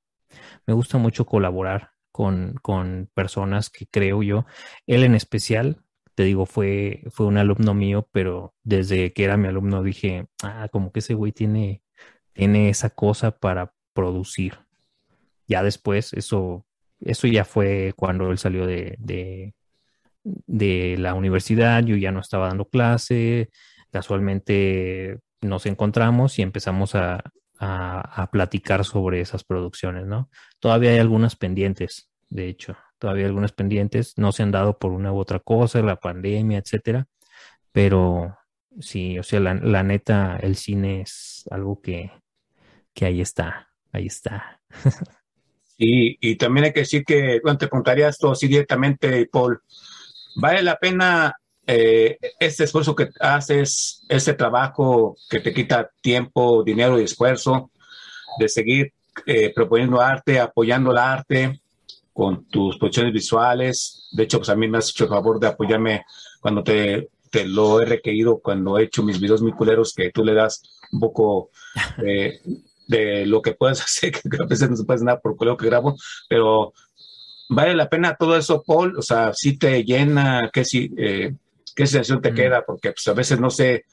Me 0.68 0.74
gusta 0.74 0.98
mucho 0.98 1.26
colaborar 1.26 1.92
con, 2.20 2.56
con 2.62 3.10
personas 3.14 3.70
que 3.70 3.88
creo 3.88 4.22
yo, 4.24 4.46
él 4.88 5.06
en 5.06 5.16
especial, 5.16 5.78
te 6.16 6.24
digo, 6.24 6.46
fue, 6.46 7.04
fue 7.12 7.28
un 7.28 7.38
alumno 7.38 7.74
mío, 7.74 8.10
pero 8.12 8.54
desde 8.62 9.14
que 9.14 9.24
era 9.24 9.38
mi 9.38 9.48
alumno 9.48 9.84
dije, 9.84 10.28
ah, 10.44 10.68
como 10.70 10.92
que 10.92 11.00
ese 11.00 11.14
güey 11.14 11.32
tiene, 11.32 11.82
tiene 12.34 12.68
esa 12.70 12.90
cosa 12.90 13.32
para 13.40 13.74
producir. 13.94 14.60
Ya 15.48 15.64
después, 15.64 16.12
eso, 16.12 16.66
eso 17.00 17.26
ya 17.28 17.46
fue 17.46 17.94
cuando 17.96 18.32
él 18.32 18.38
salió 18.38 18.68
de, 18.68 18.98
de, 20.26 20.96
la 20.98 21.14
universidad, 21.14 21.86
yo 21.86 21.96
ya 21.96 22.12
no 22.12 22.20
estaba 22.20 22.50
dando 22.50 22.66
clase, 22.68 23.50
casualmente 23.92 25.20
nos 25.40 25.66
encontramos 25.66 26.38
y 26.38 26.42
empezamos 26.42 26.96
a, 26.96 27.24
a, 27.60 28.30
platicar 28.32 28.84
sobre 28.84 29.22
esas 29.22 29.46
producciones, 29.46 30.06
¿no? 30.06 30.30
Todavía 30.60 30.92
hay 30.92 31.00
algunas 31.00 31.38
pendientes, 31.38 32.09
de 32.30 32.48
hecho. 32.48 32.78
Todavía 32.98 33.26
algunas 33.28 33.54
pendientes 33.54 34.14
no 34.18 34.32
se 34.32 34.44
han 34.44 34.52
dado 34.52 34.78
por 34.78 34.92
una 34.92 35.14
u 35.14 35.18
otra 35.18 35.40
cosa, 35.40 35.82
la 35.82 36.00
pandemia, 36.00 36.60
etcétera. 36.60 37.08
Pero 37.72 38.38
sí, 38.80 39.18
o 39.20 39.24
sea, 39.24 39.40
la, 39.40 39.56
la 39.56 39.84
neta, 39.84 40.38
el 40.38 40.56
cine 40.56 41.02
es 41.02 41.46
algo 41.50 41.82
que, 41.82 42.12
que 42.94 43.06
ahí 43.06 43.22
está, 43.22 43.70
ahí 43.92 44.08
está. 44.08 44.62
Y, 45.82 46.36
también 46.36 46.66
hay 46.66 46.74
que 46.74 46.82
decir 46.82 47.06
que, 47.06 47.40
bueno, 47.42 47.58
te 47.58 47.70
preguntaría 47.70 48.10
esto 48.10 48.32
así 48.32 48.50
directamente, 48.50 49.30
Paul, 49.32 49.62
¿vale 50.36 50.62
la 50.62 50.76
pena 50.76 51.34
eh, 51.66 52.18
este 52.38 52.66
esfuerzo 52.66 52.94
que 52.94 53.08
haces, 53.22 54.06
este 54.10 54.34
trabajo 54.34 55.16
que 55.30 55.40
te 55.40 55.54
quita 55.54 55.90
tiempo, 56.02 56.66
dinero 56.66 57.00
y 57.00 57.06
esfuerzo 57.06 57.72
de 58.40 58.50
seguir 58.50 58.92
eh, 59.26 59.54
proponiendo 59.56 60.02
arte, 60.02 60.42
apoyando 60.42 60.92
el 60.92 60.98
arte 60.98 61.62
con 62.20 62.46
tus 62.50 62.78
producciones 62.78 63.14
visuales? 63.14 64.10
De 64.12 64.24
hecho, 64.24 64.40
pues 64.40 64.50
a 64.50 64.56
mí 64.56 64.68
me 64.68 64.78
has 64.78 64.90
hecho 64.90 65.06
el 65.06 65.10
favor 65.10 65.40
de 65.40 65.48
apoyarme 65.48 66.04
cuando 66.42 66.62
te, 66.64 67.10
te 67.32 67.46
lo 67.46 67.80
he 67.82 67.86
requerido, 67.86 68.40
cuando 68.40 68.78
he 68.78 68.84
hecho 68.84 69.04
mis 69.04 69.20
videos 69.22 69.42
muy 69.42 69.54
culeros, 69.54 69.94
que 69.94 70.12
tú 70.12 70.26
le 70.26 70.34
das 70.34 70.62
un 70.92 71.00
poco 71.00 71.50
eh, 72.06 72.42
de 72.88 73.26
lo 73.26 73.42
que 73.42 73.54
puedes 73.54 73.80
hacer, 73.86 74.12
que 74.12 74.20
a 74.44 74.46
veces 74.46 74.70
no 74.70 74.76
se 74.76 74.84
puede 74.84 75.04
nada 75.06 75.20
por 75.20 75.46
lo 75.46 75.56
que 75.56 75.68
grabo, 75.68 75.96
pero 76.28 76.74
vale 77.50 77.74
la 77.74 77.88
pena 77.88 78.16
todo 78.20 78.36
eso, 78.36 78.64
Paul, 78.68 78.98
o 78.98 79.02
sea, 79.02 79.32
si 79.34 79.58
te 79.58 79.84
llena, 79.86 80.50
qué 80.52 80.66
si, 80.66 80.92
eh, 80.98 81.34
qué 81.76 81.88
sensación 81.88 82.22
te 82.22 82.32
Mm. 82.32 82.36
queda, 82.36 82.64
porque 82.66 82.92
pues 82.92 83.08
a 83.08 83.14
veces 83.14 83.40
no 83.40 83.50
sé, 83.50 83.86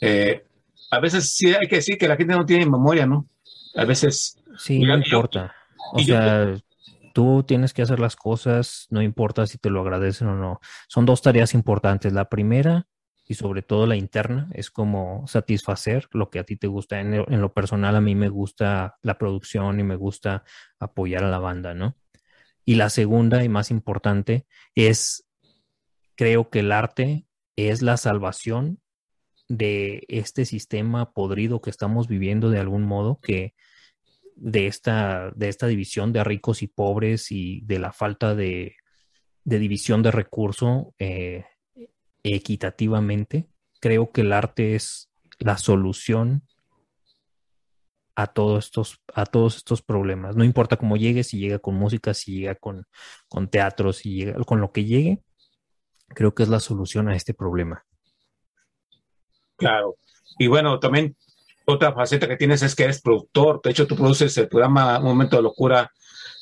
eh, 0.00 0.44
a 0.92 1.00
veces 1.00 1.32
sí 1.34 1.48
hay 1.48 1.66
que 1.68 1.76
decir 1.76 1.98
que 1.98 2.06
la 2.06 2.16
gente 2.16 2.34
no 2.34 2.46
tiene 2.46 2.66
memoria, 2.66 3.04
¿no? 3.04 3.26
A 3.74 3.84
veces, 3.84 4.36
Sí, 4.58 4.78
no 4.78 4.96
yo- 4.96 5.02
importa. 5.04 5.52
O 5.92 5.98
yo- 5.98 6.04
sea, 6.14 6.54
tú 7.14 7.44
tienes 7.44 7.72
que 7.72 7.80
hacer 7.80 8.00
las 8.00 8.16
cosas, 8.16 8.88
no 8.90 9.00
importa 9.00 9.46
si 9.46 9.56
te 9.56 9.70
lo 9.70 9.80
agradecen 9.80 10.28
o 10.28 10.34
no. 10.34 10.60
Son 10.88 11.06
dos 11.06 11.22
tareas 11.22 11.54
importantes. 11.54 12.12
La 12.12 12.28
primera, 12.28 12.88
y 13.24 13.34
sobre 13.34 13.62
todo 13.62 13.86
la 13.86 13.94
interna, 13.94 14.50
es 14.52 14.68
como 14.68 15.24
satisfacer 15.28 16.08
lo 16.12 16.28
que 16.28 16.40
a 16.40 16.44
ti 16.44 16.56
te 16.56 16.66
gusta. 16.66 17.00
En, 17.00 17.14
en 17.14 17.40
lo 17.40 17.54
personal, 17.54 17.94
a 17.94 18.00
mí 18.00 18.16
me 18.16 18.28
gusta 18.28 18.96
la 19.00 19.16
producción 19.16 19.78
y 19.78 19.84
me 19.84 19.94
gusta 19.94 20.42
apoyar 20.80 21.22
a 21.22 21.30
la 21.30 21.38
banda, 21.38 21.72
¿no? 21.72 21.96
Y 22.64 22.74
la 22.74 22.90
segunda 22.90 23.44
y 23.44 23.48
más 23.48 23.70
importante 23.70 24.46
es, 24.74 25.24
creo 26.16 26.50
que 26.50 26.60
el 26.60 26.72
arte 26.72 27.26
es 27.54 27.80
la 27.80 27.96
salvación 27.96 28.80
de 29.46 30.04
este 30.08 30.46
sistema 30.46 31.12
podrido 31.12 31.60
que 31.60 31.70
estamos 31.70 32.08
viviendo 32.08 32.50
de 32.50 32.58
algún 32.58 32.82
modo, 32.82 33.20
que 33.20 33.54
de 34.36 34.66
esta, 34.66 35.30
de 35.34 35.48
esta 35.48 35.66
división 35.66 36.12
de 36.12 36.24
ricos 36.24 36.62
y 36.62 36.66
pobres 36.66 37.30
y 37.30 37.60
de 37.62 37.78
la 37.78 37.92
falta 37.92 38.34
de, 38.34 38.76
de 39.44 39.58
división 39.58 40.02
de 40.02 40.10
recurso 40.10 40.94
eh, 40.98 41.44
equitativamente, 42.22 43.48
creo 43.80 44.10
que 44.10 44.22
el 44.22 44.32
arte 44.32 44.74
es 44.74 45.10
la 45.38 45.58
solución 45.58 46.42
a 48.16 48.28
todos 48.28 48.66
estos, 48.66 49.02
a 49.12 49.26
todos 49.26 49.56
estos 49.56 49.82
problemas. 49.82 50.36
No 50.36 50.44
importa 50.44 50.76
cómo 50.76 50.96
llegue, 50.96 51.24
si 51.24 51.38
llega 51.38 51.58
con 51.58 51.74
música, 51.74 52.14
si 52.14 52.40
llega 52.40 52.54
con, 52.54 52.86
con 53.28 53.48
teatro, 53.48 53.92
si 53.92 54.14
llega 54.14 54.42
con 54.44 54.60
lo 54.60 54.72
que 54.72 54.84
llegue, 54.84 55.22
creo 56.08 56.34
que 56.34 56.44
es 56.44 56.48
la 56.48 56.60
solución 56.60 57.08
a 57.08 57.16
este 57.16 57.34
problema. 57.34 57.84
claro. 59.56 59.96
Y 60.36 60.48
bueno, 60.48 60.80
también 60.80 61.16
otra 61.64 61.92
faceta 61.92 62.28
que 62.28 62.36
tienes 62.36 62.62
es 62.62 62.74
que 62.74 62.84
eres 62.84 63.00
productor. 63.00 63.60
De 63.62 63.70
hecho, 63.70 63.86
tú 63.86 63.96
produces 63.96 64.36
el 64.38 64.48
programa 64.48 64.98
Un 64.98 65.04
Momento 65.04 65.36
de 65.36 65.42
Locura, 65.42 65.90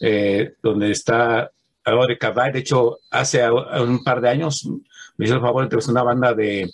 eh, 0.00 0.54
donde 0.62 0.90
está 0.90 1.50
Aurora 1.84 2.16
Carday. 2.18 2.52
De 2.52 2.58
hecho, 2.60 2.98
hace 3.10 3.48
un 3.50 4.02
par 4.02 4.20
de 4.20 4.28
años 4.28 4.68
me 5.16 5.26
hizo 5.26 5.34
el 5.34 5.40
favor 5.40 5.62
de 5.62 5.66
entrevistar 5.66 5.92
una 5.92 6.02
banda 6.02 6.34
de, 6.34 6.70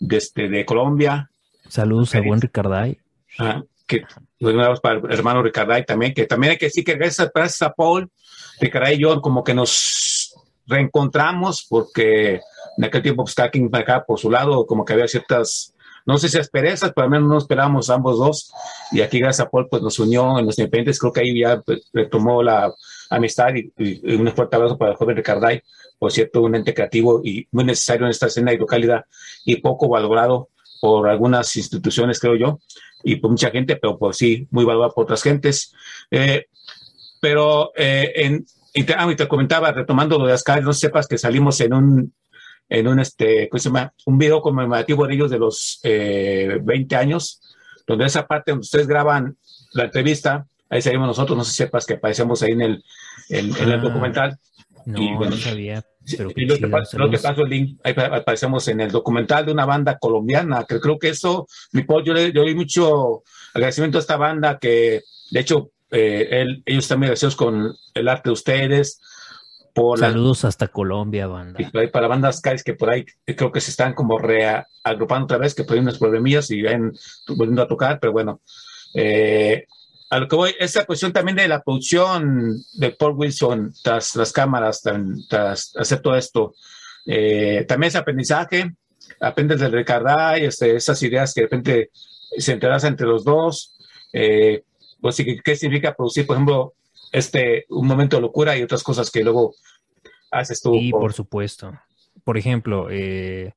de, 0.00 0.16
este, 0.16 0.48
de 0.48 0.64
Colombia, 0.64 1.30
Saludos 1.68 2.14
a 2.14 2.20
buen 2.20 2.40
Ricarday. 2.40 2.98
ah, 3.38 3.62
que 3.86 4.02
para 4.82 4.98
el 4.98 5.12
hermano 5.12 5.42
Ricarday 5.42 5.84
también, 5.84 6.14
que 6.14 6.26
también 6.26 6.52
hay 6.52 6.58
que 6.58 6.66
decir 6.66 6.84
que 6.84 6.94
gracias, 6.94 7.30
gracias 7.34 7.62
a 7.62 7.72
Paul, 7.72 8.10
Ricarday 8.60 8.96
y 8.96 9.00
yo 9.00 9.20
como 9.20 9.42
que 9.42 9.54
nos 9.54 10.34
reencontramos 10.66 11.66
porque 11.68 12.40
en 12.76 12.84
aquel 12.84 13.02
tiempo 13.02 13.24
pues 13.24 13.34
cada 13.34 13.50
quien 13.50 13.74
acá 13.74 14.04
por 14.04 14.18
su 14.18 14.30
lado, 14.30 14.66
como 14.66 14.84
que 14.84 14.92
había 14.92 15.08
ciertas, 15.08 15.74
no 16.08 16.18
sé 16.18 16.28
si 16.28 16.38
asperezas, 16.38 16.92
pero 16.94 17.04
al 17.04 17.10
menos 17.10 17.28
no 17.28 17.38
esperábamos 17.38 17.90
ambos 17.90 18.18
dos. 18.18 18.50
Y 18.90 19.02
aquí 19.02 19.20
gracias 19.20 19.46
a 19.46 19.50
Paul 19.50 19.68
pues 19.70 19.82
nos 19.82 19.98
unió 19.98 20.38
en 20.38 20.46
los 20.46 20.58
independientes, 20.58 20.98
creo 20.98 21.12
que 21.12 21.20
ahí 21.20 21.38
ya 21.40 21.60
pues, 21.60 21.88
retomó 21.92 22.42
la 22.42 22.72
amistad 23.10 23.54
y, 23.54 23.72
y- 23.78 24.00
y 24.12 24.16
un 24.16 24.32
fuerte 24.32 24.56
abrazo 24.56 24.76
para 24.78 24.92
el 24.92 24.96
joven 24.96 25.16
Ricarday, 25.16 25.62
por 25.98 26.10
cierto, 26.12 26.42
un 26.42 26.54
ente 26.54 26.72
creativo 26.74 27.20
y 27.24 27.46
muy 27.52 27.64
necesario 27.64 28.06
en 28.06 28.10
esta 28.10 28.26
escena 28.26 28.52
hidrocálida 28.52 29.06
y 29.44 29.56
poco 29.56 29.88
valorado 29.88 30.48
por 30.80 31.08
algunas 31.08 31.54
instituciones, 31.56 32.20
creo 32.20 32.36
yo, 32.36 32.58
y 33.04 33.16
por 33.16 33.30
mucha 33.30 33.50
gente, 33.50 33.76
pero 33.76 33.98
pues 33.98 34.16
sí, 34.16 34.46
muy 34.50 34.64
valorado 34.64 34.94
por 34.94 35.04
otras 35.04 35.22
gentes. 35.22 35.72
Eh, 36.10 36.46
pero 37.20 37.72
eh, 37.76 38.12
en, 38.16 38.46
y 38.74 38.84
te, 38.84 38.94
ah, 38.96 39.08
y 39.10 39.16
te 39.16 39.26
comentaba, 39.28 39.72
retomando 39.72 40.18
lo 40.18 40.26
de 40.26 40.32
las 40.32 40.44
calles, 40.44 40.64
no 40.64 40.72
sepas 40.72 41.06
que 41.08 41.18
salimos 41.18 41.60
en 41.60 41.74
un, 41.74 42.14
en 42.68 42.88
un, 42.88 43.00
este, 43.00 43.48
¿cómo 43.48 43.58
se 43.58 43.68
llama? 43.68 43.92
Un 44.06 44.18
video 44.18 44.40
conmemorativo 44.42 45.06
de 45.06 45.14
ellos 45.14 45.30
de 45.30 45.38
los 45.38 45.80
eh, 45.82 46.58
20 46.62 46.96
años, 46.96 47.40
donde 47.86 48.04
esa 48.06 48.26
parte 48.26 48.50
donde 48.50 48.64
ustedes 48.64 48.86
graban 48.86 49.36
la 49.72 49.84
entrevista, 49.84 50.46
ahí 50.68 50.82
salimos 50.82 51.06
nosotros, 51.08 51.36
no 51.36 51.44
sé 51.44 51.50
si 51.52 51.56
sepas 51.58 51.86
que 51.86 51.94
aparecemos 51.94 52.42
ahí 52.42 52.52
en 52.52 52.62
el, 52.62 52.84
en, 53.30 53.56
en 53.56 53.62
el 53.70 53.72
Ah. 53.80 53.82
documental. 53.82 54.38
No, 54.84 55.02
Y 55.02 55.14
bueno, 55.14 55.32
no 55.32 55.36
sabía, 55.36 55.82
pero 56.16 56.30
y 56.30 56.34
qué 56.34 56.40
luego 56.42 56.54
te, 56.54 56.58
chido. 56.66 56.70
pa- 56.70 56.78
luego 56.96 57.10
te 57.12 57.18
Saludos. 57.18 57.22
paso 57.22 57.42
el 57.42 57.50
link, 57.50 57.80
ahí 57.84 57.92
pa- 57.94 58.06
aparecemos 58.16 58.68
en 58.68 58.80
el 58.80 58.90
documental 58.90 59.44
de 59.46 59.52
una 59.52 59.66
banda 59.66 59.98
colombiana, 59.98 60.64
que 60.66 60.80
creo 60.80 60.98
que 60.98 61.08
eso, 61.10 61.46
mi 61.72 61.82
Paul, 61.82 62.04
yo 62.04 62.14
le 62.14 62.32
doy 62.32 62.54
mucho 62.54 63.22
agradecimiento 63.54 63.98
a 63.98 64.00
esta 64.00 64.16
banda 64.16 64.58
que, 64.58 65.02
de 65.30 65.40
hecho, 65.40 65.70
eh, 65.90 66.28
él- 66.30 66.62
ellos 66.64 66.84
están 66.84 66.98
muy 66.98 67.06
agradecidos 67.06 67.36
con 67.36 67.74
el 67.94 68.08
arte 68.08 68.28
de 68.30 68.32
ustedes, 68.32 69.00
por 69.74 69.98
Saludos 69.98 70.44
hasta 70.44 70.68
Colombia, 70.68 71.26
banda. 71.26 71.58
y 71.60 71.86
para 71.88 72.08
bandas 72.08 72.38
Skies 72.38 72.64
que 72.64 72.74
por 72.74 72.90
ahí 72.90 73.04
creo 73.24 73.52
que 73.52 73.60
se 73.60 73.70
están 73.70 73.94
como 73.94 74.18
reagrupando 74.18 75.24
otra 75.24 75.38
vez, 75.38 75.54
que 75.54 75.64
por 75.64 75.74
ahí 75.74 75.80
unos 75.80 75.98
problemillas 75.98 76.50
y 76.50 76.62
ven 76.62 76.92
volviendo 77.28 77.62
a 77.62 77.68
tocar, 77.68 77.98
pero 78.00 78.12
bueno. 78.12 78.40
Eh, 78.94 79.66
a 80.10 80.18
lo 80.18 80.28
que 80.28 80.36
voy, 80.36 80.54
esa 80.58 80.86
cuestión 80.86 81.12
también 81.12 81.36
de 81.36 81.48
la 81.48 81.62
producción 81.62 82.56
de 82.74 82.90
Paul 82.92 83.14
Wilson 83.14 83.74
tras 83.82 84.16
las 84.16 84.32
cámaras, 84.32 84.82
tras 85.28 85.76
hacer 85.76 86.00
todo 86.00 86.16
esto, 86.16 86.54
eh, 87.04 87.64
también 87.68 87.88
es 87.88 87.96
aprendizaje, 87.96 88.74
aprendes 89.20 89.60
del 89.60 89.72
Ricarday, 89.72 90.44
este, 90.44 90.76
esas 90.76 91.02
ideas 91.02 91.34
que 91.34 91.42
de 91.42 91.46
repente 91.46 91.90
se 92.38 92.52
entrelazan 92.52 92.92
entre 92.92 93.06
los 93.06 93.24
dos, 93.24 93.76
eh, 94.12 94.62
pues, 95.00 95.22
¿qué 95.44 95.56
significa 95.56 95.94
producir, 95.94 96.26
por 96.26 96.36
ejemplo, 96.36 96.74
este, 97.12 97.64
un 97.68 97.86
momento 97.86 98.16
de 98.16 98.22
locura 98.22 98.56
y 98.56 98.62
otras 98.62 98.82
cosas 98.82 99.10
que 99.10 99.24
luego 99.24 99.54
haces 100.30 100.60
tú? 100.60 100.72
Sí, 100.72 100.90
por- 100.90 101.00
por 101.02 101.12
supuesto. 101.12 101.72
Por 102.24 102.36
ejemplo, 102.38 102.88
eh, 102.90 103.52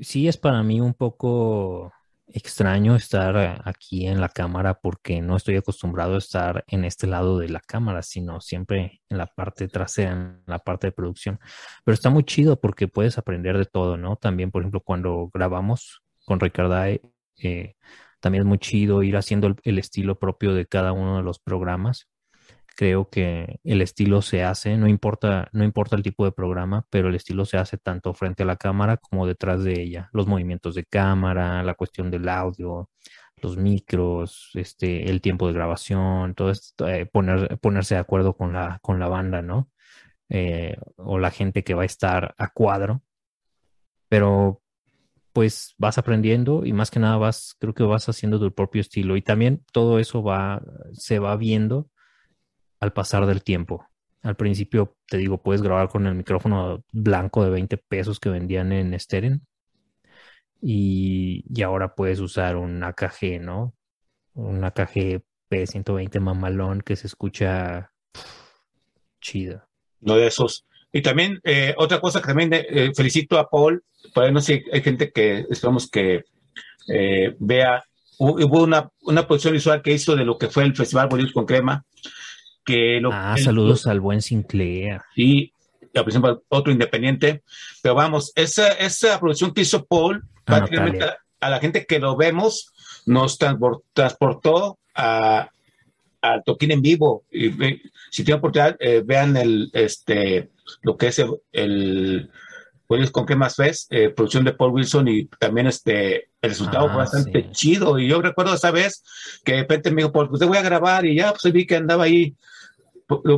sí 0.00 0.28
es 0.28 0.36
para 0.36 0.62
mí 0.62 0.80
un 0.80 0.94
poco 0.94 1.92
extraño 2.34 2.96
estar 2.96 3.60
aquí 3.66 4.06
en 4.06 4.20
la 4.20 4.28
cámara 4.28 4.80
porque 4.80 5.20
no 5.20 5.36
estoy 5.36 5.56
acostumbrado 5.56 6.14
a 6.14 6.18
estar 6.18 6.64
en 6.66 6.84
este 6.84 7.06
lado 7.06 7.38
de 7.38 7.48
la 7.50 7.60
cámara, 7.60 8.02
sino 8.02 8.40
siempre 8.40 9.02
en 9.10 9.18
la 9.18 9.26
parte 9.26 9.68
trasera, 9.68 10.12
en 10.12 10.42
la 10.46 10.58
parte 10.58 10.86
de 10.88 10.92
producción. 10.92 11.38
Pero 11.84 11.94
está 11.94 12.08
muy 12.10 12.24
chido 12.24 12.58
porque 12.60 12.88
puedes 12.88 13.18
aprender 13.18 13.58
de 13.58 13.66
todo, 13.66 13.96
¿no? 13.98 14.16
También, 14.16 14.50
por 14.50 14.62
ejemplo, 14.62 14.80
cuando 14.80 15.30
grabamos 15.32 16.02
con 16.24 16.40
Ricarday, 16.40 17.00
eh, 17.42 17.74
también 18.20 18.42
es 18.42 18.48
muy 18.48 18.58
chido 18.58 19.02
ir 19.02 19.16
haciendo 19.16 19.48
el, 19.48 19.56
el 19.64 19.78
estilo 19.78 20.18
propio 20.18 20.54
de 20.54 20.66
cada 20.66 20.92
uno 20.92 21.18
de 21.18 21.22
los 21.24 21.38
programas 21.38 22.08
creo 22.74 23.08
que 23.08 23.60
el 23.64 23.82
estilo 23.82 24.22
se 24.22 24.44
hace, 24.44 24.76
no 24.76 24.88
importa, 24.88 25.48
no 25.52 25.64
importa 25.64 25.96
el 25.96 26.02
tipo 26.02 26.24
de 26.24 26.32
programa, 26.32 26.86
pero 26.90 27.08
el 27.08 27.14
estilo 27.14 27.44
se 27.44 27.58
hace 27.58 27.78
tanto 27.78 28.14
frente 28.14 28.42
a 28.42 28.46
la 28.46 28.56
cámara 28.56 28.96
como 28.96 29.26
detrás 29.26 29.64
de 29.64 29.80
ella. 29.80 30.08
Los 30.12 30.26
movimientos 30.26 30.74
de 30.74 30.84
cámara, 30.84 31.62
la 31.62 31.74
cuestión 31.74 32.10
del 32.10 32.28
audio, 32.28 32.90
los 33.36 33.56
micros, 33.56 34.50
este, 34.54 35.10
el 35.10 35.20
tiempo 35.20 35.46
de 35.48 35.54
grabación, 35.54 36.34
todo 36.34 36.50
esto, 36.50 36.88
eh, 36.88 37.06
poner, 37.06 37.58
ponerse 37.58 37.94
de 37.94 38.00
acuerdo 38.00 38.36
con 38.36 38.52
la, 38.52 38.78
con 38.82 38.98
la 39.00 39.08
banda, 39.08 39.42
¿no? 39.42 39.70
Eh, 40.28 40.76
o 40.96 41.18
la 41.18 41.30
gente 41.30 41.64
que 41.64 41.74
va 41.74 41.82
a 41.82 41.86
estar 41.86 42.34
a 42.38 42.48
cuadro. 42.48 43.02
Pero 44.08 44.62
pues 45.32 45.74
vas 45.78 45.98
aprendiendo 45.98 46.64
y 46.66 46.72
más 46.72 46.90
que 46.90 47.00
nada 47.00 47.16
vas, 47.16 47.56
creo 47.58 47.74
que 47.74 47.82
vas 47.82 48.08
haciendo 48.08 48.38
tu 48.38 48.52
propio 48.54 48.80
estilo. 48.80 49.16
Y 49.16 49.22
también 49.22 49.64
todo 49.72 49.98
eso 49.98 50.22
va, 50.22 50.62
se 50.92 51.18
va 51.18 51.36
viendo 51.36 51.90
al 52.82 52.92
pasar 52.92 53.26
del 53.26 53.44
tiempo. 53.44 53.86
Al 54.22 54.34
principio, 54.36 54.96
te 55.08 55.16
digo, 55.18 55.40
puedes 55.42 55.62
grabar 55.62 55.88
con 55.88 56.06
el 56.06 56.14
micrófono 56.16 56.84
blanco 56.92 57.44
de 57.44 57.50
20 57.50 57.76
pesos 57.78 58.18
que 58.20 58.28
vendían 58.28 58.72
en 58.72 58.98
Steren. 58.98 59.42
Y, 60.60 61.44
y 61.48 61.62
ahora 61.62 61.94
puedes 61.94 62.20
usar 62.20 62.56
un 62.56 62.82
AKG, 62.84 63.40
¿no? 63.40 63.74
Un 64.34 64.64
AKG 64.64 65.22
P120 65.48 66.20
mamalón 66.20 66.80
que 66.82 66.96
se 66.96 67.06
escucha 67.06 67.90
pff, 68.12 68.24
chido. 69.20 69.62
uno 70.00 70.16
de 70.16 70.26
esos. 70.26 70.64
Y 70.92 71.02
también, 71.02 71.40
eh, 71.44 71.74
otra 71.78 72.00
cosa 72.00 72.20
que 72.20 72.28
también 72.28 72.50
eh, 72.52 72.92
felicito 72.94 73.38
a 73.38 73.48
Paul, 73.48 73.82
por 74.14 74.24
ahí 74.24 74.32
no 74.32 74.40
sé, 74.40 74.64
hay 74.72 74.82
gente 74.82 75.10
que 75.10 75.46
esperamos 75.50 75.88
que 75.90 76.24
eh, 76.88 77.34
vea, 77.38 77.82
hu- 78.18 78.44
hubo 78.44 78.62
una, 78.64 78.90
una 79.02 79.26
producción 79.26 79.54
visual 79.54 79.82
que 79.82 79.92
hizo 79.92 80.16
de 80.16 80.24
lo 80.24 80.36
que 80.38 80.48
fue 80.48 80.64
el 80.64 80.76
Festival 80.76 81.08
Bolívar 81.08 81.32
con 81.32 81.46
Crema, 81.46 81.84
que 82.64 83.00
lo 83.00 83.10
Ah, 83.12 83.34
el- 83.36 83.44
saludos 83.44 83.86
al 83.86 84.00
buen 84.00 84.22
Sinclair. 84.22 85.00
y 85.16 85.52
por 85.94 86.08
ejemplo, 86.08 86.42
otro 86.48 86.72
independiente. 86.72 87.42
Pero 87.82 87.94
vamos, 87.94 88.32
esa, 88.34 88.68
esa 88.72 89.20
producción 89.20 89.52
que 89.52 89.60
hizo 89.60 89.84
Paul, 89.84 90.22
Ah, 90.24 90.40
prácticamente 90.46 91.04
a, 91.04 91.18
a 91.40 91.50
la 91.50 91.60
gente 91.60 91.84
que 91.84 91.98
lo 91.98 92.16
vemos, 92.16 92.72
nos 93.04 93.38
transpor- 93.38 93.82
transportó 93.92 94.78
a, 94.94 95.50
al 96.22 96.42
toquín 96.44 96.70
en 96.70 96.80
vivo. 96.80 97.24
Y, 97.30 97.50
si 98.10 98.24
tienen 98.24 98.38
oportunidad, 98.38 98.76
eh, 98.80 99.02
vean 99.04 99.36
el, 99.36 99.68
este, 99.74 100.48
lo 100.82 100.96
que 100.96 101.08
es 101.08 101.18
el, 101.18 101.30
el 101.52 102.30
Con 103.12 103.26
qué 103.26 103.36
más 103.36 103.56
ves, 103.56 103.86
eh, 103.90 104.10
producción 104.10 104.44
de 104.44 104.52
Paul 104.52 104.72
Wilson 104.72 105.08
y 105.08 105.26
también 105.38 105.66
este, 105.66 106.28
el 106.40 106.50
resultado 106.50 106.86
Ah, 106.86 106.88
fue 106.88 106.96
bastante 106.98 107.42
sí. 107.42 107.48
chido. 107.52 107.98
Y 107.98 108.08
yo 108.08 108.20
recuerdo 108.22 108.54
esa 108.54 108.70
vez 108.70 109.02
que 109.44 109.52
de 109.52 109.58
repente 109.60 109.90
me 109.90 110.02
dijo, 110.02 110.12
pues 110.12 110.38
te 110.38 110.46
voy 110.46 110.56
a 110.58 110.62
grabar 110.62 111.04
y 111.06 111.16
ya, 111.16 111.32
pues 111.32 111.52
vi 111.52 111.66
que 111.66 111.76
andaba 111.76 112.04
ahí 112.04 112.34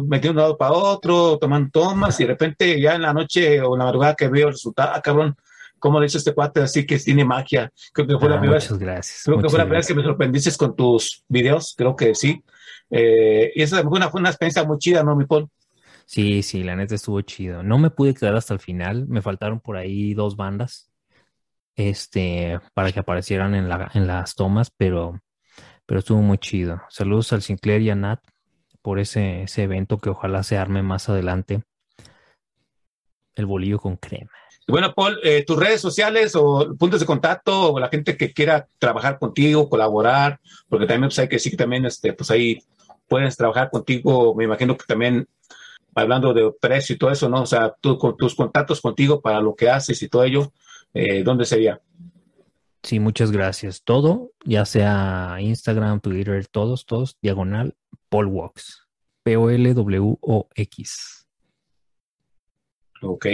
metí 0.07 0.25
de 0.29 0.31
un 0.31 0.37
lado 0.37 0.57
para 0.57 0.73
otro, 0.73 1.37
tomando 1.39 1.69
tomas, 1.73 2.21
y 2.21 2.25
de 2.25 2.29
repente 2.29 2.81
ya 2.81 2.95
en 2.95 3.03
la 3.03 3.13
noche 3.13 3.61
o 3.61 3.75
en 3.75 3.79
la 3.81 3.87
madrugada 3.87 4.15
que 4.15 4.29
veo 4.29 4.47
el 4.49 4.53
resultado, 4.53 4.93
ah, 4.95 5.01
cabrón, 5.03 5.35
¿cómo 5.81 5.99
le 5.99 6.07
hizo 6.07 6.19
este 6.19 6.33
cuate 6.33 6.61
así 6.61 6.87
que 6.87 6.97
tiene 6.99 7.25
magia? 7.25 7.73
Creo 7.93 8.07
que 8.07 8.19
fue 8.19 8.29
la 8.29 8.37
Ah, 8.37 8.41
primera 8.41 8.61
vez, 8.61 8.71
muchas 8.71 8.79
gracias. 8.87 9.23
creo 9.25 9.39
que 9.41 9.49
fue 9.49 9.59
la 9.59 9.65
primera 9.65 9.79
vez 9.81 9.87
que 9.89 9.95
me 9.95 10.03
sorprendiste 10.05 10.57
con 10.57 10.77
tus 10.77 11.25
videos, 11.29 11.75
creo 11.77 11.97
que 11.97 12.15
sí. 12.15 12.41
Eh, 12.91 13.51
y 13.55 13.63
esa 13.63 13.83
fue 13.83 13.91
una, 13.97 14.11
fue 14.11 14.21
una 14.21 14.29
experiencia 14.31 14.63
muy 14.63 14.79
chida, 14.79 15.03
¿no, 15.03 15.17
mi 15.17 15.25
Paul? 15.25 15.49
Sí, 16.07 16.43
sí, 16.43 16.63
la 16.63 16.77
neta 16.77 16.95
estuvo 16.95 17.21
chido. 17.23 17.63
No 17.63 17.79
me 17.79 17.91
pude 17.91 18.15
quedar 18.15 18.37
hasta 18.37 18.55
el 18.55 18.61
final, 18.61 19.07
me 19.09 19.23
faltaron 19.23 19.61
por 19.61 19.77
ahí 19.77 20.15
dos 20.15 20.37
bandas, 20.37 20.91
este, 21.77 22.61
para 22.75 22.93
que 22.93 23.01
aparecieran 23.01 23.55
en 23.55 23.69
la, 23.69 23.91
en 23.95 24.07
las 24.07 24.35
tomas, 24.35 24.71
pero, 24.71 25.21
pero 25.87 26.01
estuvo 26.01 26.21
muy 26.21 26.39
chido. 26.39 26.83
Saludos 26.89 27.33
al 27.33 27.43
Sinclair 27.43 27.83
y 27.83 27.91
a 27.91 27.95
Nat 27.95 28.21
por 28.83 28.99
ese, 28.99 29.45
ese 29.45 29.63
evento 29.63 29.99
que 29.99 30.11
ojalá 30.11 30.43
se 30.43 30.59
arme 30.59 30.83
más 30.83 31.09
adelante. 31.09 31.63
El 33.35 33.47
bolillo 33.47 33.79
con 33.79 33.97
crema. 33.97 34.31
Bueno, 34.67 34.95
Paul, 34.95 35.19
eh, 35.23 35.45
tus 35.45 35.59
redes 35.59 35.81
sociales 35.81 36.35
o 36.37 36.75
puntos 36.79 37.01
de 37.01 37.07
contacto 37.07 37.73
o 37.73 37.81
la 37.81 37.89
gente 37.89 38.17
que 38.17 38.33
quiera 38.33 38.67
trabajar 38.79 39.19
contigo, 39.19 39.69
colaborar, 39.69 40.41
porque 40.69 40.87
también 40.87 41.09
pues, 41.09 41.19
hay 41.19 41.29
que 41.29 41.37
decir 41.37 41.53
que 41.53 41.59
también 41.59 41.85
este, 41.85 42.15
pues 42.15 42.31
ahí 42.31 42.63
puedes 43.07 43.37
trabajar 43.37 43.71
contigo, 43.71 44.35
me 44.35 44.45
imagino 44.45 44.77
que 44.77 44.87
también 44.87 45.29
hablando 45.95 46.33
de 46.35 46.51
precio 46.61 46.95
y 46.95 46.99
todo 46.99 47.11
eso, 47.11 47.29
¿no? 47.29 47.43
O 47.43 47.47
sea, 47.47 47.75
tú 47.81 47.99
con 47.99 48.17
tus 48.17 48.35
contactos 48.35 48.81
contigo 48.81 49.21
para 49.21 49.41
lo 49.41 49.55
que 49.55 49.71
haces 49.71 50.03
y 50.03 50.09
todo 50.09 50.25
ello, 50.25 50.53
eh, 50.93 51.23
¿dónde 51.23 51.45
sería? 51.45 51.81
Sí, 52.83 53.01
muchas 53.01 53.31
gracias. 53.33 53.83
Todo, 53.83 54.33
ya 54.45 54.65
sea 54.67 55.37
Instagram, 55.41 56.01
Twitter, 56.01 56.47
todos, 56.47 56.85
todos, 56.85 57.17
diagonal, 57.23 57.75
Paul 58.09 58.27
Walks. 58.27 58.83
P-O-L-W-O-X. 59.23 61.27
Ok. 63.03 63.27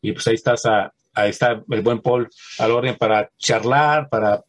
Y 0.00 0.12
pues 0.12 0.26
ahí 0.28 0.34
estás, 0.34 0.64
a- 0.66 0.92
ahí 1.14 1.30
está 1.30 1.62
el 1.70 1.82
buen 1.82 2.00
Paul 2.00 2.28
al 2.58 2.70
orden 2.70 2.96
para 2.96 3.30
charlar, 3.38 4.08
para 4.08 4.44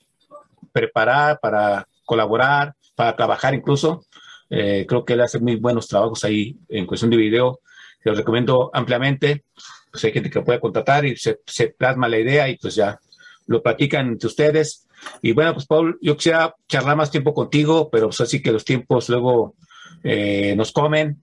preparar, 0.71 1.39
para 1.39 1.87
colaborar, 2.05 2.75
para 2.95 3.15
trabajar 3.15 3.53
incluso. 3.53 4.05
Eh, 4.49 4.85
creo 4.87 5.03
que 5.05 5.13
él 5.13 5.21
hace 5.21 5.39
muy 5.39 5.55
buenos 5.55 5.87
trabajos 5.87 6.23
ahí 6.23 6.57
en 6.69 6.85
cuestión 6.85 7.11
de 7.11 7.17
video. 7.17 7.59
Te 8.03 8.09
lo 8.11 8.15
recomiendo 8.15 8.69
ampliamente. 8.73 9.45
Pues 9.91 10.03
hay 10.03 10.11
gente 10.11 10.29
que 10.29 10.41
puede 10.41 10.59
contratar 10.59 11.05
y 11.05 11.15
se, 11.15 11.39
se 11.45 11.69
plasma 11.69 12.07
la 12.07 12.19
idea 12.19 12.47
y 12.49 12.57
pues 12.57 12.75
ya 12.75 12.99
lo 13.47 13.61
platican 13.63 14.07
entre 14.07 14.27
ustedes. 14.27 14.87
Y 15.21 15.33
bueno, 15.33 15.53
pues 15.53 15.65
Paul, 15.65 15.97
yo 16.01 16.15
quisiera 16.15 16.53
charlar 16.67 16.95
más 16.97 17.11
tiempo 17.11 17.33
contigo, 17.33 17.89
pero 17.89 18.07
pues 18.07 18.21
así 18.21 18.41
que 18.41 18.51
los 18.51 18.65
tiempos 18.65 19.07
luego 19.09 19.55
eh, 20.03 20.55
nos 20.55 20.71
comen. 20.71 21.21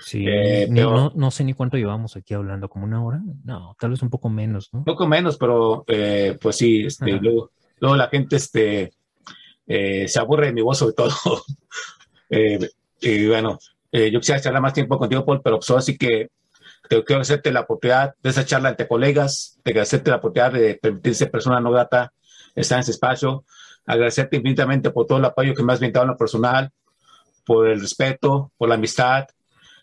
Sí, 0.00 0.24
Eh, 0.26 0.66
ni- 0.70 0.76
pero- 0.80 0.90
no, 0.94 1.12
no 1.14 1.30
sé 1.30 1.44
ni 1.44 1.52
cuánto 1.54 1.76
llevamos 1.76 2.16
aquí 2.16 2.32
hablando, 2.34 2.68
como 2.68 2.84
una 2.84 3.04
hora. 3.04 3.20
No, 3.44 3.76
tal 3.78 3.90
vez 3.90 4.02
un 4.02 4.10
poco 4.10 4.28
menos, 4.30 4.70
¿no? 4.72 4.80
Un 4.80 4.84
poco 4.84 5.06
menos, 5.06 5.36
pero 5.36 5.84
eh, 5.88 6.36
pues 6.40 6.56
sí, 6.56 6.84
este, 6.86 7.12
luego, 7.12 7.50
luego 7.80 7.96
la 7.96 8.08
gente 8.08 8.36
este, 8.36 8.92
eh, 9.66 10.06
se 10.08 10.18
aburre 10.20 10.46
de 10.46 10.52
mi 10.52 10.62
voz 10.62 10.78
sobre 10.78 10.94
todo. 10.94 11.10
Eh, 12.30 12.58
y 13.00 13.26
bueno, 13.26 13.58
eh, 13.92 14.10
yo 14.10 14.20
quisiera 14.20 14.40
charlar 14.40 14.62
más 14.62 14.74
tiempo 14.74 14.98
contigo, 14.98 15.24
Paul, 15.24 15.40
pero 15.42 15.58
pues 15.58 15.70
así 15.70 15.96
que 15.96 16.28
te 16.88 17.04
quiero 17.04 17.22
hacerte 17.22 17.52
la 17.52 17.60
oportunidad 17.60 18.14
de 18.22 18.30
esa 18.30 18.44
charla 18.44 18.70
entre 18.70 18.88
colegas, 18.88 19.58
de 19.64 19.80
hacerte 19.80 20.10
la 20.10 20.16
oportunidad 20.16 20.52
de 20.52 20.74
permitirse 20.74 21.26
persona 21.26 21.60
no 21.60 21.70
grata 21.70 22.12
estar 22.54 22.76
en 22.76 22.80
ese 22.80 22.92
espacio, 22.92 23.44
agradecerte 23.86 24.36
infinitamente 24.36 24.90
por 24.90 25.06
todo 25.06 25.18
el 25.18 25.24
apoyo 25.24 25.54
que 25.54 25.62
me 25.62 25.72
has 25.72 25.80
brindado 25.80 26.04
en 26.04 26.10
lo 26.12 26.16
personal, 26.16 26.70
por 27.44 27.68
el 27.68 27.80
respeto, 27.80 28.52
por 28.56 28.68
la 28.68 28.74
amistad. 28.74 29.26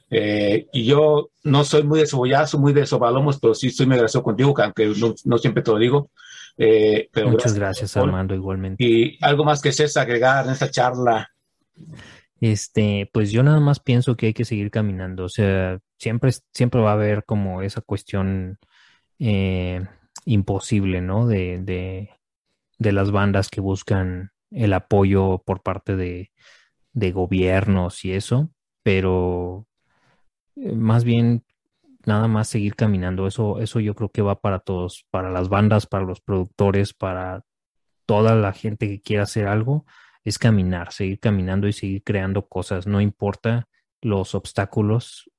Eh, 0.09 0.67
y 0.71 0.85
yo 0.85 1.29
no 1.43 1.63
soy 1.63 1.83
muy 1.83 1.99
de 1.99 2.07
cebollazo, 2.07 2.59
muy 2.59 2.73
de 2.73 2.85
sobalomos, 2.85 3.39
pero 3.39 3.55
sí 3.55 3.67
estoy 3.67 3.87
muy 3.87 3.95
agradecido 3.95 4.23
contigo, 4.23 4.53
aunque 4.57 4.85
no, 4.97 5.15
no 5.23 5.37
siempre 5.37 5.63
te 5.63 5.71
lo 5.71 5.77
digo. 5.77 6.11
Eh, 6.57 7.09
pero 7.11 7.29
Muchas 7.29 7.53
gracias, 7.53 7.93
Paul. 7.93 8.09
Armando, 8.09 8.35
igualmente. 8.35 8.83
Y 8.83 9.17
algo 9.21 9.43
más 9.43 9.61
que 9.61 9.71
seas 9.71 9.97
agregar 9.97 10.45
en 10.45 10.51
esta 10.51 10.69
charla. 10.69 11.31
Este, 12.45 13.09
pues 13.11 13.31
yo 13.31 13.41
nada 13.41 13.59
más 13.59 13.79
pienso 13.79 14.15
que 14.15 14.27
hay 14.27 14.33
que 14.35 14.45
seguir 14.45 14.69
caminando. 14.69 15.25
O 15.25 15.29
sea, 15.29 15.79
siempre, 15.97 16.31
siempre 16.53 16.79
va 16.79 16.91
a 16.91 16.93
haber 16.93 17.25
como 17.25 17.63
esa 17.63 17.81
cuestión 17.81 18.59
eh, 19.17 19.83
imposible, 20.25 21.01
¿no? 21.01 21.25
De, 21.25 21.59
de, 21.63 22.11
de 22.77 22.91
las 22.91 23.09
bandas 23.09 23.49
que 23.49 23.61
buscan 23.61 24.29
el 24.51 24.73
apoyo 24.73 25.41
por 25.43 25.63
parte 25.63 25.95
de, 25.95 26.31
de 26.93 27.11
gobiernos 27.11 28.05
y 28.05 28.11
eso, 28.13 28.51
pero 28.83 29.65
eh, 30.55 30.75
más 30.75 31.03
bien 31.03 31.43
nada 32.05 32.27
más 32.27 32.47
seguir 32.47 32.75
caminando. 32.75 33.25
Eso, 33.25 33.59
eso 33.59 33.79
yo 33.79 33.95
creo 33.95 34.09
que 34.09 34.21
va 34.21 34.39
para 34.39 34.59
todos, 34.59 35.07
para 35.09 35.31
las 35.31 35.49
bandas, 35.49 35.87
para 35.87 36.05
los 36.05 36.21
productores, 36.21 36.93
para 36.93 37.43
toda 38.05 38.35
la 38.35 38.53
gente 38.53 38.87
que 38.87 39.01
quiera 39.01 39.23
hacer 39.23 39.47
algo 39.47 39.85
es 40.25 40.39
caminar, 40.39 40.91
seguir 40.91 41.19
caminando 41.19 41.67
y 41.67 41.73
seguir 41.73 42.03
creando 42.03 42.47
cosas. 42.47 42.87
No 42.87 42.99
importa 42.99 43.67
los 44.01 44.33
obstáculos, 44.33 45.29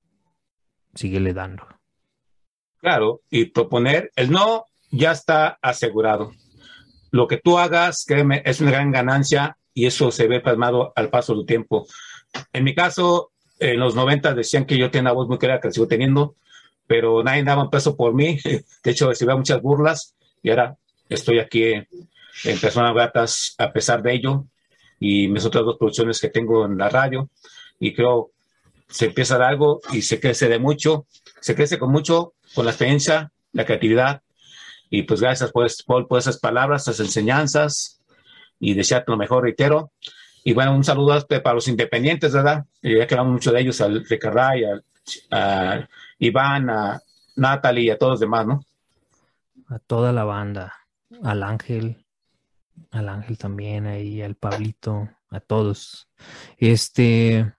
síguele 0.94 1.34
dando. 1.34 1.66
Claro, 2.78 3.22
y 3.28 3.46
proponer 3.46 4.12
el 4.14 4.30
no 4.30 4.66
ya 4.92 5.10
está 5.10 5.58
asegurado. 5.60 6.32
Lo 7.10 7.26
que 7.26 7.38
tú 7.38 7.58
hagas, 7.58 8.04
créeme, 8.06 8.42
es 8.44 8.60
una 8.60 8.70
gran 8.70 8.92
ganancia 8.92 9.58
y 9.74 9.86
eso 9.86 10.12
se 10.12 10.28
ve 10.28 10.40
plasmado 10.40 10.92
al 10.94 11.10
paso 11.10 11.34
del 11.34 11.46
tiempo. 11.46 11.86
En 12.52 12.62
mi 12.62 12.74
caso, 12.74 13.32
en 13.58 13.80
los 13.80 13.96
90 13.96 14.34
decían 14.34 14.66
que 14.66 14.78
yo 14.78 14.90
tenía 14.90 15.12
voz 15.12 15.26
muy 15.26 15.38
clara 15.38 15.60
que 15.60 15.72
sigo 15.72 15.88
teniendo, 15.88 16.36
pero 16.86 17.24
nadie 17.24 17.42
daba 17.42 17.64
un 17.64 17.70
peso 17.70 17.96
por 17.96 18.14
mí. 18.14 18.38
De 18.84 18.90
hecho, 18.90 19.08
recibía 19.08 19.34
muchas 19.34 19.60
burlas 19.60 20.14
y 20.42 20.50
ahora 20.50 20.76
estoy 21.08 21.40
aquí 21.40 21.64
en 21.64 22.60
Personas 22.60 22.94
Gratas 22.94 23.54
a 23.58 23.72
pesar 23.72 24.00
de 24.02 24.14
ello 24.14 24.46
y 24.98 25.28
mis 25.28 25.44
otras 25.44 25.64
dos 25.64 25.76
producciones 25.78 26.20
que 26.20 26.28
tengo 26.28 26.64
en 26.64 26.78
la 26.78 26.88
radio 26.88 27.28
y 27.78 27.94
creo 27.94 28.30
se 28.88 29.06
empieza 29.06 29.36
algo 29.46 29.80
y 29.92 30.02
se 30.02 30.20
crece 30.20 30.48
de 30.48 30.58
mucho, 30.58 31.06
se 31.40 31.54
crece 31.54 31.78
con 31.78 31.90
mucho, 31.90 32.34
con 32.54 32.64
la 32.64 32.70
experiencia, 32.70 33.32
la 33.52 33.64
creatividad 33.64 34.22
y 34.90 35.02
pues 35.02 35.20
gracias 35.20 35.50
por, 35.50 35.66
por, 36.06 36.18
esas 36.18 36.38
palabras, 36.38 36.82
esas 36.82 37.00
enseñanzas 37.00 38.00
y 38.60 38.74
desearte 38.74 39.10
lo 39.10 39.16
mejor, 39.16 39.42
reitero. 39.42 39.90
Y 40.44 40.52
bueno, 40.52 40.74
un 40.74 40.84
saludo 40.84 41.26
para 41.26 41.54
los 41.54 41.66
independientes, 41.66 42.32
¿verdad? 42.32 42.64
Ya 42.80 43.06
que 43.06 43.14
hablamos 43.14 43.44
de 43.44 43.60
ellos, 43.60 43.80
al 43.80 44.04
Ricarday, 44.04 44.62
a, 44.64 44.80
a 45.32 45.88
Iván, 46.20 46.70
a 46.70 47.00
Natalie 47.34 47.84
y 47.84 47.90
a 47.90 47.98
todos 47.98 48.12
los 48.12 48.20
demás, 48.20 48.46
¿no? 48.46 48.64
A 49.68 49.80
toda 49.80 50.12
la 50.12 50.22
banda, 50.22 50.72
al 51.24 51.42
Ángel, 51.42 52.05
al 52.90 53.08
Ángel 53.08 53.38
también, 53.38 53.86
ahí, 53.86 54.22
al 54.22 54.34
Pablito, 54.34 55.08
a 55.30 55.40
todos. 55.40 56.08
Este, 56.58 57.52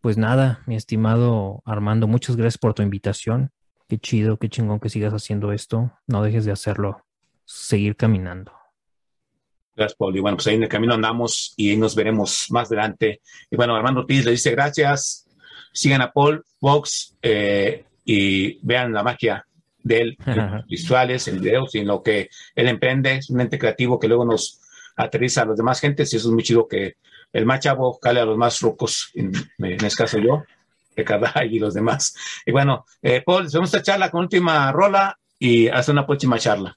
pues 0.00 0.16
nada, 0.16 0.62
mi 0.66 0.76
estimado 0.76 1.62
Armando, 1.64 2.06
muchas 2.06 2.36
gracias 2.36 2.58
por 2.58 2.74
tu 2.74 2.82
invitación. 2.82 3.50
Qué 3.88 3.98
chido, 3.98 4.38
qué 4.38 4.48
chingón 4.48 4.80
que 4.80 4.88
sigas 4.88 5.12
haciendo 5.12 5.52
esto. 5.52 5.92
No 6.06 6.22
dejes 6.22 6.44
de 6.44 6.52
hacerlo. 6.52 7.04
Seguir 7.44 7.96
caminando. 7.96 8.52
Gracias, 9.74 9.96
Paul. 9.96 10.16
Y 10.16 10.20
bueno, 10.20 10.36
pues 10.36 10.46
ahí 10.46 10.54
en 10.54 10.62
el 10.62 10.68
camino 10.68 10.94
andamos 10.94 11.54
y 11.56 11.76
nos 11.76 11.96
veremos 11.96 12.46
más 12.50 12.68
adelante. 12.68 13.20
Y 13.50 13.56
bueno, 13.56 13.74
Armando 13.74 14.00
Ortiz 14.02 14.24
le 14.24 14.32
dice 14.32 14.52
gracias. 14.52 15.26
Sigan 15.72 16.02
a 16.02 16.12
Paul 16.12 16.44
Vox 16.60 17.16
eh, 17.22 17.84
y 18.04 18.58
vean 18.64 18.92
la 18.92 19.02
magia 19.02 19.46
de 19.82 20.00
él, 20.00 20.18
en 20.26 20.64
visuales, 20.66 21.28
y 21.28 21.78
en 21.78 21.86
lo 21.86 22.02
que 22.02 22.30
él 22.54 22.68
emprende. 22.68 23.16
Es 23.16 23.30
un 23.30 23.40
ente 23.40 23.58
creativo 23.58 23.98
que 23.98 24.08
luego 24.08 24.24
nos 24.24 24.60
aterriza 24.96 25.42
a 25.42 25.46
los 25.46 25.56
demás 25.56 25.80
gentes 25.80 26.12
y 26.12 26.16
eso 26.16 26.28
es 26.28 26.34
muy 26.34 26.42
chido 26.42 26.68
que 26.68 26.96
el 27.32 27.46
más 27.46 27.60
chavo 27.60 27.98
cale 27.98 28.20
a 28.20 28.24
los 28.24 28.36
más 28.36 28.60
rucos, 28.60 29.10
en, 29.14 29.32
en 29.58 29.84
este 29.84 30.02
caso 30.02 30.18
yo, 30.18 30.44
Ricardo 30.96 31.26
y 31.50 31.58
los 31.58 31.74
demás. 31.74 32.14
Y 32.44 32.52
bueno, 32.52 32.84
eh, 33.02 33.22
Paul, 33.24 33.48
vamos 33.52 33.74
a 33.74 33.82
charla 33.82 34.10
con 34.10 34.22
última 34.22 34.70
rola 34.72 35.18
y 35.38 35.68
hace 35.68 35.90
una 35.92 36.06
próxima 36.06 36.38
charla. 36.38 36.76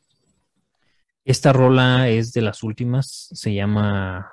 Esta 1.25 1.53
rola 1.53 2.09
es 2.09 2.33
de 2.33 2.41
las 2.41 2.63
últimas, 2.63 3.29
se 3.31 3.53
llama, 3.53 4.31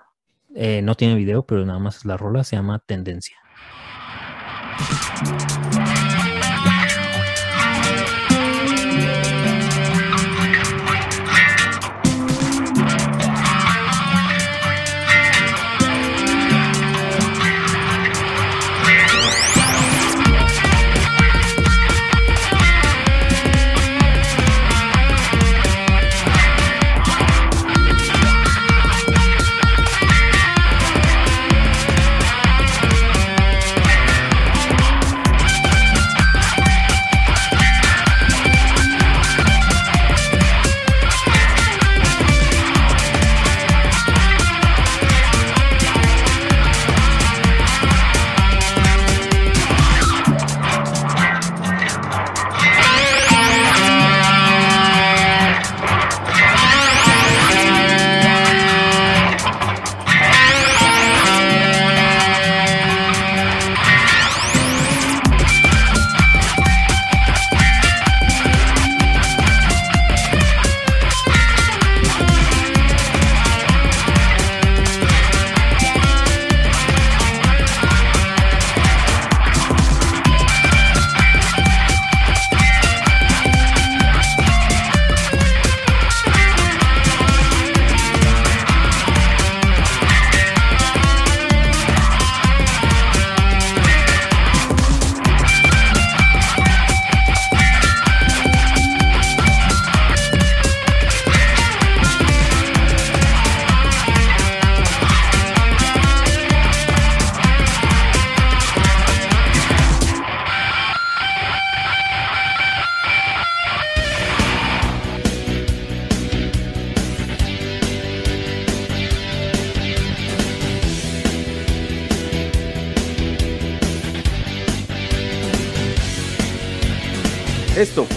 eh, 0.54 0.82
no 0.82 0.96
tiene 0.96 1.14
video, 1.14 1.44
pero 1.44 1.64
nada 1.64 1.78
más 1.78 1.98
es 1.98 2.04
la 2.04 2.16
rola, 2.16 2.42
se 2.42 2.56
llama 2.56 2.80
Tendencia. 2.84 3.36